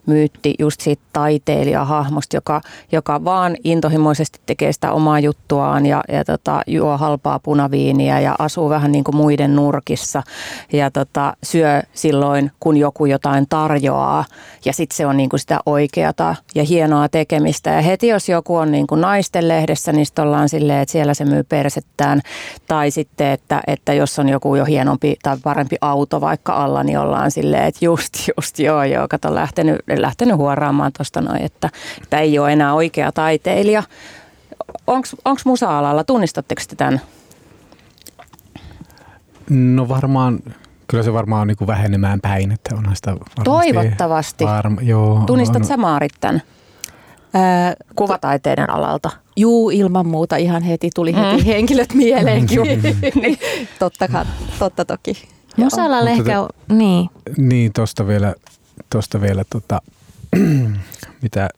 [0.09, 6.61] myytti just siitä taiteilijahahmosta, joka, joka vaan intohimoisesti tekee sitä omaa juttuaan ja, ja tota,
[6.67, 10.23] juo halpaa punaviiniä ja asuu vähän niin kuin muiden nurkissa
[10.73, 14.25] ja tota, syö silloin, kun joku jotain tarjoaa
[14.65, 17.69] ja sitten se on niin kuin sitä oikeata ja hienoa tekemistä.
[17.69, 21.13] Ja heti jos joku on niin kuin naisten lehdessä, niin sitten ollaan silleen, että siellä
[21.13, 22.21] se myy persettään
[22.67, 26.99] tai sitten, että, että jos on joku jo hienompi tai parempi auto vaikka alla, niin
[26.99, 31.69] ollaan silleen, että just, just joo, joo, kato lähtenyt lähtenyt huoraamaan tuosta noin, että,
[32.03, 33.83] että ei ole enää oikea taiteilija.
[34.87, 37.01] Onko musa-alalla, tunnistatteko te tämän?
[39.49, 40.39] No varmaan,
[40.87, 44.45] kyllä se varmaan on niin kuin vähenemään päin, että onhan sitä varmasti Toivottavasti.
[44.45, 46.41] Varma, joo, Tunnistat on, sä Maarit tämän
[47.33, 49.09] Ää, kuvataiteiden alalta?
[49.35, 51.45] juu, ilman muuta ihan heti tuli heti Mm.
[51.45, 52.61] henkilöt mieleenkin.
[53.21, 53.39] niin,
[53.79, 54.25] totta,
[54.59, 55.27] totta toki.
[55.57, 57.09] Musalla ehkä, niin.
[57.37, 58.35] Niin, tuosta vielä,
[58.89, 59.81] tosta vielä tota,
[61.23, 61.49] mitä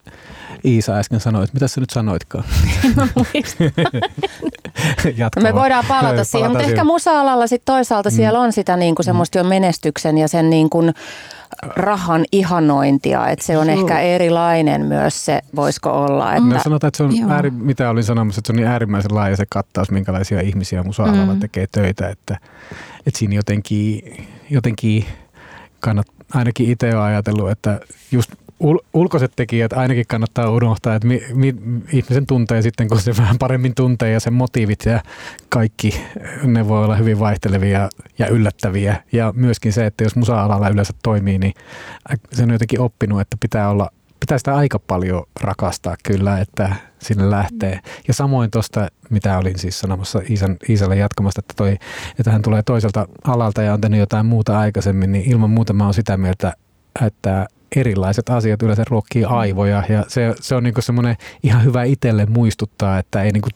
[0.65, 1.45] Iisa äsken sanoi.
[1.53, 2.43] Mitä sä nyt sanoitkaan?
[5.17, 6.73] Jatka Me voidaan palata Palataan siihen, mutta siihen.
[6.73, 8.15] ehkä musa-alalla sit toisaalta mm.
[8.15, 10.93] siellä on sitä niin kuin semmoista jo menestyksen ja sen niin kuin
[11.75, 13.79] rahan ihanointia, että se on Joo.
[13.81, 16.33] ehkä erilainen myös se, voisiko olla.
[16.35, 17.29] Että, No sanotaan, että se on, Joo.
[17.29, 21.33] ääri, mitä olin sanomassa, että se on niin äärimmäisen laaja se kattaus, minkälaisia ihmisiä musa-alalla
[21.33, 21.39] Mm.
[21.39, 22.37] tekee töitä, että,
[23.07, 24.01] että siinä jotenkin,
[24.49, 25.05] jotenkin
[25.79, 27.79] kannat, ainakin itse olen ajatellut, että
[28.11, 31.55] just ul, ulkoiset tekijät ainakin kannattaa unohtaa, että mi, mi,
[31.91, 35.01] ihmisen tuntee sitten, kun se vähän paremmin tuntee ja sen motiivit ja
[35.49, 36.01] kaikki,
[36.43, 39.03] ne voi olla hyvin vaihtelevia ja yllättäviä.
[39.11, 41.53] Ja myöskin se, että jos musa-alalla yleensä toimii, niin
[42.31, 47.29] sen on jotenkin oppinut, että pitää olla pitää sitä aika paljon rakastaa kyllä, että sinne
[47.29, 47.79] lähtee.
[48.07, 51.77] Ja samoin tuosta, mitä olin siis sanomassa Iisan, Iisalle jatkamasta, että, toi,
[52.19, 55.83] että hän tulee toiselta alalta ja on tehnyt jotain muuta aikaisemmin, niin ilman muuta mä
[55.83, 56.53] oon sitä mieltä,
[57.05, 62.25] että erilaiset asiat yleensä ruokkii aivoja ja se, se on niinku semmoinen ihan hyvä itselle
[62.25, 63.49] muistuttaa, että ei, niinku,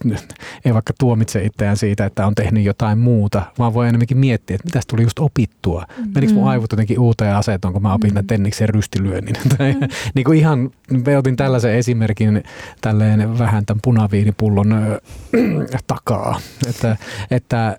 [0.66, 4.68] ei vaikka tuomitse itseään siitä, että on tehnyt jotain muuta, vaan voi enemmänkin miettiä, että
[4.68, 5.86] mitäs tuli just opittua.
[6.16, 8.28] Menikö mun aivot jotenkin uuteen asetoon, kun mä opin mm.
[8.28, 9.36] tenniksen rystilyönnin.
[9.57, 9.76] tai
[10.13, 10.72] niinku ihan,
[11.05, 12.43] me otin tällaisen esimerkin
[12.82, 15.01] tälleen vähän tämän punaviinipullon ö,
[15.88, 16.97] takaa, että,
[17.32, 17.78] että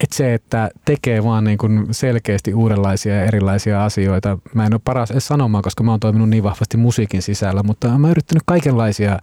[0.00, 4.38] että se, että tekee vaan niin kuin selkeästi uudenlaisia ja erilaisia asioita.
[4.54, 7.88] Mä en ole paras edes sanomaan, koska mä oon toiminut niin vahvasti musiikin sisällä, mutta
[7.88, 9.18] mä oon yrittänyt kaikenlaisia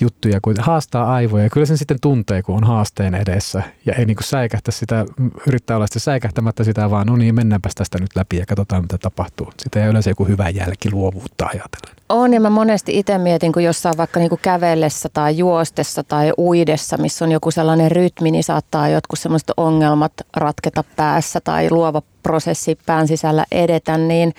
[0.00, 1.50] juttuja, kun haastaa aivoja.
[1.50, 5.06] Kyllä sen sitten tuntee, kun on haasteen edessä ja ei niin kuin säikähtä sitä,
[5.46, 8.98] yrittää olla sitten säikähtämättä sitä, vaan no niin, mennäänpäs tästä nyt läpi ja katsotaan, mitä
[8.98, 9.52] tapahtuu.
[9.58, 11.99] Sitä ei yleensä joku hyvä jälki luovuutta ajatellen.
[12.10, 16.96] On ja mä monesti itse mietin, kun jossain vaikka niinku kävellessä tai juostessa tai uidessa,
[16.96, 22.78] missä on joku sellainen rytmi, niin saattaa jotkut sellaiset ongelmat ratketa päässä tai luova prosessi
[22.86, 24.34] pään sisällä edetä, niin,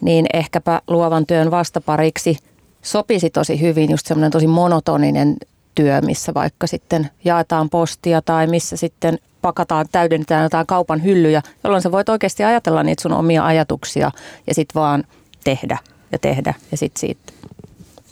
[0.00, 2.38] niin ehkäpä luovan työn vastapariksi
[2.82, 5.36] sopisi tosi hyvin just semmoinen tosi monotoninen
[5.74, 11.82] työ, missä vaikka sitten jaetaan postia tai missä sitten pakataan, täydennetään jotain kaupan hyllyjä, jolloin
[11.82, 14.10] sä voit oikeasti ajatella niitä sun omia ajatuksia
[14.46, 15.04] ja sitten vaan
[15.44, 15.78] tehdä
[16.14, 17.32] ja tehdä ja sitten siitä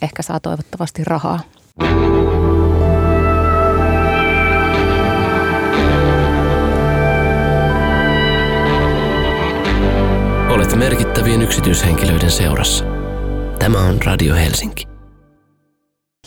[0.01, 1.39] ehkä saa toivottavasti rahaa.
[10.49, 12.85] Olet merkittävien yksityishenkilöiden seurassa.
[13.59, 14.92] Tämä on Radio Helsinki.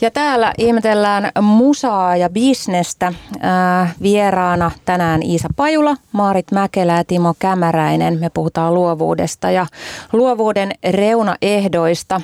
[0.01, 3.13] Ja täällä ihmetellään musaa ja bisnestä.
[3.41, 8.19] Ää, vieraana tänään Iisa Pajula, Maarit Mäkelä ja Timo Kämäräinen.
[8.19, 9.65] Me puhutaan luovuudesta ja
[10.13, 12.21] luovuuden reunaehdoista.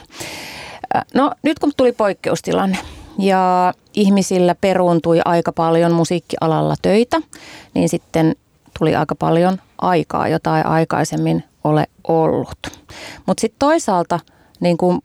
[0.93, 2.77] Ää, No nyt kun tuli poikkeustilanne
[3.19, 7.21] ja ihmisillä peruuntui aika paljon musiikkialalla töitä,
[7.73, 8.35] niin sitten
[8.79, 12.57] tuli aika paljon aikaa, jota ei aikaisemmin ole ollut.
[13.25, 14.19] Mutta sitten toisaalta
[14.59, 15.01] niin kuin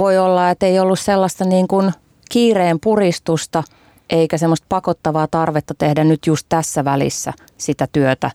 [0.00, 1.92] voi olla, että ei ollut sellaista niin kuin
[2.30, 3.62] kiireen puristusta
[4.10, 8.30] eikä semmoista pakottavaa tarvetta tehdä nyt just tässä välissä sitä työtä,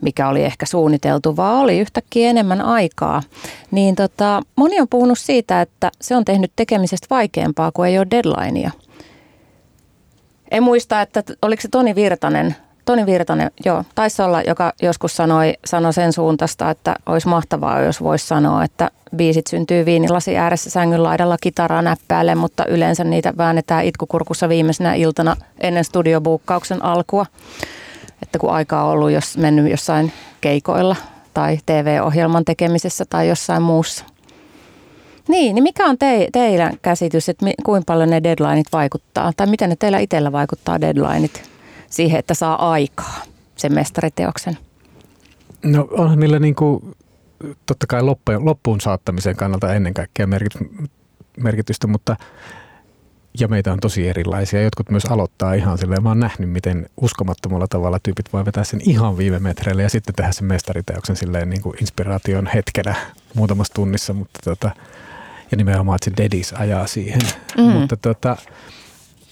[0.00, 3.22] mikä oli ehkä suunniteltu, vaan oli yhtäkkiä enemmän aikaa.
[3.70, 8.06] Niin tota, moni on puhunut siitä, että se on tehnyt tekemisestä vaikeampaa, kun ei ole
[8.10, 8.70] deadlinea.
[10.50, 12.56] En muista, että oliko se Toni Virtanen,
[12.90, 18.02] Toni Virtanen, joo, taisi olla, joka joskus sanoi, sanoi sen suuntaista, että olisi mahtavaa, jos
[18.02, 23.84] voisi sanoa, että biisit syntyy viinilasi ääressä sängyn laidalla kitaraa näppäälle, mutta yleensä niitä väännetään
[23.84, 27.26] itkukurkussa viimeisenä iltana ennen studiobuukkauksen alkua.
[28.22, 30.96] Että kun aika on ollut jos mennyt jossain keikoilla
[31.34, 34.04] tai TV-ohjelman tekemisessä tai jossain muussa.
[35.28, 39.32] Niin, niin mikä on te, teidän käsitys, että mi, kuinka paljon ne deadlineit vaikuttaa?
[39.36, 41.50] Tai miten ne teillä itsellä vaikuttaa deadlineit
[41.90, 43.22] siihen, että saa aikaa
[43.56, 44.58] sen mestariteoksen?
[45.64, 46.96] No onhan niillä niin kuin,
[47.66, 50.88] totta kai loppuun, loppuun saattamisen kannalta ennen kaikkea merkit-
[51.36, 52.16] merkitystä, mutta
[53.40, 54.62] ja meitä on tosi erilaisia.
[54.62, 56.02] Jotkut myös aloittaa ihan silleen.
[56.02, 60.14] Mä oon nähnyt, miten uskomattomalla tavalla tyypit voi vetää sen ihan viime metreille ja sitten
[60.14, 62.94] tehdä sen mestariteoksen silleen niin kuin inspiraation hetkenä
[63.34, 64.70] muutamassa tunnissa, mutta tota,
[65.50, 67.20] ja nimenomaan, että se dedis ajaa siihen.
[67.58, 67.62] Mm.
[67.64, 68.36] Mutta tota,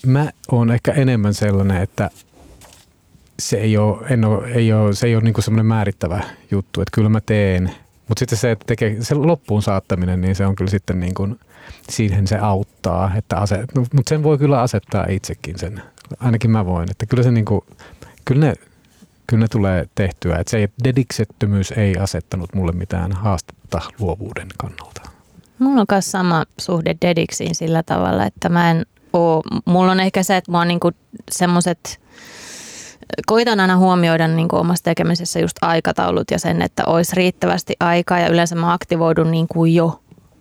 [0.06, 2.10] mä oon ehkä enemmän sellainen, että
[3.38, 6.94] se ei ole, en ole, ei ole, se ei ole niin semmoinen määrittävä juttu, että
[6.94, 7.70] kyllä mä teen.
[8.08, 11.40] Mutta sitten se, että tekee, se loppuun saattaminen, niin se on kyllä sitten niin kuin,
[11.90, 13.12] siihen se auttaa.
[13.16, 15.82] Että ase, no, mutta sen voi kyllä asettaa itsekin sen.
[16.20, 16.90] Ainakin mä voin.
[16.90, 17.60] Että kyllä se niin kuin,
[18.24, 18.54] kyllä ne,
[19.26, 20.36] kyllä ne tulee tehtyä.
[20.36, 25.02] Et se dediksettömyys ei asettanut mulle mitään haastetta luovuuden kannalta.
[25.58, 30.22] Mulla on myös sama suhde dediksiin sillä tavalla, että mä en oo, mulla on ehkä
[30.22, 30.90] se, että mua on niinku
[31.30, 32.00] semmoiset,
[33.26, 38.28] koitan aina huomioida niinku omassa tekemisessä just aikataulut ja sen, että olisi riittävästi aikaa ja
[38.28, 40.00] yleensä mä aktivoidun niinku jo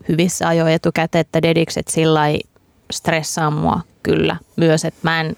[0.09, 2.21] hyvissä ajoin etukäteen, että dedikset sillä
[2.91, 5.35] stressaa mua kyllä myös, että mä en,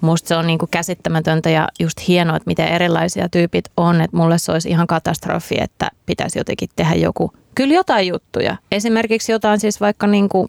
[0.00, 4.38] musta se on niinku käsittämätöntä ja just hienoa, että miten erilaisia tyypit on, että mulle
[4.38, 8.56] se olisi ihan katastrofi, että pitäisi jotenkin tehdä joku, kyllä jotain juttuja.
[8.72, 10.48] Esimerkiksi jotain siis vaikka niinku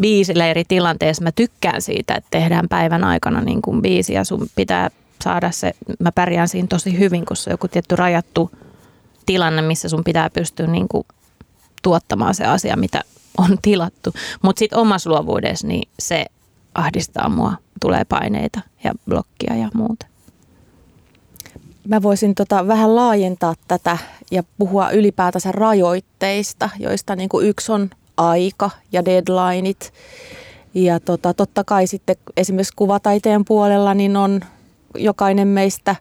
[0.00, 1.24] biisille eri tilanteessa.
[1.24, 4.90] Mä tykkään siitä, että tehdään päivän aikana niin kuin biisi ja sun pitää
[5.24, 8.50] saada se, mä pärjään siinä tosi hyvin, kun se on joku tietty rajattu
[9.26, 11.06] tilanne, missä sun pitää pystyä niin kuin
[11.82, 13.00] tuottamaan se asia, mitä
[13.38, 14.12] on tilattu.
[14.42, 16.26] Mutta sitten omassa luovuudessa niin se
[16.74, 20.06] ahdistaa mua, tulee paineita ja blokkia ja muuta.
[21.88, 23.98] Mä voisin tota vähän laajentaa tätä
[24.30, 29.92] ja puhua ylipäätänsä rajoitteista, joista niin kuin yksi on aika ja deadlineit.
[30.74, 34.40] Ja tota, totta kai sitten esimerkiksi kuvataiteen puolella niin on
[34.94, 35.96] jokainen meistä,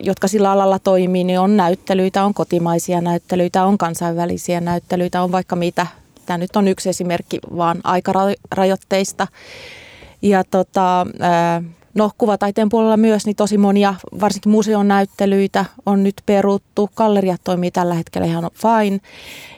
[0.00, 5.56] jotka sillä alalla toimii, niin on näyttelyitä, on kotimaisia näyttelyitä, on kansainvälisiä näyttelyitä, on vaikka
[5.56, 5.86] mitä.
[6.26, 9.26] Tämä nyt on yksi esimerkki vaan aikarajoitteista.
[10.22, 11.06] Ja tota,
[11.94, 16.90] No kuvataiteen puolella myös niin tosi monia, varsinkin museon näyttelyitä on nyt peruttu.
[16.96, 19.00] Galleriat toimii tällä hetkellä ihan fine.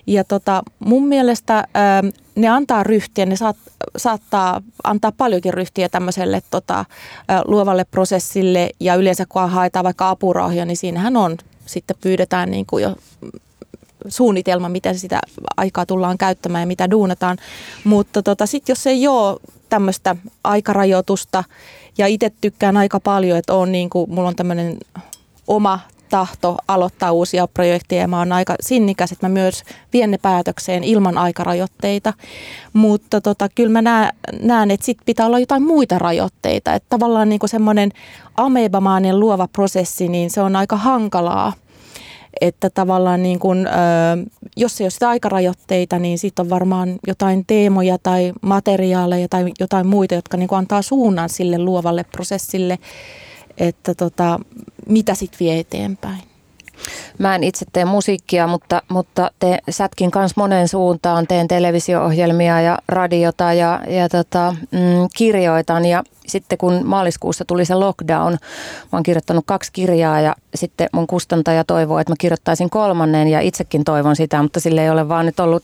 [0.07, 2.03] Ja tota, mun mielestä ää,
[2.35, 3.57] ne antaa ryhtiä, ne saat,
[3.97, 6.85] saattaa antaa paljonkin ryhtiä tämmöiselle tota,
[7.29, 8.71] ää, luovalle prosessille.
[8.81, 12.97] Ja yleensä kun haetaan vaikka apurahoja, niin siinähän on, sitten pyydetään niin kuin jo
[14.09, 15.21] suunnitelma, miten sitä
[15.57, 17.37] aikaa tullaan käyttämään ja mitä duunataan.
[17.85, 21.45] Mutta tota, sitten jos ei ole tämmöistä aikarajoitusta
[21.99, 24.79] ja itse tykkään aika paljon, että on niin kuin, mulla on tämmöinen
[25.47, 25.81] oma
[26.15, 30.85] tahto aloittaa uusia projekteja ja mä oon aika sinnikäs, että mä myös vien ne päätökseen
[30.85, 32.13] ilman aikarajoitteita.
[32.73, 36.75] Mutta tota, kyllä mä näen, että sit pitää olla jotain muita rajoitteita.
[36.75, 37.91] Että tavallaan niin semmoinen
[38.37, 41.53] amebamainen luova prosessi, niin se on aika hankalaa
[42.41, 43.69] että tavallaan niin kun,
[44.57, 49.87] jos ei ole sitä aikarajoitteita, niin sitten on varmaan jotain teemoja tai materiaaleja tai jotain
[49.87, 52.79] muita, jotka niin antaa suunnan sille luovalle prosessille,
[53.59, 54.41] että tota,
[54.89, 56.21] mitä sitten vie eteenpäin.
[57.19, 61.27] Mä en itse tee musiikkia, mutta, mutta te sätkin kanssa moneen suuntaan.
[61.27, 65.85] Teen televisio-ohjelmia ja radiota ja, ja tota, mm, kirjoitan.
[65.85, 68.39] Ja sitten kun maaliskuussa tuli se lockdown, mä
[68.93, 73.85] oon kirjoittanut kaksi kirjaa ja sitten mun kustantaja toivoo, että mä kirjoittaisin kolmannen ja itsekin
[73.85, 75.63] toivon sitä, mutta sille ei ole vaan nyt ollut,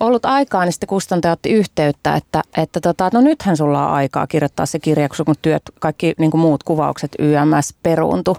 [0.00, 4.26] ollut aikaa, niin sitten kustantaja otti yhteyttä, että, että tota, no nythän sulla on aikaa
[4.26, 8.36] kirjoittaa se kirja, kun työt, kaikki niin muut kuvaukset YMS peruuntu.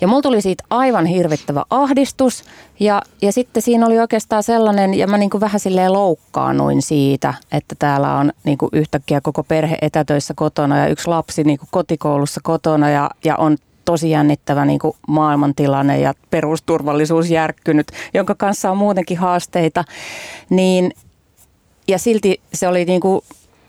[0.00, 2.44] Ja mulla tuli siitä aivan hirvittävä ahdistus.
[2.80, 7.34] Ja, ja sitten siinä oli oikeastaan sellainen, ja mä niin kuin vähän silleen loukkaannuin siitä,
[7.52, 11.68] että täällä on niin kuin yhtäkkiä koko perhe etätöissä kotona ja yksi lapsi niin kuin
[11.70, 18.70] kotikoulussa kotona ja, ja on tosi jännittävä niin kuin maailmantilanne ja perusturvallisuus järkkynyt, jonka kanssa
[18.70, 19.84] on muutenkin haasteita,
[20.50, 20.92] niin
[21.88, 23.20] ja silti se oli niin kuin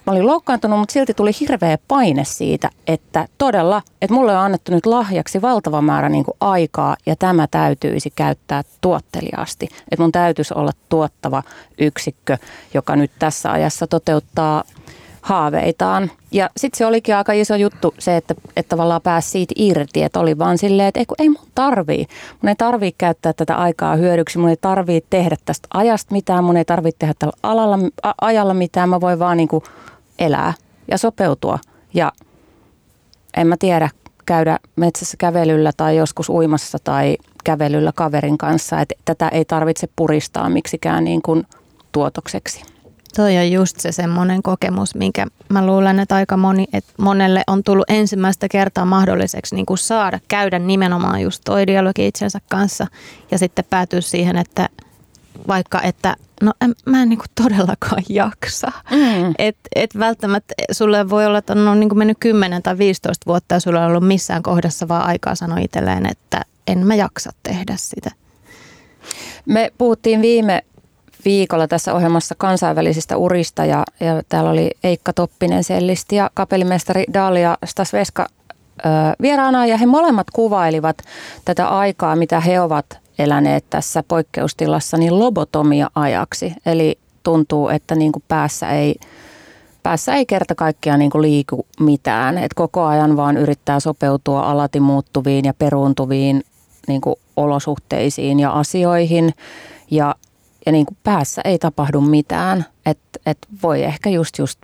[0.08, 4.72] mä olin loukkaantunut, mutta silti tuli hirveä paine siitä, että todella, että mulle on annettu
[4.72, 9.66] nyt lahjaksi valtava määrä niin kuin aikaa ja tämä täytyisi käyttää tuotteliaasti.
[9.66, 11.44] Että mun täytyisi olla tuottava
[11.78, 12.38] yksikkö,
[12.74, 14.64] joka nyt tässä ajassa toteuttaa
[15.22, 16.12] haaveitaan.
[16.32, 20.20] Ja sitten se olikin aika iso juttu se, että, että tavallaan pääsi siitä irti, että
[20.20, 22.08] oli vaan silleen, että ei, ei mun tarvii.
[22.42, 26.58] Mun ei tarvii käyttää tätä aikaa hyödyksi, mun ei tarvii tehdä tästä ajasta mitään, mun
[26.58, 29.64] ei tarvii tehdä tällä alalla, a, ajalla mitään, mä voin vaan niin kuin
[30.20, 30.54] elää
[30.88, 31.60] ja sopeutua.
[31.94, 32.12] Ja
[33.38, 33.90] en mä tiedä,
[34.26, 40.50] käydä metsässä kävelyllä tai joskus uimassa tai kävelyllä kaverin kanssa, että tätä ei tarvitse puristaa
[40.50, 41.48] miksikään niin kuin
[41.92, 42.64] tuotokseksi.
[43.16, 47.64] Toi on just se semmoinen kokemus, minkä mä luulen, että aika moni, että monelle on
[47.64, 52.88] tullut ensimmäistä kertaa mahdolliseksi niin kuin saada käydä nimenomaan just toi dialogi itsensä kanssa
[53.32, 54.70] ja sitten päätyä siihen, että
[55.48, 58.72] vaikka että no en, mä en niin kuin todellakaan jaksa.
[58.92, 59.34] Mm.
[59.38, 63.56] Et, et välttämättä sulle voi olla, että on niin kuin mennyt 10 tai 15 vuotta
[63.56, 67.74] ja sulla on ollut missään kohdassa vaan aikaa sanoa itselleen, että en mä jaksa tehdä
[67.78, 68.12] sitä.
[69.46, 70.64] Me puhuttiin viime
[71.26, 77.58] viikolla tässä ohjelmassa kansainvälisistä urista ja, ja täällä oli Eikka Toppinen sellisti ja kapellimestari Dalia
[77.66, 78.28] Stasveska
[78.80, 78.90] ö,
[79.22, 80.98] vieraana ja he molemmat kuvailivat
[81.46, 82.86] tätä aikaa, mitä he ovat
[83.20, 86.54] eläneet tässä poikkeustilassa niin lobotomia-ajaksi.
[86.66, 88.96] Eli tuntuu, että niin kuin päässä ei
[89.84, 92.38] päässä ei kerta kaikkiaan niin kuin liiku mitään.
[92.38, 96.44] Et koko ajan vaan yrittää sopeutua alati muuttuviin ja peruuntuviin
[96.88, 99.34] niin kuin olosuhteisiin ja asioihin.
[99.92, 100.16] Ja,
[100.66, 102.66] ja niin kuin päässä ei tapahdu mitään.
[102.86, 104.60] Että et voi ehkä just just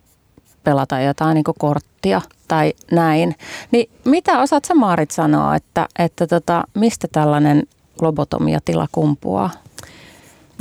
[0.63, 3.35] pelata jotain niin korttia tai näin.
[3.71, 7.63] Niin mitä osaat sä Maarit sanoa, että, että tota, mistä tällainen
[8.01, 9.49] lobotomiatila kumpuaa?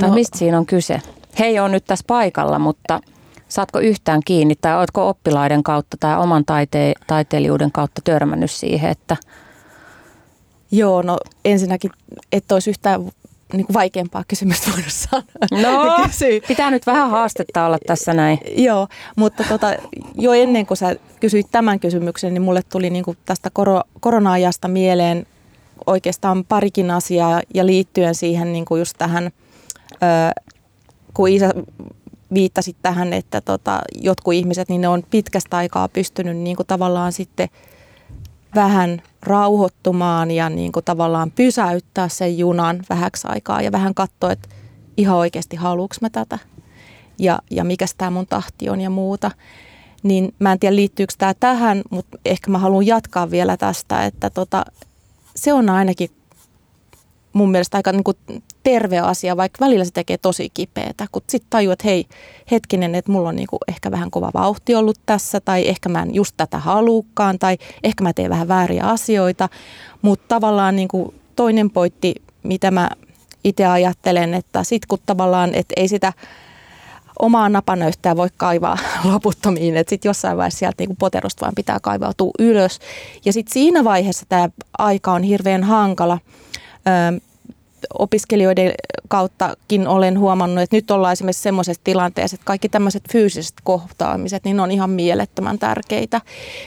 [0.01, 1.01] Tai no, mistä siinä on kyse?
[1.39, 3.01] He ei ole nyt tässä paikalla, mutta
[3.49, 9.17] saatko yhtään kiinni tai oletko oppilaiden kautta tai oman taite- taiteilijuuden kautta törmännyt siihen, että
[10.71, 11.91] Joo, no ensinnäkin,
[12.33, 13.11] että olisi yhtään
[13.53, 15.25] niin kuin vaikeampaa kysymystä voinut sanoa.
[15.51, 15.97] No,
[16.49, 18.39] pitää nyt vähän haastetta olla tässä näin.
[18.57, 19.75] Joo, mutta tota,
[20.15, 24.69] jo ennen kuin sä kysyit tämän kysymyksen, niin mulle tuli niin kuin tästä koro, korona-ajasta
[24.69, 25.27] mieleen
[25.87, 29.31] oikeastaan parikin asiaa ja liittyen siihen niin kuin just tähän,
[29.93, 30.43] ö,
[31.15, 31.51] kun Iisa
[32.35, 37.13] viittasit tähän, että tota, jotkut ihmiset, niin ne on pitkästä aikaa pystynyt niin kuin tavallaan
[37.13, 37.49] sitten–
[38.57, 44.49] vähän rauhoittumaan ja niin kuin tavallaan pysäyttää sen junan vähäksi aikaa ja vähän katsoa, että
[44.97, 46.39] ihan oikeasti haluuks mä tätä
[47.19, 49.31] ja, ja mikä tämä mun tahti on ja muuta.
[50.03, 54.31] Niin mä en tiedä liittyykö tämä tähän, mutta ehkä mä haluan jatkaa vielä tästä, että
[54.31, 54.65] tota,
[55.37, 56.11] se on ainakin
[57.37, 58.17] mun mielestä aika niin kuin
[58.63, 62.07] terve asia, vaikka välillä se tekee tosi kipeätä, kun sitten tajuu, että hei,
[62.51, 66.03] hetkinen, että mulla on niin kuin ehkä vähän kova vauhti ollut tässä, tai ehkä mä
[66.03, 69.49] en just tätä haluukaan, tai ehkä mä teen vähän vääriä asioita,
[70.03, 72.91] mutta tavallaan niin kuin toinen pointti, mitä mä
[73.45, 76.13] itse ajattelen, että sitten kun tavallaan, että ei sitä
[77.19, 78.79] omaa napanöyhtää voi kaivaa
[79.13, 82.79] loputtomiin, että sitten jossain vaiheessa sieltä niin poterosta vaan pitää kaivautua ylös.
[83.25, 86.19] Ja sitten siinä vaiheessa tämä aika on hirveän hankala
[87.99, 88.73] opiskelijoiden
[89.09, 94.61] kauttakin olen huomannut, että nyt ollaan esimerkiksi semmoisessa tilanteessa, että kaikki tämmöiset fyysiset kohtaamiset, niin
[94.61, 96.21] on ihan mielettömän tärkeitä.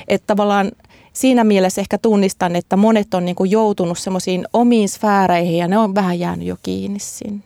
[0.08, 0.72] Että tavallaan
[1.14, 5.78] siinä mielessä ehkä tunnistan, että monet on niin kuin joutunut semmoisiin omiin sfääreihin ja ne
[5.78, 7.44] on vähän jäänyt jo kiinni sinne.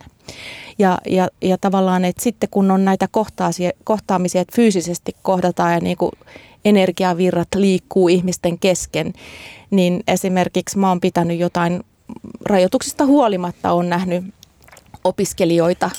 [0.79, 3.07] Ja, ja, ja tavallaan, että sitten kun on näitä
[3.83, 6.11] kohtaamisia, että fyysisesti kohdataan ja niin kuin
[6.65, 9.13] energiavirrat liikkuu ihmisten kesken,
[9.71, 11.83] niin esimerkiksi mä oon pitänyt jotain
[12.45, 14.23] rajoituksista huolimatta on nähnyt
[15.03, 15.89] opiskelijoita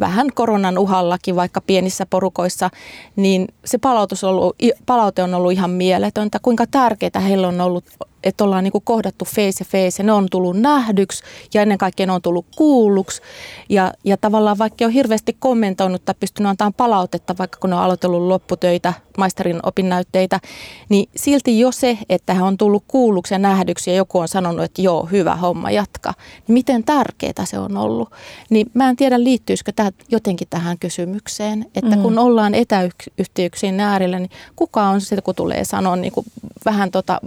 [0.00, 2.70] vähän koronan uhallakin, vaikka pienissä porukoissa,
[3.16, 6.38] niin se palautus on ollut, palaute on ollut ihan mieletöntä.
[6.42, 7.84] Kuinka tärkeää heillä on ollut
[8.22, 11.22] että ollaan niin kuin kohdattu face to face ja ne on tullut nähdyksi
[11.54, 13.22] ja ennen kaikkea ne on tullut kuulluksi.
[13.68, 17.82] Ja, ja tavallaan vaikka on hirveästi kommentoinut tai pystynyt antamaan palautetta, vaikka kun ne on
[17.82, 20.40] aloitellut lopputöitä, maisterin opinnäytteitä,
[20.88, 24.64] niin silti jo se, että hän on tullut kuulluksi ja nähdyksi ja joku on sanonut,
[24.64, 26.14] että joo, hyvä homma, jatka,
[26.48, 28.10] niin miten tärkeää se on ollut.
[28.50, 32.02] Niin mä en tiedä, liittyisikö tämä jotenkin tähän kysymykseen, että mm.
[32.02, 36.26] kun ollaan etäyhteyksien äärellä, niin kuka on se, kun tulee sanoa niin kuin
[36.64, 37.20] vähän tota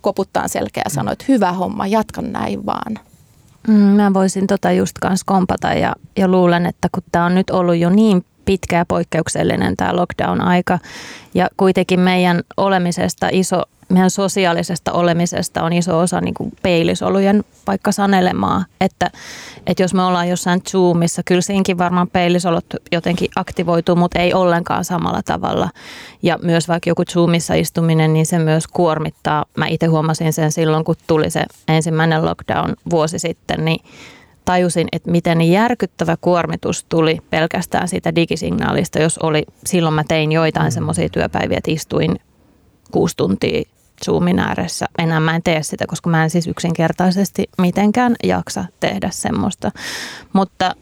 [0.00, 2.98] koputtaa selkeä ja sanoi, että hyvä homma, jatkan näin vaan.
[3.68, 7.50] Mm, mä voisin tota just kanssa kompata ja, ja luulen, että kun tämä on nyt
[7.50, 10.78] ollut jo niin pitkä ja poikkeuksellinen tämä lockdown-aika
[11.34, 17.92] ja kuitenkin meidän olemisesta iso meidän sosiaalisesta olemisesta on iso osa niin kuin peilisolujen vaikka
[17.92, 19.10] sanelemaa, että,
[19.66, 24.84] että jos me ollaan jossain Zoomissa, kyllä siinkin varmaan peilisolot jotenkin aktivoituu, mutta ei ollenkaan
[24.84, 25.70] samalla tavalla.
[26.22, 29.44] Ja myös vaikka joku Zoomissa istuminen, niin se myös kuormittaa.
[29.56, 33.80] Mä itse huomasin sen silloin, kun tuli se ensimmäinen lockdown vuosi sitten, niin
[34.44, 40.66] tajusin, että miten järkyttävä kuormitus tuli pelkästään siitä digisignaalista, jos oli, silloin mä tein joitain
[40.66, 40.74] mm.
[40.74, 42.20] semmoisia työpäiviä, että istuin
[42.90, 43.62] kuusi tuntia
[44.04, 44.86] Zoomin ääressä.
[44.98, 49.70] Enää mä en tee sitä, koska mä en siis yksinkertaisesti mitenkään jaksa tehdä semmoista.
[50.32, 50.74] Mutta,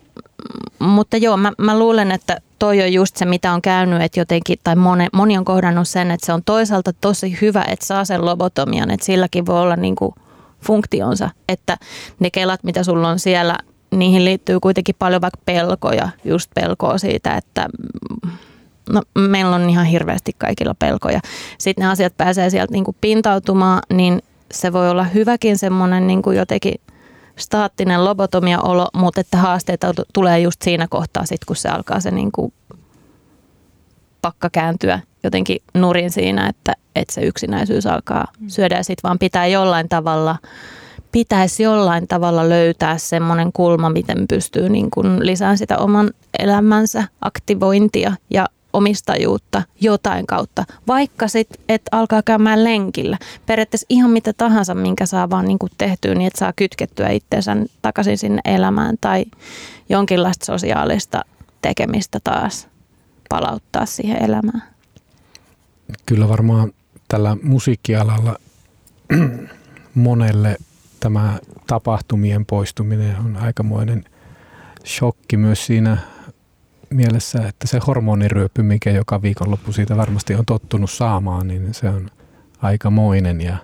[0.79, 4.59] mutta joo, mä, mä luulen, että toi on just se, mitä on käynyt, että jotenkin,
[4.65, 8.25] tai moni, moni on kohdannut sen, että se on toisaalta tosi hyvä, että saa sen
[8.25, 10.15] lobotomian, että silläkin voi olla niin kuin
[10.61, 11.77] funktionsa, että
[12.21, 13.59] ne kelat, mitä sulla on siellä,
[13.91, 17.69] niihin liittyy kuitenkin paljon vaikka pelkoja, just pelkoa siitä, että
[18.93, 21.21] no, meillä on ihan hirveästi kaikilla pelkoja.
[21.59, 26.23] Sitten ne asiat pääsee sieltä niin kuin pintautumaan, niin se voi olla hyväkin semmoinen niin
[26.23, 26.75] kuin jotenkin
[27.39, 32.33] staattinen lobotomia-olo, mutta että haasteita tulee just siinä kohtaa, sit, kun se alkaa se niin
[32.33, 32.53] kuin
[34.23, 38.49] pakka kääntyä jotenkin nurin siinä, että, että se yksinäisyys alkaa mm.
[38.49, 40.37] syödä ja sitten vaan pitää jollain tavalla
[41.13, 48.13] pitäisi jollain tavalla löytää semmoinen kulma, miten pystyy niin kuin lisäämään sitä oman elämänsä aktivointia
[48.31, 53.19] ja omistajuutta jotain kautta, vaikka sitten, että alkaa käymään lenkillä.
[53.47, 57.57] Periaatteessa ihan mitä tahansa, minkä saa vaan niin kuin tehtyä, niin että saa kytkettyä itseensä
[57.83, 59.25] takaisin sinne elämään tai
[59.89, 61.25] jonkinlaista sosiaalista
[61.63, 62.69] tekemistä taas.
[63.29, 64.63] Palauttaa siihen elämään?
[66.07, 66.73] Kyllä varmaan
[67.09, 68.37] tällä musiikkialalla
[69.95, 70.57] monelle
[71.01, 74.05] tämä tapahtumien poistuminen on aikamoinen
[74.87, 75.97] shokki myös siinä
[76.91, 82.11] mielessä, että se hormoniryöpy, mikä joka viikonloppu siitä varmasti on tottunut saamaan, niin se on
[82.63, 83.57] aikamoinen ja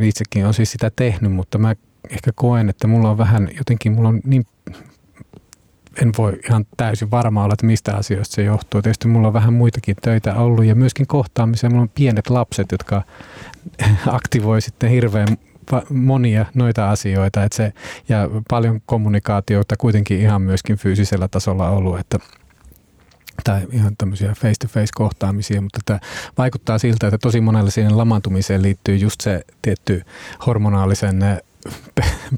[0.00, 1.74] itsekin on siis sitä tehnyt, mutta mä
[2.10, 4.46] ehkä koen, että mulla on vähän jotenkin, mulla on niin
[6.02, 8.82] en voi ihan täysin varma olla, että mistä asioista se johtuu.
[8.82, 11.70] Tietysti mulla on vähän muitakin töitä ollut ja myöskin kohtaamisia.
[11.70, 13.02] Mulla on pienet lapset, jotka
[14.06, 15.28] aktivoi sitten hirveän
[15.90, 17.44] monia noita asioita.
[17.44, 17.72] Että se,
[18.08, 22.18] ja paljon kommunikaatiota kuitenkin ihan myöskin fyysisellä tasolla ollut, että
[23.44, 26.00] tai ihan tämmöisiä face-to-face kohtaamisia, mutta tämä
[26.38, 30.02] vaikuttaa siltä, että tosi monelle siihen lamantumiseen liittyy just se tietty
[30.46, 31.22] hormonaalisen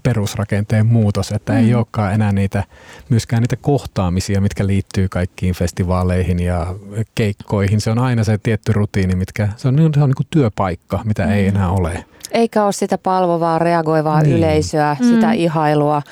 [0.03, 1.59] perusrakenteen muutos, että mm.
[1.59, 2.65] ei olekaan enää niitä,
[3.09, 6.75] myöskään niitä kohtaamisia, mitkä liittyy kaikkiin festivaaleihin ja
[7.15, 7.81] keikkoihin.
[7.81, 11.27] Se on aina se tietty rutiini, mitkä, se on, se on niin kuin työpaikka, mitä
[11.27, 11.33] mm.
[11.33, 12.05] ei enää ole.
[12.33, 14.37] Eikä ole sitä palvovaa, reagoivaa niin.
[14.37, 15.07] yleisöä, mm.
[15.07, 16.03] sitä ihailua.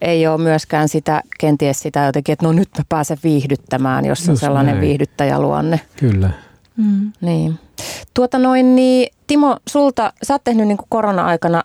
[0.00, 4.28] Ei ole myöskään sitä, kenties sitä jotenkin, että no nyt mä pääsen viihdyttämään, jos Just
[4.28, 4.86] on sellainen näin.
[4.86, 5.80] viihdyttäjäluonne.
[5.96, 6.30] Kyllä.
[6.76, 7.12] Mm.
[7.20, 7.58] Niin.
[8.14, 11.62] Tuota noin, niin Timo, sulta, sä oot tehnyt niin korona-aikana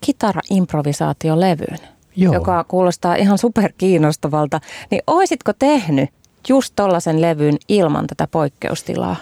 [0.00, 1.78] kitara-improvisaatiolevyyn,
[2.16, 2.34] Joo.
[2.34, 4.60] joka kuulostaa ihan superkiinnostavalta.
[4.90, 6.10] Niin oisitko tehnyt
[6.48, 9.16] just tollaisen levyn ilman tätä poikkeustilaa?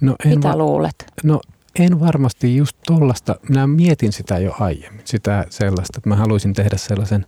[0.00, 1.06] No en Mitä va- luulet?
[1.24, 1.40] No
[1.78, 3.36] en varmasti just tollasta.
[3.48, 7.26] Minä mietin sitä jo aiemmin, sitä sellaista, että mä haluaisin tehdä sellaisen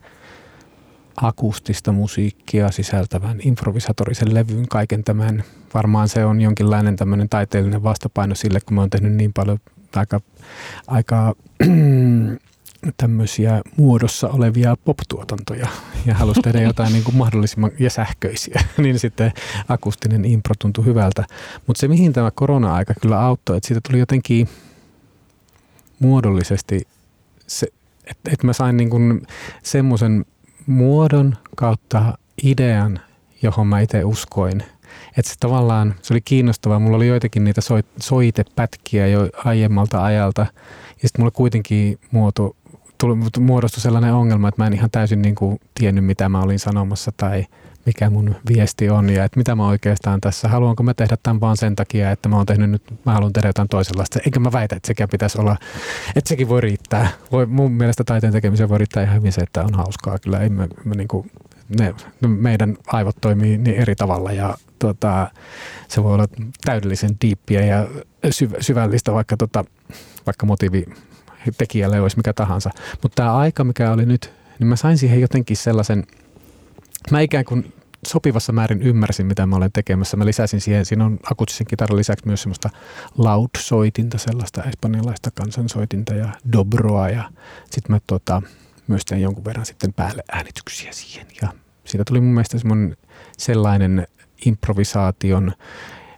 [1.16, 5.44] akustista musiikkia sisältävän improvisatorisen levyn kaiken tämän.
[5.74, 9.58] Varmaan se on jonkinlainen tämmöinen taiteellinen vastapaino sille, kun mä oon tehnyt niin paljon
[9.96, 10.20] aika,
[10.86, 11.34] aika
[12.96, 15.68] tämmöisiä muodossa olevia pop-tuotantoja
[16.06, 19.32] ja halusi tehdä jotain niin kuin mahdollisimman ja sähköisiä, niin sitten
[19.68, 21.24] akustinen impro tuntui hyvältä.
[21.66, 24.48] Mutta se, mihin tämä korona-aika kyllä auttoi, että siitä tuli jotenkin
[25.98, 26.88] muodollisesti,
[27.46, 27.66] se,
[28.04, 29.26] että, että mä sain niin kuin
[29.62, 30.24] semmoisen
[30.66, 33.00] muodon kautta idean,
[33.42, 34.62] johon mä itse uskoin.
[35.18, 36.78] Että se tavallaan, se oli kiinnostavaa.
[36.78, 37.60] Mulla oli joitakin niitä
[38.00, 40.46] soitepätkiä jo aiemmalta ajalta.
[41.02, 42.56] Ja sitten mulla kuitenkin muoto
[43.02, 46.58] tuli, muodostui sellainen ongelma, että mä en ihan täysin niin kuin tiennyt, mitä mä olin
[46.58, 47.46] sanomassa tai
[47.86, 51.56] mikä mun viesti on ja että mitä mä oikeastaan tässä, haluanko mä tehdä tämän vaan
[51.56, 54.20] sen takia, että mä oon tehnyt nyt, mä haluan tehdä jotain toisenlaista.
[54.24, 55.56] Eikä mä väitä, että sekin pitäisi olla,
[56.16, 57.08] että sekin voi riittää.
[57.32, 60.18] Voi, mun mielestä taiteen tekemiseen voi riittää ihan hyvin se, että on hauskaa.
[60.18, 61.30] Kyllä ei me, me niin kuin,
[61.78, 65.30] ne, meidän aivot toimii niin eri tavalla ja tota,
[65.88, 66.26] se voi olla
[66.64, 67.86] täydellisen diippiä ja
[68.60, 69.64] syvällistä, vaikka, tota,
[70.26, 70.84] vaikka motiivi
[71.58, 72.70] tekijälle olisi mikä tahansa.
[73.02, 76.06] Mutta tämä aika, mikä oli nyt, niin mä sain siihen jotenkin sellaisen,
[77.10, 77.72] mä ikään kuin
[78.06, 80.16] sopivassa määrin ymmärsin, mitä mä olen tekemässä.
[80.16, 82.70] Mä lisäsin siihen, siinä on akustisen kitaran lisäksi myös semmoista
[83.18, 87.30] loud-soitinta, sellaista espanjalaista kansansoitinta ja dobroa ja
[87.70, 88.42] sitten mä tota,
[88.86, 91.48] myös tein jonkun verran sitten päälle äänityksiä siihen ja
[91.84, 92.58] siitä tuli mun mielestä
[93.38, 94.06] sellainen
[94.46, 95.52] improvisaation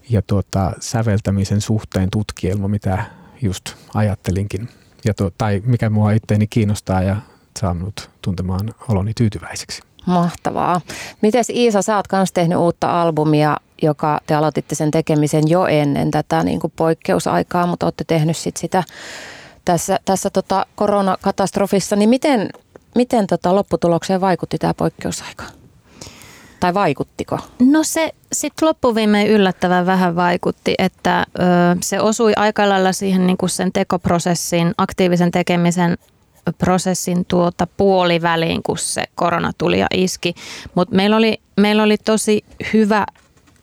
[0.09, 3.05] ja tuota, säveltämisen suhteen tutkielma, mitä
[3.43, 4.69] just ajattelinkin
[5.05, 7.17] ja to, tai mikä mua itteeni kiinnostaa ja
[7.61, 9.83] saa minut tuntemaan oloni tyytyväiseksi.
[10.07, 10.81] Mahtavaa.
[11.21, 16.11] Mites Iisa, sä oot myös tehnyt uutta albumia, joka te aloititte sen tekemisen jo ennen
[16.11, 18.85] tätä niin kuin poikkeusaikaa, mutta olette tehnyt sit sitä
[19.65, 21.97] tässä, tässä tota koronakatastrofissa.
[21.97, 22.51] Niin miten,
[22.95, 25.45] miten tota lopputulokseen vaikutti tämä poikkeusaika?
[26.65, 27.39] Tai vaikuttiko?
[27.59, 31.43] No se sitten loppuviimein yllättävän vähän vaikutti, että ö,
[31.83, 35.99] se osui aika lailla siihen niin kuin sen tekoprosessin, aktiivisen tekemisen
[36.59, 40.35] prosessin tuota puoliväliin, kun se korona tuli ja iski.
[40.75, 43.07] Mutta meillä oli, meillä oli tosi hyvä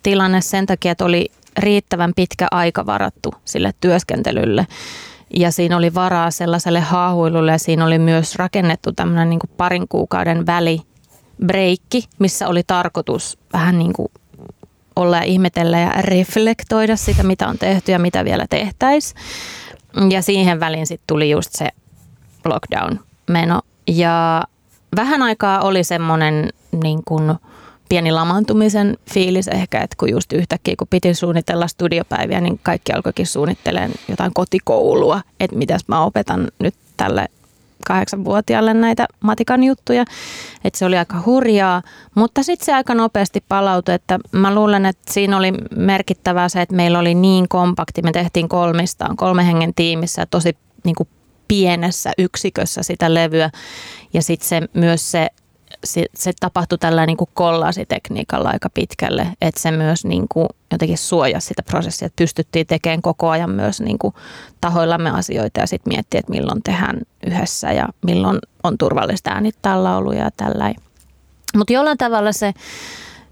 [0.04, 4.68] tilanne sen takia, että oli riittävän pitkä aika varattu sille työskentelylle.
[5.36, 10.46] Ja siinä oli varaa sellaiselle haahuilulle ja siinä oli myös rakennettu tämmöinen niin parin kuukauden
[10.46, 10.82] väli
[11.46, 14.08] breikki, missä oli tarkoitus vähän niin kuin
[14.96, 19.22] olla ja ihmetellä ja reflektoida sitä, mitä on tehty ja mitä vielä tehtäisiin.
[20.10, 21.70] Ja siihen väliin sitten tuli just se
[22.46, 23.62] lockdown-meno.
[23.88, 24.44] Ja
[24.96, 26.50] vähän aikaa oli semmoinen
[26.84, 27.34] niin kuin
[27.90, 33.28] pieni lamantumisen fiilis ehkä, että kun just yhtäkkiä kun piti suunnitella studiopäiviä, niin kaikki alkoikin
[33.28, 37.28] suunnittelemaan jotain kotikoulua, että mitäs mä opetan nyt tälle
[37.88, 40.06] kahdeksanvuotiaalle näitä matikan juttuja,
[40.64, 41.82] että se oli aika hurjaa,
[42.16, 46.76] mutta sitten se aika nopeasti palautui, että mä luulen, että siinä oli merkittävää se, että
[46.76, 51.10] meillä oli niin kompakti, me tehtiin kolmistaan, kolme hengen tiimissä tosi niin kuin
[51.48, 53.50] pienessä yksikössä sitä levyä.
[54.14, 55.28] Ja sitten se, myös se
[55.84, 61.48] se, se tapahtui tällä niin kollaasitekniikalla aika pitkälle, että se myös niin kuin jotenkin suojasi
[61.48, 64.14] sitä prosessia, että pystyttiin tekemään koko ajan myös niin kuin
[64.62, 70.24] tahoillamme asioita ja sitten miettiä, että milloin tehdään yhdessä ja milloin on turvallista äänittää lauluja
[70.24, 70.74] ja tällä.
[71.56, 72.54] Mutta jollain tavalla se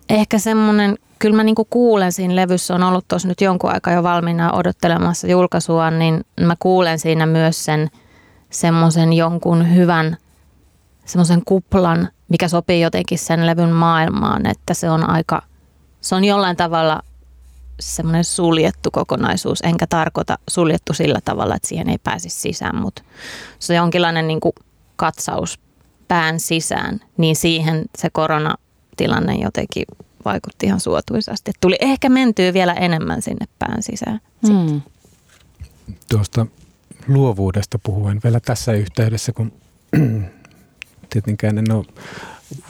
[0.10, 4.04] ehkä semmoinen, kyllä mä niinku kuulen siinä levyssä, on ollut tuossa nyt jonkun aikaa jo
[4.04, 7.90] valmiina odottelemassa julkaisua, niin mä kuulen siinä myös sen
[8.50, 10.18] semmoisen jonkun hyvän
[11.10, 15.42] semmoisen kuplan, mikä sopii jotenkin sen levyn maailmaan, että se on aika,
[16.02, 17.02] se on jollain tavalla
[17.80, 23.02] semmoinen suljettu kokonaisuus, enkä tarkoita suljettu sillä tavalla, että siihen ei pääsisi sisään, mutta
[23.60, 24.54] se on jonkinlainen niin kuin
[24.96, 25.60] katsaus
[26.08, 29.86] pään sisään, niin siihen se koronatilanne jotenkin
[30.26, 31.52] vaikutti ihan suotuisasti.
[31.62, 34.22] Tuli ehkä mentyä vielä enemmän sinne pään sisään.
[34.50, 34.82] Mm.
[36.10, 36.46] Tuosta
[37.08, 39.52] luovuudesta puhuen vielä tässä yhteydessä, kun
[41.10, 41.86] tietenkään en ole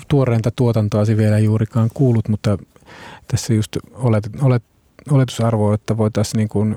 [0.07, 2.57] tuoreinta tuotantoasi vielä juurikaan kuullut, mutta
[3.27, 4.63] tässä just olet, olet,
[5.11, 6.75] oletusarvo, että voitaisiin niin kuin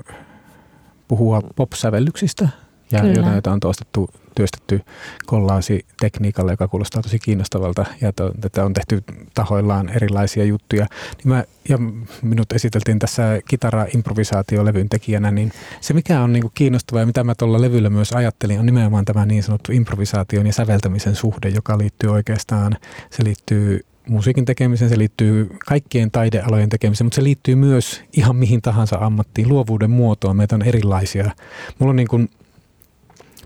[1.07, 2.49] puhua pop-sävellyksistä
[2.91, 3.13] ja Kyllä.
[3.13, 4.81] jotain, jota on toistettu työstetty
[5.25, 9.03] kollaasi tekniikalla, joka kuulostaa tosi kiinnostavalta ja to, tätä on tehty
[9.33, 10.85] tahoillaan erilaisia juttuja.
[11.17, 11.77] Niin mä, ja
[12.21, 17.61] minut esiteltiin tässä kitara-improvisaatiolevyn tekijänä, niin se mikä on niin kiinnostavaa ja mitä mä tuolla
[17.61, 22.77] levyllä myös ajattelin on nimenomaan tämä niin sanottu improvisaation ja säveltämisen suhde, joka liittyy oikeastaan,
[23.09, 28.61] se liittyy musiikin tekemiseen, se liittyy kaikkien taidealojen tekemiseen, mutta se liittyy myös ihan mihin
[28.61, 30.37] tahansa ammattiin, luovuuden muotoon.
[30.37, 31.31] Meitä on erilaisia.
[31.79, 32.29] Mulla on niin kuin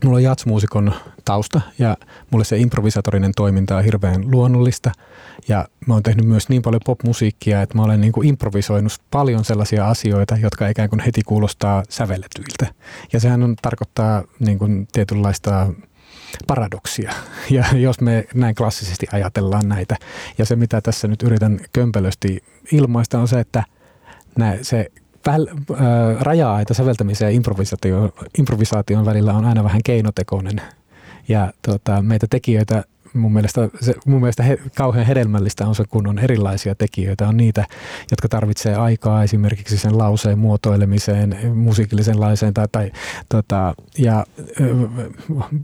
[0.03, 0.93] Mulla on jatsmuusikon
[1.25, 1.97] tausta ja
[2.29, 4.91] mulle se improvisatorinen toiminta on hirveän luonnollista.
[5.47, 9.45] Ja mä oon tehnyt myös niin paljon popmusiikkia, että mä olen niin kuin improvisoinut paljon
[9.45, 12.67] sellaisia asioita, jotka ikään kuin heti kuulostaa sävelletyiltä.
[13.13, 15.67] Ja sehän on, tarkoittaa niin kuin tietynlaista
[16.47, 17.13] paradoksia,
[17.49, 19.95] ja jos me näin klassisesti ajatellaan näitä.
[20.37, 23.63] Ja se, mitä tässä nyt yritän kömpelösti ilmaista, on se, että
[24.61, 24.91] se
[25.27, 25.77] väl, äh,
[26.21, 30.61] raja-aita säveltämisen ja improvisaation, improvisaation välillä on aina vähän keinotekoinen.
[31.27, 36.07] Ja tota, meitä tekijöitä mun mielestä, se, mun mielestä he, kauhean hedelmällistä on se, kun
[36.07, 37.27] on erilaisia tekijöitä.
[37.27, 37.65] On niitä,
[38.11, 42.91] jotka tarvitsee aikaa esimerkiksi sen lauseen muotoilemiseen, musiikillisen lauseen tai, tai
[43.29, 44.25] tota, ja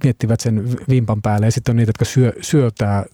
[0.04, 1.48] miettivät sen vimpan päälle.
[1.48, 3.06] Ja sitten on niitä, jotka syö, syötää,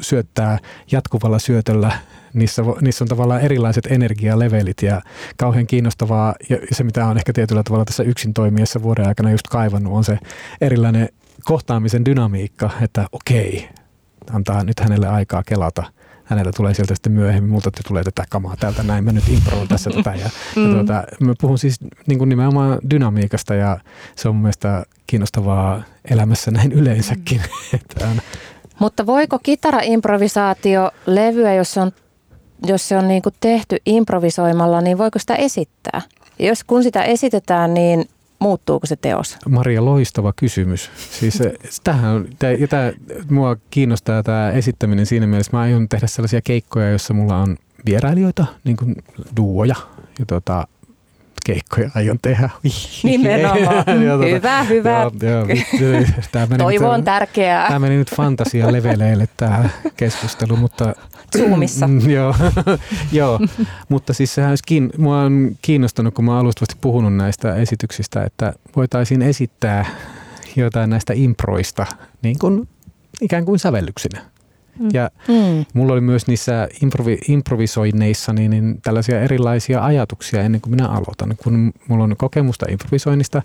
[0.00, 0.58] syöttää
[0.92, 1.92] jatkuvalla syötöllä
[2.34, 5.02] niissä, niissä on tavallaan erilaiset energialevelit ja
[5.36, 6.34] kauhean kiinnostavaa.
[6.48, 10.04] Ja se, mitä on ehkä tietyllä tavalla tässä yksin toimiessa vuoden aikana just kaivannut, on
[10.04, 10.18] se
[10.60, 11.08] erilainen
[11.48, 13.68] kohtaamisen dynamiikka, että okei,
[14.32, 15.84] antaa nyt hänelle aikaa kelata
[16.24, 19.90] hänellä tulee sieltä sitten myöhemmin, multa tulee tätä kamaa täältä näin, mä nyt improon tässä
[19.90, 20.14] tätä.
[20.14, 20.68] Ja, mm.
[20.68, 23.78] ja tuota, mä puhun siis niin kuin nimenomaan dynamiikasta ja
[24.16, 27.42] se on mun mielestä kiinnostavaa elämässä näin yleensäkin.
[28.00, 28.20] Mm.
[28.78, 31.92] Mutta voiko kitara-improvisaatio levyä, jos se on
[32.66, 36.02] jos se on niin kuin tehty improvisoimalla, niin voiko sitä esittää?
[36.38, 38.08] Ja jos kun sitä esitetään, niin
[38.38, 39.36] muuttuuko se teos?
[39.48, 40.90] Maria, loistava kysymys.
[41.10, 41.52] Siis eh,
[41.84, 42.92] tähän, tämä, tämä,
[43.30, 45.52] mua kiinnostaa tämä esittäminen siinä mielessä.
[45.52, 48.96] Mä aion tehdä sellaisia keikkoja, joissa mulla on vierailijoita, niin kuin
[49.36, 49.76] duoja.
[50.18, 50.66] Ja tota,
[51.46, 52.50] keikkoja aion tehdä.
[53.02, 53.84] Nimenomaan.
[53.84, 55.10] tuota, hyvä, hyvä.
[55.22, 55.46] Joo,
[55.80, 57.66] joo, tämä meni Toivo nyt, on tärkeää.
[57.66, 60.94] Tämä meni nyt fantasia leveleille tämä keskustelu, mutta...
[61.38, 61.88] Zoomissa.
[61.88, 62.34] Mm, joo,
[63.12, 63.40] joo,
[63.88, 68.24] mutta siis sehän olisi kiin, mua on kiinnostanut, kun mä oon alustavasti puhunut näistä esityksistä,
[68.24, 69.86] että voitaisiin esittää
[70.56, 71.86] jotain näistä improista
[72.22, 72.68] niin kuin,
[73.20, 74.20] ikään kuin sävellyksinä.
[74.78, 74.88] Mm.
[74.92, 75.64] Ja mm.
[75.74, 81.34] mulla oli myös niissä improvi, improvisoinneissa niin, niin tällaisia erilaisia ajatuksia ennen kuin minä aloitan.
[81.42, 83.42] Kun mulla on kokemusta improvisoinnista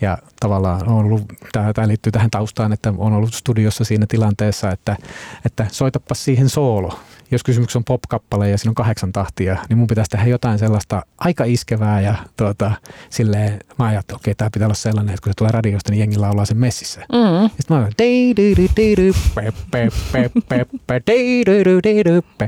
[0.00, 1.22] ja tavallaan on ollut,
[1.52, 4.96] tämä liittyy tähän taustaan, että on ollut studiossa siinä tilanteessa, että,
[5.44, 6.98] että soitapa siihen soolo
[7.30, 11.02] jos kysymyksessä on pop-kappale ja siinä on kahdeksan tahtia, niin mun pitäisi tehdä jotain sellaista
[11.18, 12.72] aika iskevää ja tuota,
[13.10, 15.98] silleen, mä ajattelin, että okei, tämä pitää olla sellainen, että kun se tulee radiosta, niin
[15.98, 17.00] jengi laulaa sen messissä.
[17.00, 17.42] Mm.
[17.42, 17.88] Ja sitten mä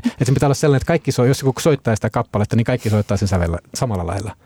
[0.05, 2.90] että se pitää olla sellainen, että kaikki soi, jos joku soittaa sitä kappaletta, niin kaikki
[2.90, 4.36] soittaa sen sävellä samalla lailla.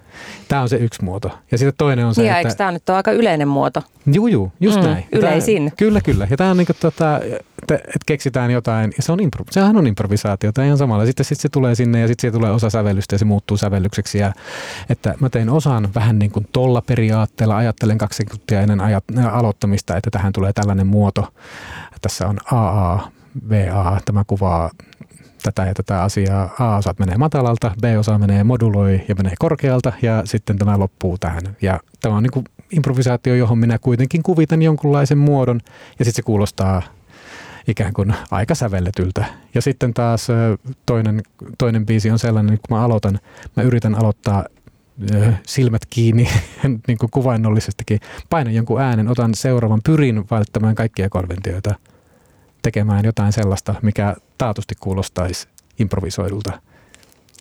[0.49, 1.39] Tämä on se yksi muoto.
[1.51, 2.39] Ja sitten toinen on se, niin, että...
[2.39, 3.83] Eikö tämä nyt ole aika yleinen muoto?
[4.13, 5.07] Juu, juu, just mm, näin.
[5.13, 5.65] Yleisin.
[5.65, 6.27] Tämä, kyllä, kyllä.
[6.31, 7.21] Ja tämä on niin kuin, tota,
[7.63, 11.07] että, keksitään jotain, ja se on impro, sehän on improvisaatio, tämä ihan samalla.
[11.07, 14.19] Sitten, sitten se tulee sinne ja sitten siihen tulee osa sävellystä ja se muuttuu sävellykseksi.
[14.19, 14.33] Ja,
[14.89, 19.97] että mä tein osan vähän niin kuin tolla periaatteella, ajattelen kaksi sekuntia ennen ajat, aloittamista,
[19.97, 21.33] että tähän tulee tällainen muoto.
[22.03, 23.11] Tässä on AA,
[23.49, 24.71] VA, tämä kuvaa
[25.47, 26.55] tätä ja tätä asiaa.
[26.59, 31.43] A-osa menee matalalta, B-osa menee moduloi ja menee korkealta ja sitten tämä loppuu tähän.
[31.63, 35.61] Ja tämä on niin kuin improvisaatio, johon minä kuitenkin kuvitan jonkunlaisen muodon
[35.99, 36.83] ja sitten se kuulostaa
[37.69, 39.25] ikään kuin aika sävelletyltä.
[39.55, 40.29] Ja sitten taas
[40.87, 41.23] toinen,
[41.59, 43.19] toinen biisi on sellainen, että kun mä aloitan,
[43.57, 44.45] mä yritän aloittaa
[45.47, 46.29] silmät kiinni
[46.89, 48.01] niin kuin kuvainnollisestikin,
[48.31, 51.75] painan jonkun äänen, otan seuraavan, pyrin välttämään kaikkia konventioita,
[52.67, 55.49] tekemään jotain sellaista, mikä taatusti kuulostaisi
[55.79, 56.61] improvisoidulta.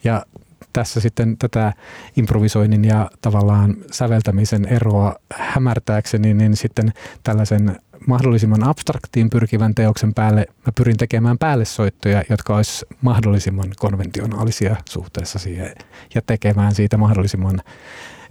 [0.03, 0.25] Ja
[0.73, 1.73] tässä sitten tätä
[2.17, 6.93] improvisoinnin ja tavallaan säveltämisen eroa hämärtääkseni, niin sitten
[7.23, 15.39] tällaisen mahdollisimman abstraktiin pyrkivän teoksen päälle mä pyrin tekemään päällesoittoja, jotka olisi mahdollisimman konventionaalisia suhteessa
[15.39, 15.75] siihen
[16.15, 17.61] ja tekemään siitä mahdollisimman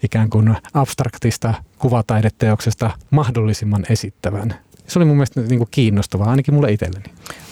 [0.02, 4.63] ikään kuin abstraktista kuvataideteoksesta mahdollisimman esittävän.
[4.86, 7.04] Se oli mun mielestä niin kuin kiinnostavaa, ainakin mulle itselleni.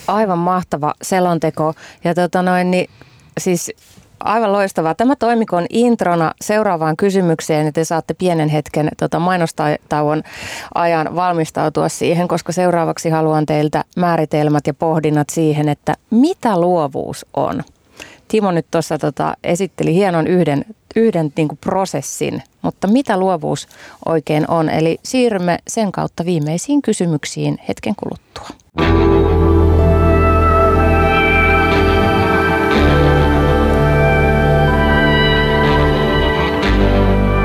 [0.06, 1.74] Aivan mahtava selonteko.
[2.04, 2.90] Ja tota noin, niin,
[3.40, 3.70] siis
[4.24, 4.94] Aivan loistavaa.
[4.94, 10.22] Tämä toimikon introna seuraavaan kysymykseen, että te saatte pienen hetken tota mainostauon
[10.74, 17.62] ajan valmistautua siihen, koska seuraavaksi haluan teiltä määritelmät ja pohdinnat siihen, että mitä luovuus on.
[18.28, 20.64] Timo nyt tuossa tota, esitteli hienon yhden,
[20.96, 23.68] yhden niin prosessin, mutta mitä luovuus
[24.06, 24.70] oikein on?
[24.70, 28.48] Eli siirrymme sen kautta viimeisiin kysymyksiin hetken kuluttua.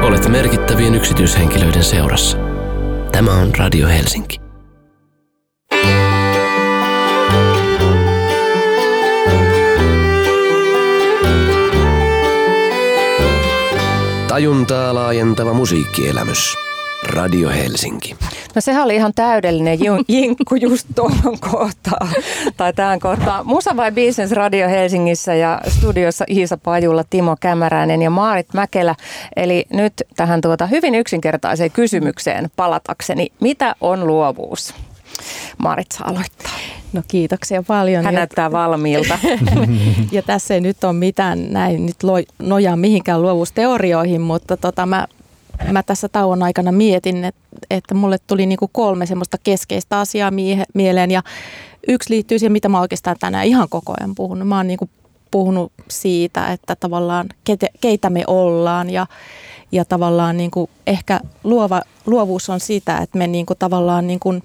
[0.04, 2.38] Olet merkittävien yksityishenkilöiden seurassa.
[3.12, 4.47] Tämä on Radio Helsinki.
[14.38, 16.56] Tajuntaa laajentava musiikkielämys.
[17.04, 18.16] Radio Helsinki.
[18.56, 22.10] No sehän oli ihan täydellinen jinkku just tuohon kohtaan,
[22.58, 23.48] tai tähän kohtaan.
[23.48, 28.96] Musa vai Business Radio Helsingissä ja studiossa Iisa Pajulla, Timo Kämäräinen ja Maarit Mäkelä.
[29.36, 33.28] Eli nyt tähän tuota hyvin yksinkertaiseen kysymykseen palatakseni.
[33.40, 34.74] Mitä on luovuus?
[35.58, 36.54] Maarit saa aloittaa.
[36.94, 38.06] No kiitoksia paljon.
[38.06, 39.20] Hän näyttää valmiilta.
[40.12, 41.98] ja tässä ei nyt ole mitään näin nyt
[42.40, 45.08] nojaa mihinkään luovuusteorioihin, mutta tota, mä
[45.72, 50.32] mä tässä tauon aikana mietin, että, että mulle tuli niin kuin kolme semmoista keskeistä asiaa
[50.32, 51.24] mie- mieleen ja
[51.88, 54.48] yksi liittyy siihen, mitä mä oikeastaan tänään ihan koko ajan puhunut.
[54.48, 54.90] Mä oon niin kuin
[55.32, 59.08] puhunut siitä, että tavallaan keitä, keitä me ollaan ja,
[59.72, 64.20] ja tavallaan niin kuin ehkä luova, luovuus on sitä, että me niin kuin tavallaan niin
[64.20, 64.44] kuin,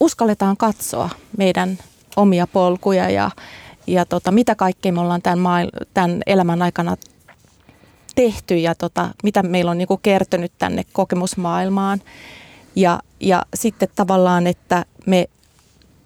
[0.00, 1.78] uskalletaan katsoa meidän
[2.16, 3.30] omia polkuja ja,
[3.86, 6.96] ja tota, mitä kaikkea me ollaan tämän, maail- tämän elämän aikana
[8.14, 12.00] tehty ja tota, mitä meillä on niinku kertynyt tänne kokemusmaailmaan.
[12.76, 15.28] Ja, ja sitten tavallaan, että me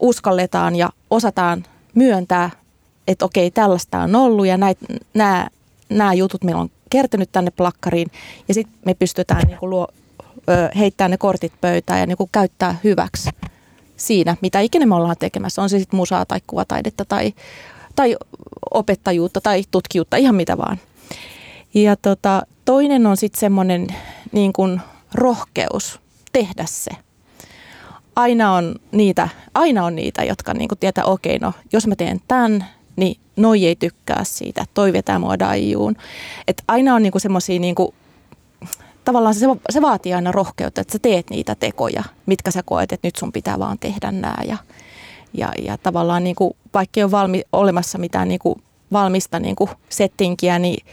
[0.01, 1.65] uskalletaan ja osataan
[1.95, 2.51] myöntää,
[3.09, 4.59] että okei, tällaista on ollut ja
[5.89, 8.11] nämä, jutut meillä on kertynyt tänne plakkariin.
[8.49, 9.89] Ja sitten me pystytään niinku luo,
[10.78, 13.31] heittämään ne kortit pöytään ja niinku käyttää hyväksi
[13.97, 15.62] siinä, mitä ikinä me ollaan tekemässä.
[15.62, 17.35] On se sitten musaa tai kuvataidetta tai,
[17.97, 18.16] tai
[18.70, 20.78] opettajuutta tai tutkijuutta, ihan mitä vaan.
[21.74, 23.86] Ja tota, toinen on sitten semmoinen
[24.32, 24.81] niin kuin
[25.14, 26.01] rohkeus
[26.32, 26.90] tehdä se.
[28.16, 32.20] Aina on niitä, aina on niitä jotka niin kuin tietää, okei, no jos mä teen
[32.28, 32.66] tämän,
[32.97, 35.97] niin noi ei tykkää siitä, toi vetää mua daijuun.
[36.48, 37.94] Et aina on niinku semmoisia, niinku,
[39.07, 43.07] tavallaan se, se vaatii aina rohkeutta, että sä teet niitä tekoja, mitkä sä koet, että
[43.07, 44.37] nyt sun pitää vaan tehdä nämä.
[44.49, 44.57] Ja,
[45.35, 48.59] ja, ja tavallaan niinku, vaikka ei ole valmi, olemassa mitään niinku
[48.93, 50.87] valmista niin kuin settinkiä, niin,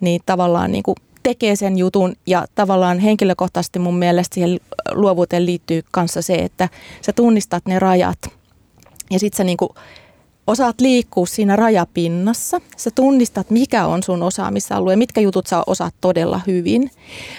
[0.00, 4.60] niin tavallaan niin kuin tekee sen jutun ja tavallaan henkilökohtaisesti mun mielestä siihen
[4.92, 6.68] luovuuteen liittyy kanssa se, että
[7.02, 8.18] sä tunnistat ne rajat
[9.10, 9.70] ja sit sä niin kuin
[10.48, 12.60] osaat liikkua siinä rajapinnassa.
[12.76, 16.90] Sä tunnistat, mikä on sun osaamisalue, mitkä jutut sä osaat todella hyvin,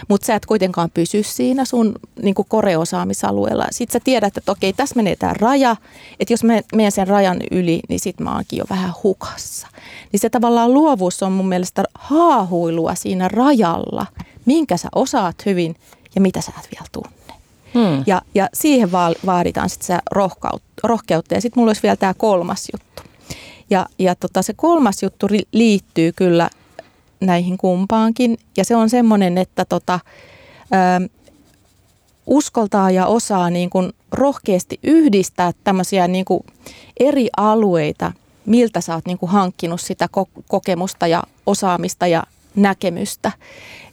[0.07, 3.65] mutta sä et kuitenkaan pysy siinä sun niin koreosaamisalueella.
[3.71, 5.75] Sitten sä tiedät, että okei, tässä menee tämä raja,
[6.19, 9.67] että jos mä menen sen rajan yli, niin sit mä oonkin jo vähän hukassa.
[10.11, 14.05] Niin se tavallaan luovuus on mun mielestä haahuilua siinä rajalla,
[14.45, 15.75] minkä sä osaat hyvin
[16.15, 17.18] ja mitä sä et vielä tunne.
[17.73, 18.03] Hmm.
[18.07, 18.91] Ja, ja siihen
[19.25, 19.97] vaaditaan sitten se
[20.83, 21.33] rohkeutta.
[21.35, 23.03] Ja sitten mulla olisi vielä tämä kolmas juttu.
[23.69, 26.49] Ja, ja tota, se kolmas juttu liittyy kyllä
[27.19, 28.37] näihin kumpaankin.
[28.57, 29.99] Ja se on semmoinen, että tota,
[31.03, 31.09] ö,
[32.25, 36.43] uskoltaa ja osaa niin kuin rohkeasti yhdistää tämmöisiä niin kuin
[36.99, 38.11] eri alueita,
[38.45, 40.07] miltä sä oot niin kuin hankkinut sitä
[40.47, 42.23] kokemusta ja osaamista ja
[42.55, 43.31] näkemystä.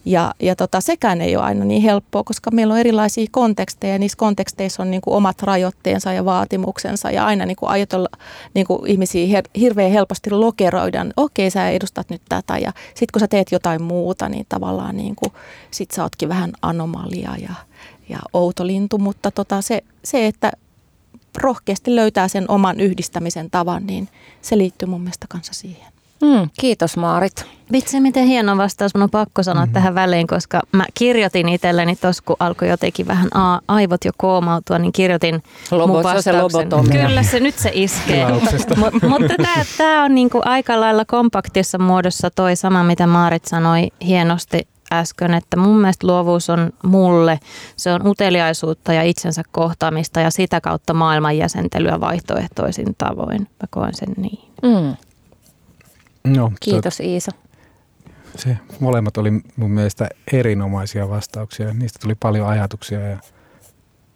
[0.06, 3.98] Ja, ja tota, sekään ei ole aina niin helppoa, koska meillä on erilaisia konteksteja ja
[3.98, 7.10] niissä konteksteissa on niin kuin omat rajoitteensa ja vaatimuksensa.
[7.10, 8.08] Ja aina niin kuin ajatella
[8.54, 12.58] niin kuin ihmisiä her, hirveän helposti lokeroidaan, okei sä edustat nyt tätä.
[12.58, 15.32] Ja sitten kun sä teet jotain muuta, niin tavallaan niin kuin,
[15.70, 17.54] sit sä ootkin vähän anomalia ja,
[18.08, 20.52] ja outo lintu, mutta tota, se, se, että
[21.36, 24.08] rohkeasti löytää sen oman yhdistämisen tavan, niin
[24.42, 25.95] se liittyy mun mielestä kanssa siihen.
[26.22, 27.46] Mm, kiitos Maarit.
[27.72, 28.94] Vitsi, miten hieno vastaus.
[28.94, 29.72] Mun on pakko sanoa mm-hmm.
[29.72, 34.78] tähän väliin, koska mä kirjoitin itselleni tuossa, kun alkoi jotenkin vähän a, aivot jo koomautua,
[34.78, 36.34] niin kirjoitin Lobo, mun vastauksen.
[36.34, 37.06] Se lobotomia.
[37.06, 38.26] Kyllä se nyt se iskee.
[38.26, 39.34] M- mutta
[39.78, 45.56] tämä on niinku aika lailla kompaktissa muodossa toi sama, mitä Maarit sanoi hienosti äsken, että
[45.56, 47.40] mun mielestä luovuus on mulle,
[47.76, 53.40] se on uteliaisuutta ja itsensä kohtaamista ja sitä kautta maailman jäsentelyä vaihtoehtoisin tavoin.
[53.40, 54.52] Mä koen sen niin.
[54.62, 54.96] Mm.
[56.26, 57.32] No, Kiitos Iisa.
[58.36, 61.74] Se molemmat oli mun mielestä erinomaisia vastauksia.
[61.74, 63.18] Niistä tuli paljon ajatuksia ja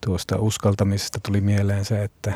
[0.06, 2.32] tuosta uskaltamisesta tuli mieleen se, että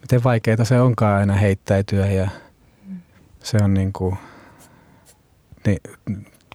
[0.00, 2.28] miten vaikeaa se onkaan aina heittäytyä ja
[3.42, 4.16] se on niin kuin,
[5.66, 5.78] niin,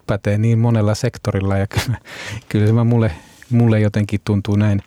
[0.06, 1.98] pätee niin monella sektorilla ja kyllä,
[2.48, 3.12] kyllä se mulle,
[3.50, 4.82] mulle jotenkin tuntuu näin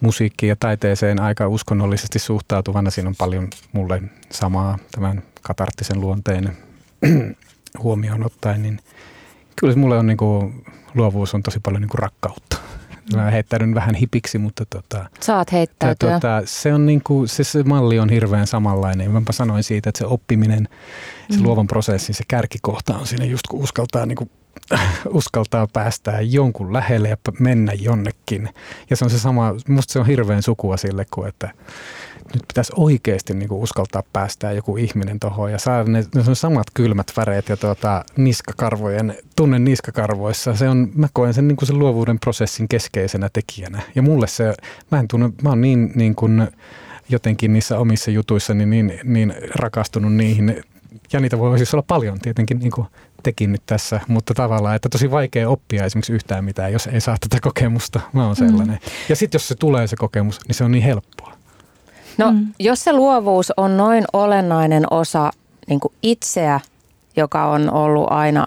[0.00, 2.90] musiikkiin ja taiteeseen aika uskonnollisesti suhtautuvana.
[2.90, 6.56] Siinä on paljon mulle samaa tämän katarttisen luonteen
[7.82, 8.80] huomioon ottaen, niin
[9.56, 10.64] kyllä se mulle on niin kuin,
[10.94, 12.56] luovuus on tosi paljon niin kuin rakkautta.
[13.14, 16.12] Mä heittäydyn vähän hipiksi, mutta tota, Saat heittäytyä.
[16.12, 19.10] Tota, se, on niin kuin, se, se malli on hirveän samanlainen.
[19.10, 20.68] Mä sanoin siitä, että se oppiminen,
[21.30, 21.42] se mm.
[21.42, 24.30] luovan prosessi, se kärkikohta on siinä just kun uskaltaa niin kuin
[25.08, 28.48] uskaltaa päästää jonkun lähelle ja mennä jonnekin.
[28.90, 31.50] Ja se on se sama, musta se on hirveän sukua sille, kuin että
[32.34, 36.36] nyt pitäisi oikeasti niin kuin uskaltaa päästää joku ihminen tuohon ja saada ne, ne on
[36.36, 40.56] samat kylmät väreet ja tuota, niskakarvojen, tunne niskakarvoissa.
[40.56, 43.82] Se on, mä koen sen, niin kuin sen luovuuden prosessin keskeisenä tekijänä.
[43.94, 44.54] Ja mulle se,
[44.90, 46.48] mä en tunne, mä oon niin, niin kuin,
[47.08, 50.62] jotenkin niissä omissa jutuissani niin, niin rakastunut niihin
[51.12, 52.86] ja niitä voi siis olla paljon tietenkin niin kuin
[53.22, 57.16] tekin nyt tässä, mutta tavallaan, että tosi vaikea oppia esimerkiksi yhtään mitään, jos ei saa
[57.20, 58.00] tätä kokemusta.
[58.12, 58.78] Mä oon sellainen.
[58.82, 58.90] Mm.
[59.08, 61.32] Ja sitten jos se tulee se kokemus, niin se on niin helppoa.
[62.18, 62.46] No, mm.
[62.58, 65.30] jos se luovuus on noin olennainen osa
[65.68, 66.60] niin kuin itseä,
[67.16, 68.46] joka on ollut aina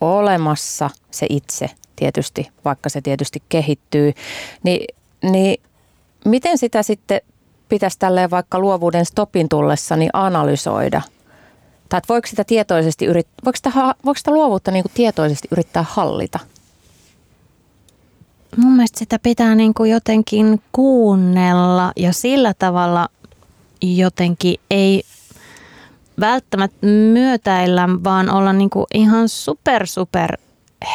[0.00, 4.12] olemassa, se itse tietysti, vaikka se tietysti kehittyy,
[4.62, 5.62] niin, niin
[6.24, 7.20] miten sitä sitten
[7.68, 11.02] pitäisi tälleen vaikka luovuuden stopin tullessa niin analysoida–
[11.88, 13.70] tai voiko sitä tietoisesti yrittää, voiko sitä,
[14.04, 16.38] voiko sitä luovuutta niin kuin tietoisesti yrittää hallita?
[18.56, 23.08] Mun mielestä sitä pitää niin kuin jotenkin kuunnella ja sillä tavalla
[23.82, 25.02] jotenkin ei
[26.20, 30.36] välttämättä myötäillä, vaan olla niin kuin ihan super super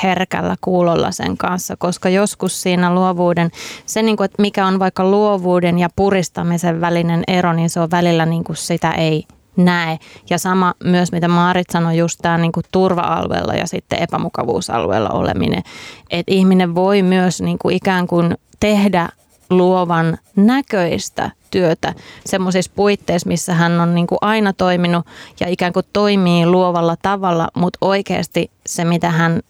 [0.03, 3.51] herkällä kuulolla sen kanssa, koska joskus siinä luovuuden,
[3.85, 7.91] se niin kuin, että mikä on vaikka luovuuden ja puristamisen välinen ero, niin se on
[7.91, 9.99] välillä niin kuin sitä ei näe.
[10.29, 15.63] Ja sama myös, mitä Maarit sanoi, just tämä niin kuin turva-alueella ja sitten epämukavuusalueella oleminen.
[16.09, 19.09] Että ihminen voi myös niin kuin ikään kuin tehdä
[19.49, 21.93] luovan näköistä työtä
[22.25, 25.05] semmoisissa puitteissa, missä hän on niin kuin aina toiminut
[25.39, 29.41] ja ikään kuin toimii luovalla tavalla, mutta oikeasti se, mitä hän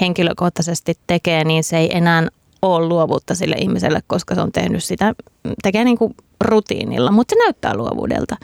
[0.00, 2.28] henkilökohtaisesti tekee, niin se ei enää
[2.62, 5.14] ole luovuutta sille ihmiselle, koska se on tehnyt sitä,
[5.62, 8.36] tekee niin kuin rutiinilla, mutta se näyttää luovuudelta.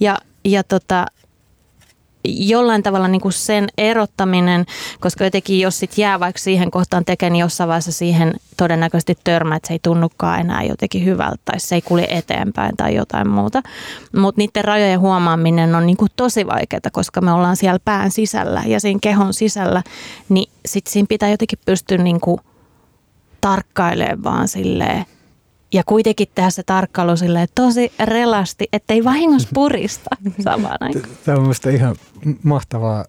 [0.00, 1.06] Ja ja tota,
[2.24, 4.66] jollain tavalla niin kuin sen erottaminen,
[5.00, 9.56] koska jotenkin jos sit jää vaikka siihen kohtaan tekemään, niin jossain vaiheessa siihen todennäköisesti törmää,
[9.56, 13.62] että se ei tunnukaan enää jotenkin hyvältä tai se ei kulje eteenpäin tai jotain muuta.
[14.16, 18.62] Mutta niiden rajojen huomaaminen on niin kuin tosi vaikeaa, koska me ollaan siellä pään sisällä
[18.66, 19.82] ja siinä kehon sisällä,
[20.28, 22.40] niin sitten siinä pitää jotenkin pystyä niin kuin
[23.40, 25.04] tarkkailemaan vaan silleen,
[25.72, 31.16] ja kuitenkin tehdä se tarkkailu silleen tosi relasti, ettei vahingossa purista samaan aikaan.
[31.24, 31.96] Tämä on mielestäni ihan
[32.42, 33.04] mahtavaa,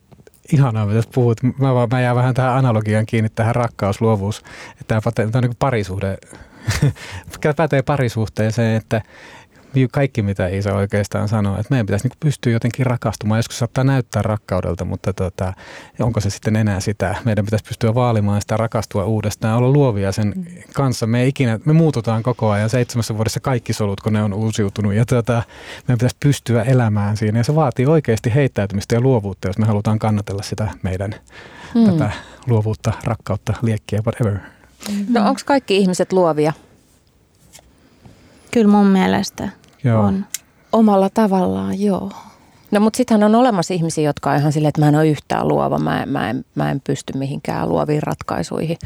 [0.54, 1.44] ihanaa, mitä puhut.
[1.44, 4.44] Mä, vaan, mä jään vähän tähän analogian kiinni, tähän rakkaus, luovuus.
[4.82, 6.18] Että tämä, tämä on niin parisuhde.
[7.56, 9.02] pätee parisuhteeseen, että
[9.92, 13.40] kaikki, mitä Iisa oikeastaan sanoo, että meidän pitäisi niin pystyä jotenkin rakastumaan.
[13.40, 15.54] Joskus saattaa näyttää rakkaudelta, mutta tota,
[16.00, 17.16] onko se sitten enää sitä?
[17.26, 20.46] Meidän pitäisi pystyä vaalimaan sitä rakastua uudestaan, olla luovia sen mm.
[20.74, 21.08] kanssa.
[21.08, 24.94] Me, ikinä, me muututaan koko ajan seitsemässä vuodessa kaikki solut, kun ne on uusiutunut.
[24.94, 25.44] Ja tota,
[25.88, 27.40] meidän pitäisi pystyä elämään siinä.
[27.40, 31.16] Ja se vaatii oikeasti heittäytymistä ja luovuutta, jos me halutaan kannatella sitä meidän
[31.76, 31.86] mm.
[31.86, 32.12] tätä
[32.48, 34.40] luovuutta, rakkautta, liekkiä, whatever.
[35.10, 36.54] No onko kaikki ihmiset luovia?
[38.52, 39.50] Kyllä mun mielestä.
[39.84, 40.04] Joo.
[40.04, 40.26] on.
[40.72, 42.12] Omalla tavallaan, joo.
[42.72, 45.48] No mutta sittenhän on olemassa ihmisiä, jotka on ihan silleen, että mä en ole yhtään
[45.48, 48.78] luova, mä, mä, en, mä en pysty mihinkään luoviin ratkaisuihin.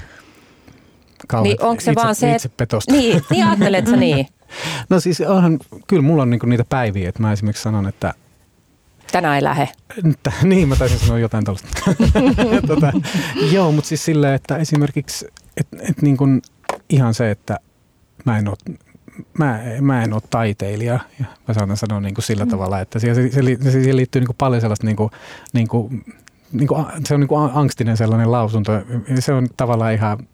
[1.28, 2.78] Kauheat niin onko se itse, vaan se, että...
[2.92, 4.28] Niin, niin ajattelet sä niin?
[4.90, 8.14] No siis onhan, kyllä mulla on niinku niitä päiviä, että mä esimerkiksi sanon, että
[9.12, 9.70] Tänään ei lähe.
[10.44, 11.68] niin, mä taisin sanoa jotain tällaista.
[12.68, 12.94] tota,
[13.52, 16.42] joo, mutta siis silleen, että esimerkiksi et, et niin kuin
[16.90, 17.60] ihan se, että
[18.26, 18.78] mä en ole
[19.38, 21.00] mä, mä en ole taiteilija.
[21.20, 22.52] Ja mä saatan sanoa niin kuin sillä mm.
[22.52, 23.30] tavalla, että siihen, se,
[23.64, 25.10] se, siihen liittyy niin kuin paljon sellaista, niin kuin,
[25.54, 26.06] niin kuin,
[26.52, 28.72] niin kuin, se on niin kuin angstinen sellainen lausunto.
[29.20, 30.28] Se on tavallaan ihan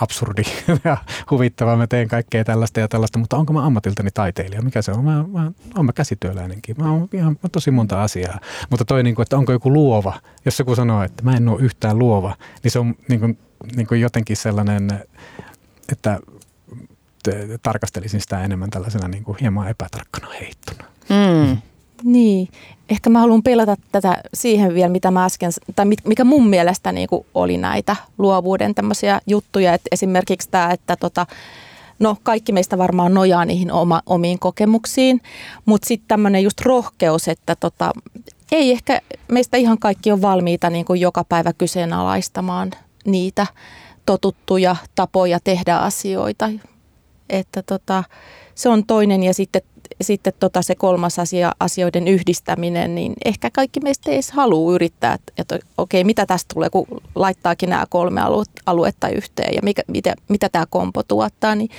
[0.00, 0.42] absurdi
[0.84, 0.96] ja
[1.30, 1.76] huvittavaa.
[1.76, 4.62] Mä teen kaikkea tällaista ja tällaista, mutta onko mä ammatiltani taiteilija?
[4.62, 5.04] Mikä se on?
[5.04, 6.76] Mä, mä oon mä käsityöläinenkin.
[6.78, 8.40] Mä oon ihan mä tosi monta asiaa.
[8.70, 11.62] Mutta toi, niin kuin, että onko joku luova, jos joku sanoo, että mä en ole
[11.62, 13.38] yhtään luova, niin se on niin kuin,
[13.76, 14.90] niin kuin jotenkin sellainen,
[15.92, 16.20] että
[17.62, 20.84] tarkastelisin sitä enemmän tällaisena niin kuin hieman epätarkkana heittona.
[21.08, 21.56] Mm.
[22.04, 22.48] Niin,
[22.88, 27.08] ehkä mä haluan pelata tätä siihen vielä, mitä mä äsken, tai mikä mun mielestä niin
[27.08, 31.26] kuin oli näitä luovuuden tämmöisiä juttuja, että esimerkiksi tämä, että tota,
[31.98, 35.20] no kaikki meistä varmaan nojaa niihin oma, omiin kokemuksiin,
[35.66, 37.92] mutta sitten tämmöinen just rohkeus, että tota,
[38.52, 42.70] ei ehkä meistä ihan kaikki on valmiita niin kuin joka päivä kyseenalaistamaan
[43.04, 43.46] niitä
[44.06, 46.50] totuttuja tapoja tehdä asioita.
[47.30, 48.04] Että tota,
[48.54, 49.62] se on toinen ja sitten
[50.02, 55.14] sitten tota se kolmas asia, asioiden yhdistäminen, niin ehkä kaikki meistä ei edes halua yrittää,
[55.14, 58.20] että, että okei, mitä tästä tulee, kun laittaakin nämä kolme
[58.66, 61.70] aluetta yhteen ja mikä, mitä, mitä tämä kompo tuottaa, niin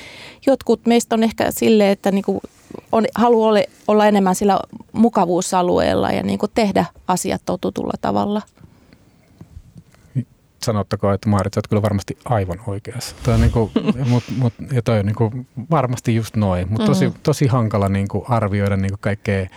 [0.46, 2.40] jotkut meistä on ehkä silleen, että niin kuin
[2.92, 4.60] on, haluaa olla, olla enemmän sillä
[4.92, 8.42] mukavuusalueella ja niin kuin tehdä asiat totutulla tavalla
[10.66, 13.16] sanottakoon, että Maarit, olet kyllä varmasti aivan oikeassa.
[13.24, 13.72] Toi on niin kuin,
[14.10, 17.20] mut, mut, ja toi on niin kuin varmasti just noin, mutta tosi, mm-hmm.
[17.24, 19.48] tosi hankala niin kuin arvioida niin kuin kaikkea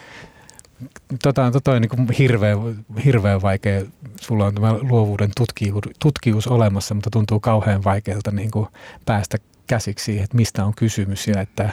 [1.22, 2.58] Tota, tota on niin hirveän,
[3.04, 3.82] hirveän vaikea,
[4.20, 8.66] sulla on tämä luovuuden tutkius, tutkius olemassa, mutta tuntuu kauhean vaikealta niin kuin
[9.06, 11.70] päästä käsiksi siihen, että mistä on kysymys ja että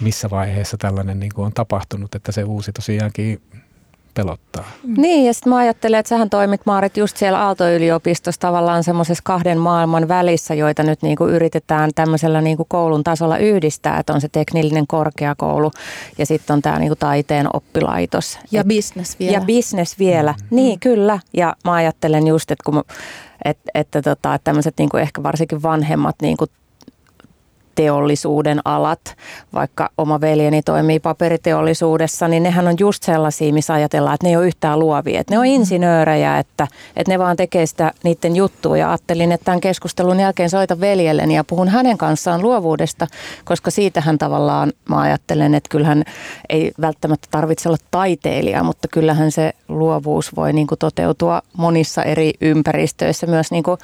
[0.00, 3.42] missä vaiheessa tällainen niin kuin on tapahtunut, että se uusi tosiaankin
[4.14, 4.64] pelottaa.
[4.82, 5.02] Mm.
[5.02, 9.58] Niin, ja sitten mä ajattelen, että sähän toimit Maarit just siellä Aalto-yliopistossa tavallaan semmoisessa kahden
[9.58, 14.86] maailman välissä, joita nyt niinku yritetään tämmöisellä niinku koulun tasolla yhdistää, että on se teknillinen
[14.86, 15.70] korkeakoulu
[16.18, 18.38] ja sitten on tämä niinku taiteen oppilaitos.
[18.50, 19.32] Ja business vielä.
[19.32, 20.56] Ja business vielä, mm.
[20.56, 21.18] niin kyllä.
[21.32, 22.82] Ja mä ajattelen just, että kun mä,
[23.44, 26.46] et, että, tota, että tämmöiset niinku ehkä varsinkin vanhemmat niinku
[27.74, 29.00] teollisuuden alat,
[29.52, 34.36] vaikka oma veljeni toimii paperiteollisuudessa, niin nehän on just sellaisia, missä ajatellaan, että ne ei
[34.36, 35.20] ole yhtään luovia.
[35.20, 36.66] Että ne on insinöörejä, että,
[36.96, 38.76] että ne vaan tekee sitä niiden juttua.
[38.76, 43.06] Ja ajattelin, että tämän keskustelun jälkeen soita veljelleni ja puhun hänen kanssaan luovuudesta,
[43.44, 46.04] koska siitähän tavallaan mä ajattelen, että kyllähän
[46.48, 52.32] ei välttämättä tarvitse olla taiteilija, mutta kyllähän se luovuus voi niin kuin toteutua monissa eri
[52.40, 53.78] ympäristöissä, myös niin kuin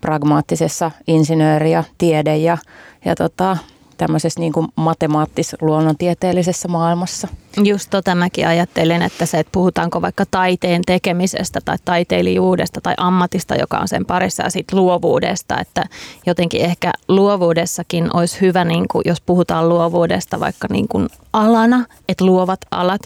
[0.00, 2.58] pragmaattisessa insinööri ja tiede ja
[3.04, 3.56] ja tota,
[3.96, 7.28] tämmöisessä niin kuin matemaattis-luonnontieteellisessä maailmassa.
[7.64, 13.54] Just tota mäkin ajattelen, että se, että puhutaanko vaikka taiteen tekemisestä tai taiteilijuudesta tai ammatista,
[13.54, 15.84] joka on sen parissa ja sitten luovuudesta, että
[16.26, 22.24] jotenkin ehkä luovuudessakin olisi hyvä, niin kuin, jos puhutaan luovuudesta vaikka niin kuin alana, että
[22.24, 23.02] luovat alat,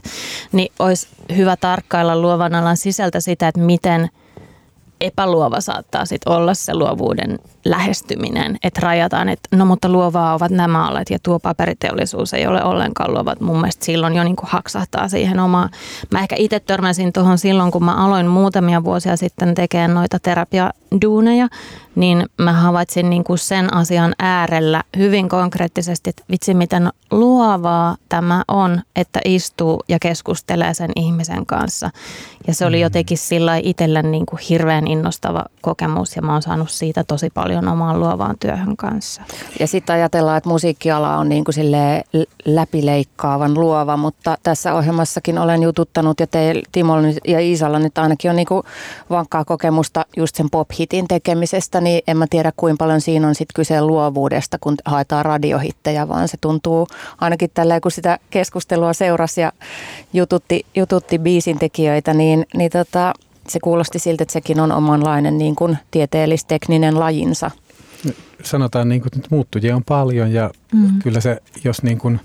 [0.52, 4.08] niin olisi hyvä tarkkailla luovan alan sisältä sitä, että miten–
[5.00, 10.88] epäluova saattaa sit olla se luovuuden lähestyminen, että rajataan, että no mutta luovaa ovat nämä
[10.88, 13.34] alat ja tuo paperiteollisuus ei ole ollenkaan luova.
[13.40, 15.70] Mun mielestä silloin jo niin kuin haksahtaa siihen omaan.
[16.10, 21.48] Mä ehkä itse törmäsin tuohon silloin, kun mä aloin muutamia vuosia sitten tekemään noita terapiaduuneja,
[21.94, 28.44] niin mä havaitsin niin kuin sen asian äärellä hyvin konkreettisesti, että vitsi miten luovaa tämä
[28.48, 31.90] on, että istuu ja keskustelee sen ihmisen kanssa.
[32.46, 32.82] Ja se oli mm.
[32.82, 37.68] jotenkin sillä itsellä niin kuin hirveän innostava kokemus ja mä oon saanut siitä tosi paljon
[37.68, 39.22] omaan luovaan työhön kanssa.
[39.60, 41.54] Ja sitten ajatellaan, että musiikkiala on niin kuin
[42.44, 46.94] läpileikkaavan luova, mutta tässä ohjelmassakin olen jututtanut ja te, Timo
[47.28, 48.62] ja Iisalla nyt ainakin on niin kuin
[49.10, 53.54] vankkaa kokemusta just sen pop-hitin tekemisestä, niin en mä tiedä kuinka paljon siinä on sitten
[53.54, 56.86] kyse luovuudesta, kun haetaan radiohittejä, vaan se tuntuu
[57.20, 59.52] ainakin tällä kun sitä keskustelua seurasi ja
[60.12, 63.14] jututti, jututti biisin tekijöitä, niin, niin tota,
[63.52, 67.50] se kuulosti siltä, että sekin on omanlainen niin kuin tieteellis-tekninen lajinsa.
[68.42, 70.98] Sanotaan, niin kuin, että muuttujia on paljon ja mm.
[71.02, 72.20] kyllä se, jos, niin kuin,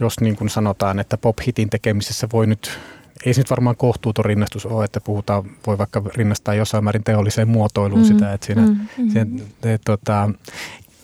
[0.00, 2.78] jos niin kuin sanotaan, että pop-hitin tekemisessä voi nyt
[3.26, 7.48] ei se nyt varmaan kohtuuton rinnastus ole, että puhutaan, voi vaikka rinnastaa jossain määrin teolliseen
[7.48, 9.10] muotoiluun mm, sitä, että siinä, mm, mm.
[9.10, 10.30] Siinä, et, tota,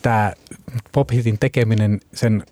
[0.02, 0.32] tämä
[0.92, 2.42] pop-hitin tekeminen, sen,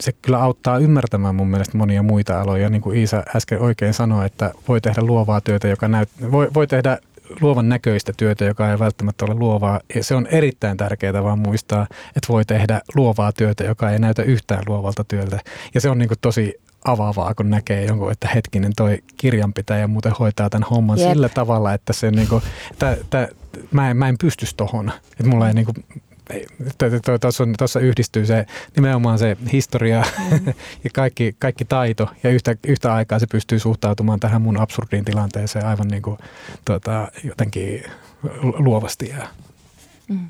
[0.00, 2.68] se kyllä auttaa ymmärtämään mun mielestä monia muita aloja.
[2.68, 6.66] Niin kuin Iisa äsken oikein sanoi, että voi tehdä luovaa työtä, joka näyt, voi, voi
[6.66, 6.98] tehdä
[7.40, 9.80] luovan näköistä työtä, joka ei välttämättä ole luovaa.
[9.94, 14.22] Ja se on erittäin tärkeää vaan muistaa, että voi tehdä luovaa työtä, joka ei näytä
[14.22, 15.40] yhtään luovalta työltä.
[15.74, 16.54] Ja se on niin kuin tosi
[16.84, 21.08] avaavaa, kun näkee jonkun, että hetkinen, toi kirjanpitäjä muuten hoitaa tämän homman Jep.
[21.08, 22.42] sillä tavalla, että se niinku,
[22.78, 23.28] tä, tä,
[23.70, 24.92] mä, en, mä en pysty tohon.
[25.10, 25.72] Että mulla ei niinku,
[27.58, 28.46] tuossa yhdistyy se
[28.76, 30.46] nimenomaan se historia mm.
[30.84, 35.66] ja kaikki, kaikki taito ja yhtä, yhtä aikaa se pystyy suhtautumaan tähän mun absurdiin tilanteeseen
[35.66, 36.18] aivan niin kuin,
[36.64, 37.84] tota, jotenkin
[38.58, 39.08] luovasti.
[39.08, 39.26] Ja.
[40.08, 40.28] Mm.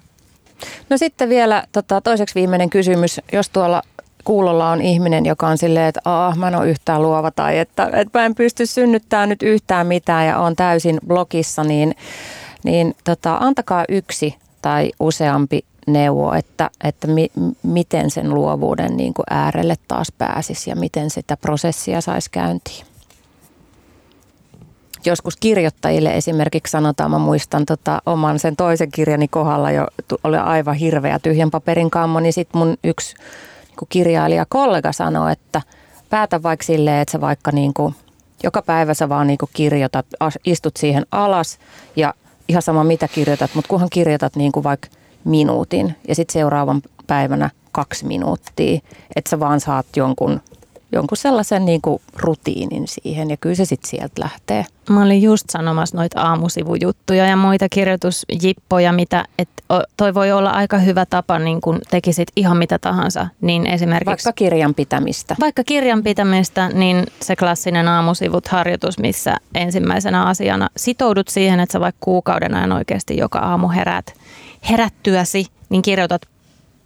[0.91, 3.21] No sitten vielä tota, toiseksi viimeinen kysymys.
[3.33, 3.83] Jos tuolla
[4.25, 7.91] kuulolla on ihminen, joka on silleen, että Aa, mä en ole yhtään luova tai että,
[7.93, 11.95] että mä en pysty synnyttämään nyt yhtään mitään ja on täysin blogissa, niin,
[12.65, 17.31] niin tota, antakaa yksi tai useampi neuvo, että, että mi,
[17.63, 22.87] miten sen luovuuden niin kuin äärelle taas pääsisi ja miten sitä prosessia saisi käyntiin.
[25.05, 29.87] Joskus kirjoittajille esimerkiksi sanotaan, mä muistan tota, oman sen toisen kirjani kohdalla jo
[30.25, 33.15] oli aivan hirveä tyhjän paperin kammo, niin sitten mun yksi
[33.69, 35.63] niin kirjailija kollega sanoi, että
[36.11, 37.95] päätä vaikka silleen, että sä vaikka niin kuin,
[38.43, 40.07] joka päivä sä vaan niin kuin kirjoitat,
[40.45, 41.59] istut siihen alas
[41.97, 42.15] ja
[42.49, 44.89] ihan sama mitä kirjoitat, mutta kunhan kirjoitat niin kuin vaikka
[45.25, 48.81] minuutin ja sitten seuraavan päivänä kaksi minuuttia,
[49.17, 50.41] että sä vaan saat jonkun
[50.93, 54.67] jonkun sellaisen niin kuin rutiinin siihen ja kyllä se sitten sieltä lähtee.
[54.91, 59.63] Mä olin just sanomassa noita aamusivujuttuja ja muita kirjoitusjippoja, mitä, että
[59.97, 63.27] toi voi olla aika hyvä tapa, niin kun tekisit ihan mitä tahansa.
[63.41, 65.37] Niin esimerkiksi, vaikka kirjan pitämistä.
[65.41, 71.81] Vaikka kirjan pitämistä, niin se klassinen aamusivut harjoitus, missä ensimmäisenä asiana sitoudut siihen, että sä
[71.81, 74.15] vaikka kuukauden ajan oikeasti joka aamu herät,
[74.71, 76.23] herättyäsi, niin kirjoitat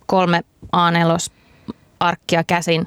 [0.07, 0.43] kolme
[0.73, 0.91] a
[2.01, 2.87] arkkia käsin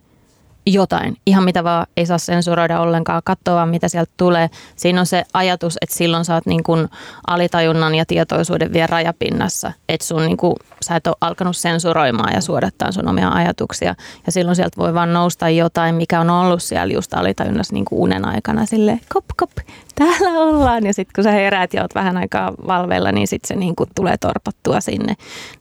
[0.73, 4.49] jotain, ihan mitä vaan ei saa sensuroida ollenkaan, katsoa mitä sieltä tulee.
[4.75, 6.87] Siinä on se ajatus, että silloin sä oot niin kuin
[7.27, 12.41] alitajunnan ja tietoisuuden vielä rajapinnassa, että sun niin kuin, sä et ole alkanut sensuroimaan ja
[12.41, 13.95] suodattaa sun omia ajatuksia.
[14.25, 18.27] Ja silloin sieltä voi vaan nousta jotain, mikä on ollut siellä just alitajunnassa niin unen
[18.27, 18.65] aikana.
[18.65, 19.51] Sille kop kop,
[19.97, 20.85] täällä ollaan.
[20.85, 23.89] Ja sitten kun sä heräät ja oot vähän aikaa valveilla, niin sitten se niin kuin
[23.95, 25.15] tulee torpattua sinne.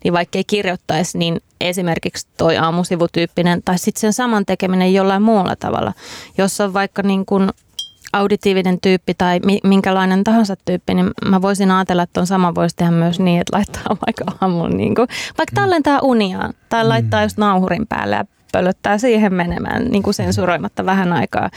[0.05, 5.57] Niin vaikka ei kirjoittaisi, niin esimerkiksi toi aamusivutyyppinen tai sitten sen saman tekeminen jollain muulla
[5.57, 5.93] tavalla.
[6.39, 7.51] Jos on vaikka niin kuin
[8.13, 12.91] auditiivinen tyyppi tai minkälainen tahansa tyyppi, niin mä voisin ajatella, että on sama voisi tehdä
[12.91, 15.09] myös niin, että laittaa vaikka aamulla niin kuin,
[15.39, 20.87] vaikka tallentaa uniaan tai laittaa just nauhurin päälle ja pöllöttää siihen menemään niin kuin sensuroimatta
[20.87, 21.51] vähän aikaa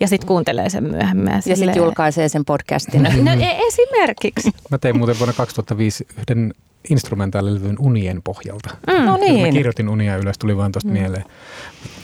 [0.00, 1.32] ja sitten kuuntelee sen myöhemmin.
[1.32, 3.02] Ja, ja sitten julkaisee sen podcastin.
[3.02, 4.50] No e- esimerkiksi.
[4.70, 6.54] Mä tein muuten vuonna 2005 yhden
[6.90, 8.76] instrumentaalilevyn unien pohjalta.
[8.86, 9.46] Mm, no niin.
[9.46, 10.92] Mä kirjoitin unia ylös, tuli vaan tuosta mm.
[10.92, 11.24] mieleen.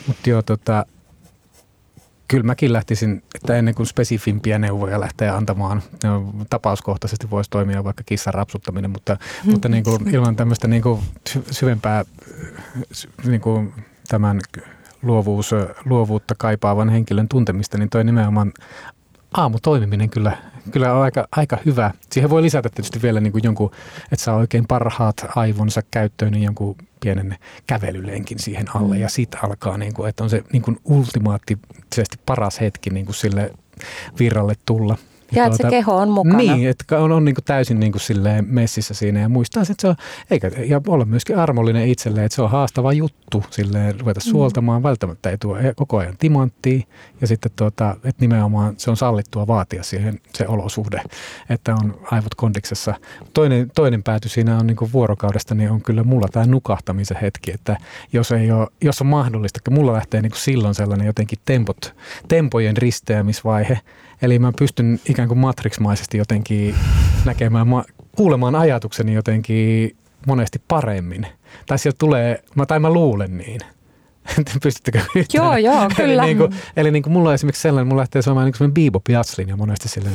[0.07, 0.87] Mutta joo, tota,
[2.29, 5.83] kyllä mäkin lähtisin, että ennen kuin spesifimpiä neuvoja lähtee antamaan,
[6.51, 9.51] tapauskohtaisesti voisi toimia vaikka kissan rapsuttaminen, mutta, mm.
[9.51, 11.01] mutta niin kuin ilman tämmöistä niin kuin
[11.51, 12.05] syvempää
[13.25, 13.75] niin kuin
[14.09, 14.41] tämän
[15.03, 15.51] luovuus,
[15.85, 18.53] luovuutta kaipaavan henkilön tuntemista, niin toi nimenomaan
[19.35, 20.37] aamutoimiminen kyllä,
[20.71, 21.91] kyllä on aika, aika hyvä.
[22.13, 23.71] Siihen voi lisätä tietysti vielä niin kuin jonkun,
[24.13, 29.01] että saa oikein parhaat aivonsa käyttöön, niin jonkun pienen kävelylenkin siihen alle mm.
[29.01, 33.17] ja siitä alkaa, niin kuin, että on se niin kuin ultimaattisesti paras hetki niin kuin
[33.17, 33.51] sille
[34.19, 34.97] virralle tulla.
[35.33, 36.37] Ja, että tuota, se keho on mukana.
[36.37, 39.75] Niin, että on, on niin kuin täysin niin kuin silleen messissä siinä ja muistaa, että
[39.79, 39.97] se on,
[40.31, 44.31] eikä, ja olla myöskin armollinen itselleen, että se on haastava juttu silleen ruveta mm.
[44.31, 46.81] suoltamaan, välttämättä ei tuo koko ajan timanttia
[47.21, 51.03] ja sitten tuota, että nimenomaan se on sallittua vaatia siihen se olosuhde,
[51.51, 52.95] että on aivot kondiksessa.
[53.35, 57.53] Toinen, toinen pääty siinä on niin kuin vuorokaudesta, niin on kyllä mulla tämä nukahtamisen hetki,
[57.53, 57.77] että
[58.13, 61.95] jos, ei ole, jos on mahdollista, että mulla lähtee niin kuin silloin sellainen jotenkin tempot,
[62.29, 63.81] tempojen risteämisvaihe,
[64.23, 66.75] Eli mä pystyn ikään kuin matriksmaisesti jotenkin
[67.25, 67.67] näkemään,
[68.17, 69.97] kuulemaan ajatukseni jotenkin
[70.27, 71.27] monesti paremmin.
[71.67, 73.61] Tai sieltä tulee, tai mä luulen niin.
[74.63, 75.45] Pystyttekö yhtään?
[75.45, 76.23] Joo, joo, kyllä.
[76.23, 78.73] eli, niin kuin, eli niin kuin mulla on esimerkiksi sellainen, mulla lähtee soimaan niin kuin
[78.73, 80.15] bebop ja monesti silleen,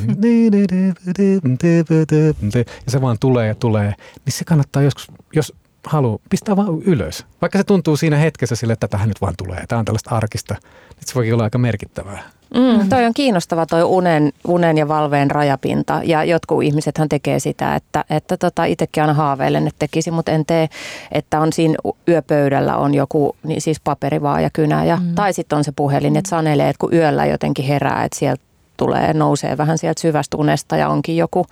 [2.55, 3.93] ja se vaan tulee ja tulee,
[4.25, 5.53] niin se kannattaa joskus, jos
[5.87, 7.25] haluaa, pistää vaan ylös.
[7.41, 10.53] Vaikka se tuntuu siinä hetkessä sille, että tähän nyt vaan tulee, tämä on tällaista arkista,
[10.53, 12.23] niin se voikin olla aika merkittävää.
[12.53, 17.75] Mm, toi on kiinnostava toi unen, unen ja valveen rajapinta ja jotkut ihmisethän tekee sitä,
[17.75, 20.69] että, että tota, itsekin aina haaveilen, että tekisi, mutta en tee,
[21.11, 21.75] että on siinä
[22.07, 25.15] yöpöydällä on joku niin siis paperi vaan ja kynä ja, mm.
[25.15, 28.43] tai sitten on se puhelin, että sanelee, että kun yöllä jotenkin herää, että sieltä
[28.77, 31.45] tulee, nousee vähän sieltä syvästä unesta ja onkin joku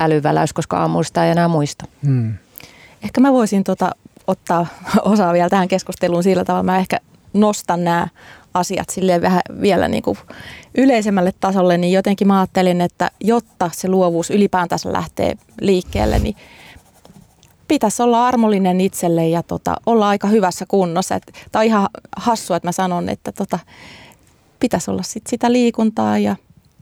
[0.00, 1.84] älyväläys, koska aamulla sitä ei enää muista.
[2.02, 2.34] Mm.
[3.02, 3.90] Ehkä mä voisin tota,
[4.26, 4.66] ottaa
[5.02, 6.98] osaa vielä tähän keskusteluun sillä tavalla, mä ehkä
[7.32, 8.08] nostan nämä
[8.54, 10.18] asiat silleen vähän vielä niin kuin
[10.74, 16.36] yleisemmälle tasolle, niin jotenkin mä ajattelin, että jotta se luovuus ylipäätänsä lähtee liikkeelle, niin
[17.68, 21.20] pitäisi olla armollinen itselle ja tota, olla aika hyvässä kunnossa.
[21.52, 23.58] Tämä on ihan hassua, että mä sanon, että tota,
[24.60, 26.36] pitäisi olla sit sitä liikuntaa ja,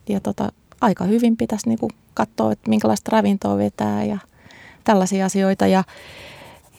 [0.09, 4.17] ja tota, aika hyvin pitäisi niinku katsoa, että minkälaista ravintoa vetää ja
[4.83, 5.67] tällaisia asioita.
[5.67, 5.83] Ja,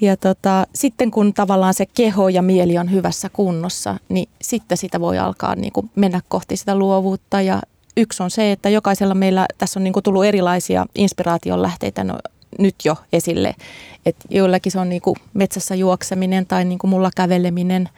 [0.01, 5.01] Ja tota, sitten kun tavallaan se keho ja mieli on hyvässä kunnossa, niin sitten sitä
[5.01, 7.41] voi alkaa niin kuin mennä kohti sitä luovuutta.
[7.41, 7.63] Ja
[7.97, 12.19] yksi on se, että jokaisella meillä tässä on niin kuin tullut erilaisia inspiraation lähteitä no,
[12.59, 13.55] nyt jo esille.
[14.07, 17.89] Että joillakin se on niin kuin metsässä juokseminen tai niin kuin mulla käveleminen.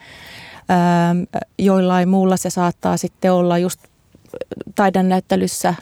[0.71, 1.23] Ähm,
[1.57, 3.79] joillain muulla se saattaa sitten olla just
[4.75, 5.73] taidannäyttelyssä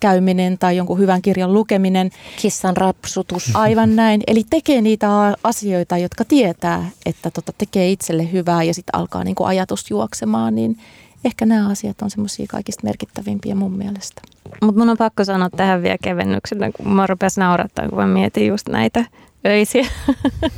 [0.00, 2.10] käyminen tai jonkun hyvän kirjan lukeminen.
[2.42, 3.50] Kissan rapsutus.
[3.54, 4.20] Aivan näin.
[4.26, 5.08] Eli tekee niitä
[5.44, 10.54] asioita, jotka tietää, että tota, tekee itselle hyvää ja sitten alkaa niin kuin ajatus juoksemaan,
[10.54, 10.78] niin
[11.24, 14.22] ehkä nämä asiat on semmoisia kaikista merkittävimpiä mun mielestä.
[14.62, 18.46] Mutta mun on pakko sanoa tähän vielä kevennyksenä, kun mä rupesin naurattaa, kun mä mietin
[18.46, 19.04] just näitä
[19.46, 19.86] öisiä,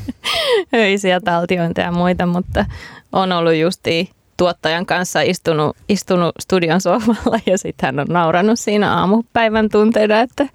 [0.75, 2.65] öisiä taltiointeja ja muita, mutta
[3.13, 4.09] on ollut justiin
[4.43, 10.47] tuottajan kanssa istunut, istunut studion sohvalla ja sitten hän on naurannut siinä aamupäivän tunteina, että,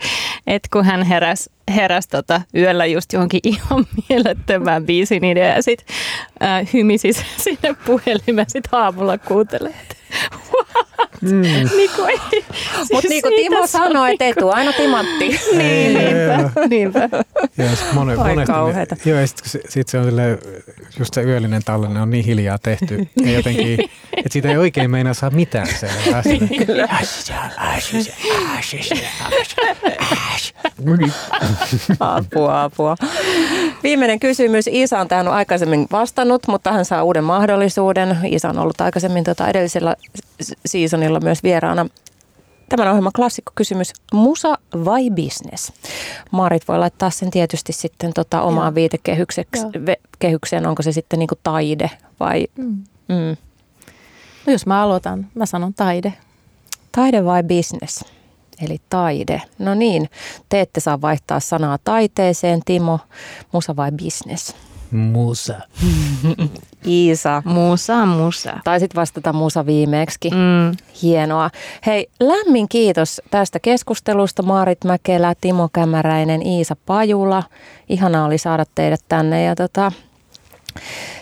[0.47, 5.95] että kun hän heräsi heräs tota yöllä just johonkin ihan mielettömään biisin idea ja sitten
[6.43, 7.13] äh, hymisi
[7.43, 9.97] sinne puhelimeen sitten aamulla kuuntelee, että
[11.21, 11.41] Mm.
[11.77, 15.39] Niinku siis Mutta niin kuin Timo sanoi, että etu aina timantti.
[15.57, 16.49] niin, niinpä.
[16.69, 17.09] niinpä.
[17.93, 18.95] Monen, Oi kauheeta.
[18.95, 20.39] Niin, joo, ja sitten sit se on sille,
[20.99, 23.07] just se yöllinen tallenne on niin hiljaa tehty.
[23.25, 23.79] Ja jotenkin,
[24.27, 26.23] että siitä ei oikein meinaa saa mitään selvää.
[31.99, 32.95] apua, apua.
[33.83, 34.65] Viimeinen kysymys.
[34.71, 38.17] Isa on tähän aikaisemmin vastannut, mutta hän saa uuden mahdollisuuden.
[38.25, 39.95] Isa on ollut aikaisemmin tota edellisellä
[40.65, 41.85] seasonilla myös vieraana.
[42.69, 45.73] Tämän ohjelman klassikkokysymys, musa vai business?
[46.31, 52.47] Marit voi laittaa sen tietysti sitten tota omaan viitekehykseen, onko se sitten niinku taide vai...
[52.57, 52.83] Mm.
[53.07, 53.37] Mm.
[54.47, 56.13] No jos mä aloitan, mä sanon taide.
[56.91, 58.05] Taide vai business?
[58.65, 59.41] Eli taide.
[59.59, 60.09] No niin,
[60.49, 62.99] te ette saa vaihtaa sanaa taiteeseen, Timo.
[63.51, 64.55] Musa vai business?
[64.91, 65.53] Musa.
[66.87, 67.43] Iisa.
[67.45, 68.59] Musa, musa.
[68.63, 70.29] Taisit vastata musa viimeeksi.
[70.29, 70.77] Mm.
[71.01, 71.49] Hienoa.
[71.85, 74.43] Hei, lämmin kiitos tästä keskustelusta.
[74.43, 77.43] Maarit Mäkelä, Timo Kämäräinen, Iisa Pajula.
[77.89, 79.43] Ihanaa oli saada teidät tänne.
[79.43, 79.91] Ja, tota,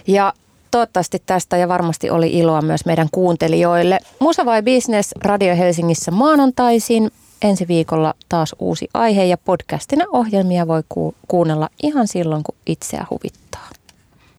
[0.08, 0.34] ja
[0.76, 4.00] toivottavasti tästä ja varmasti oli iloa myös meidän kuuntelijoille.
[4.20, 7.12] Musa vai Business Radio Helsingissä maanantaisin.
[7.42, 13.06] Ensi viikolla taas uusi aihe ja podcastina ohjelmia voi ku- kuunnella ihan silloin, kun itseä
[13.10, 13.70] huvittaa.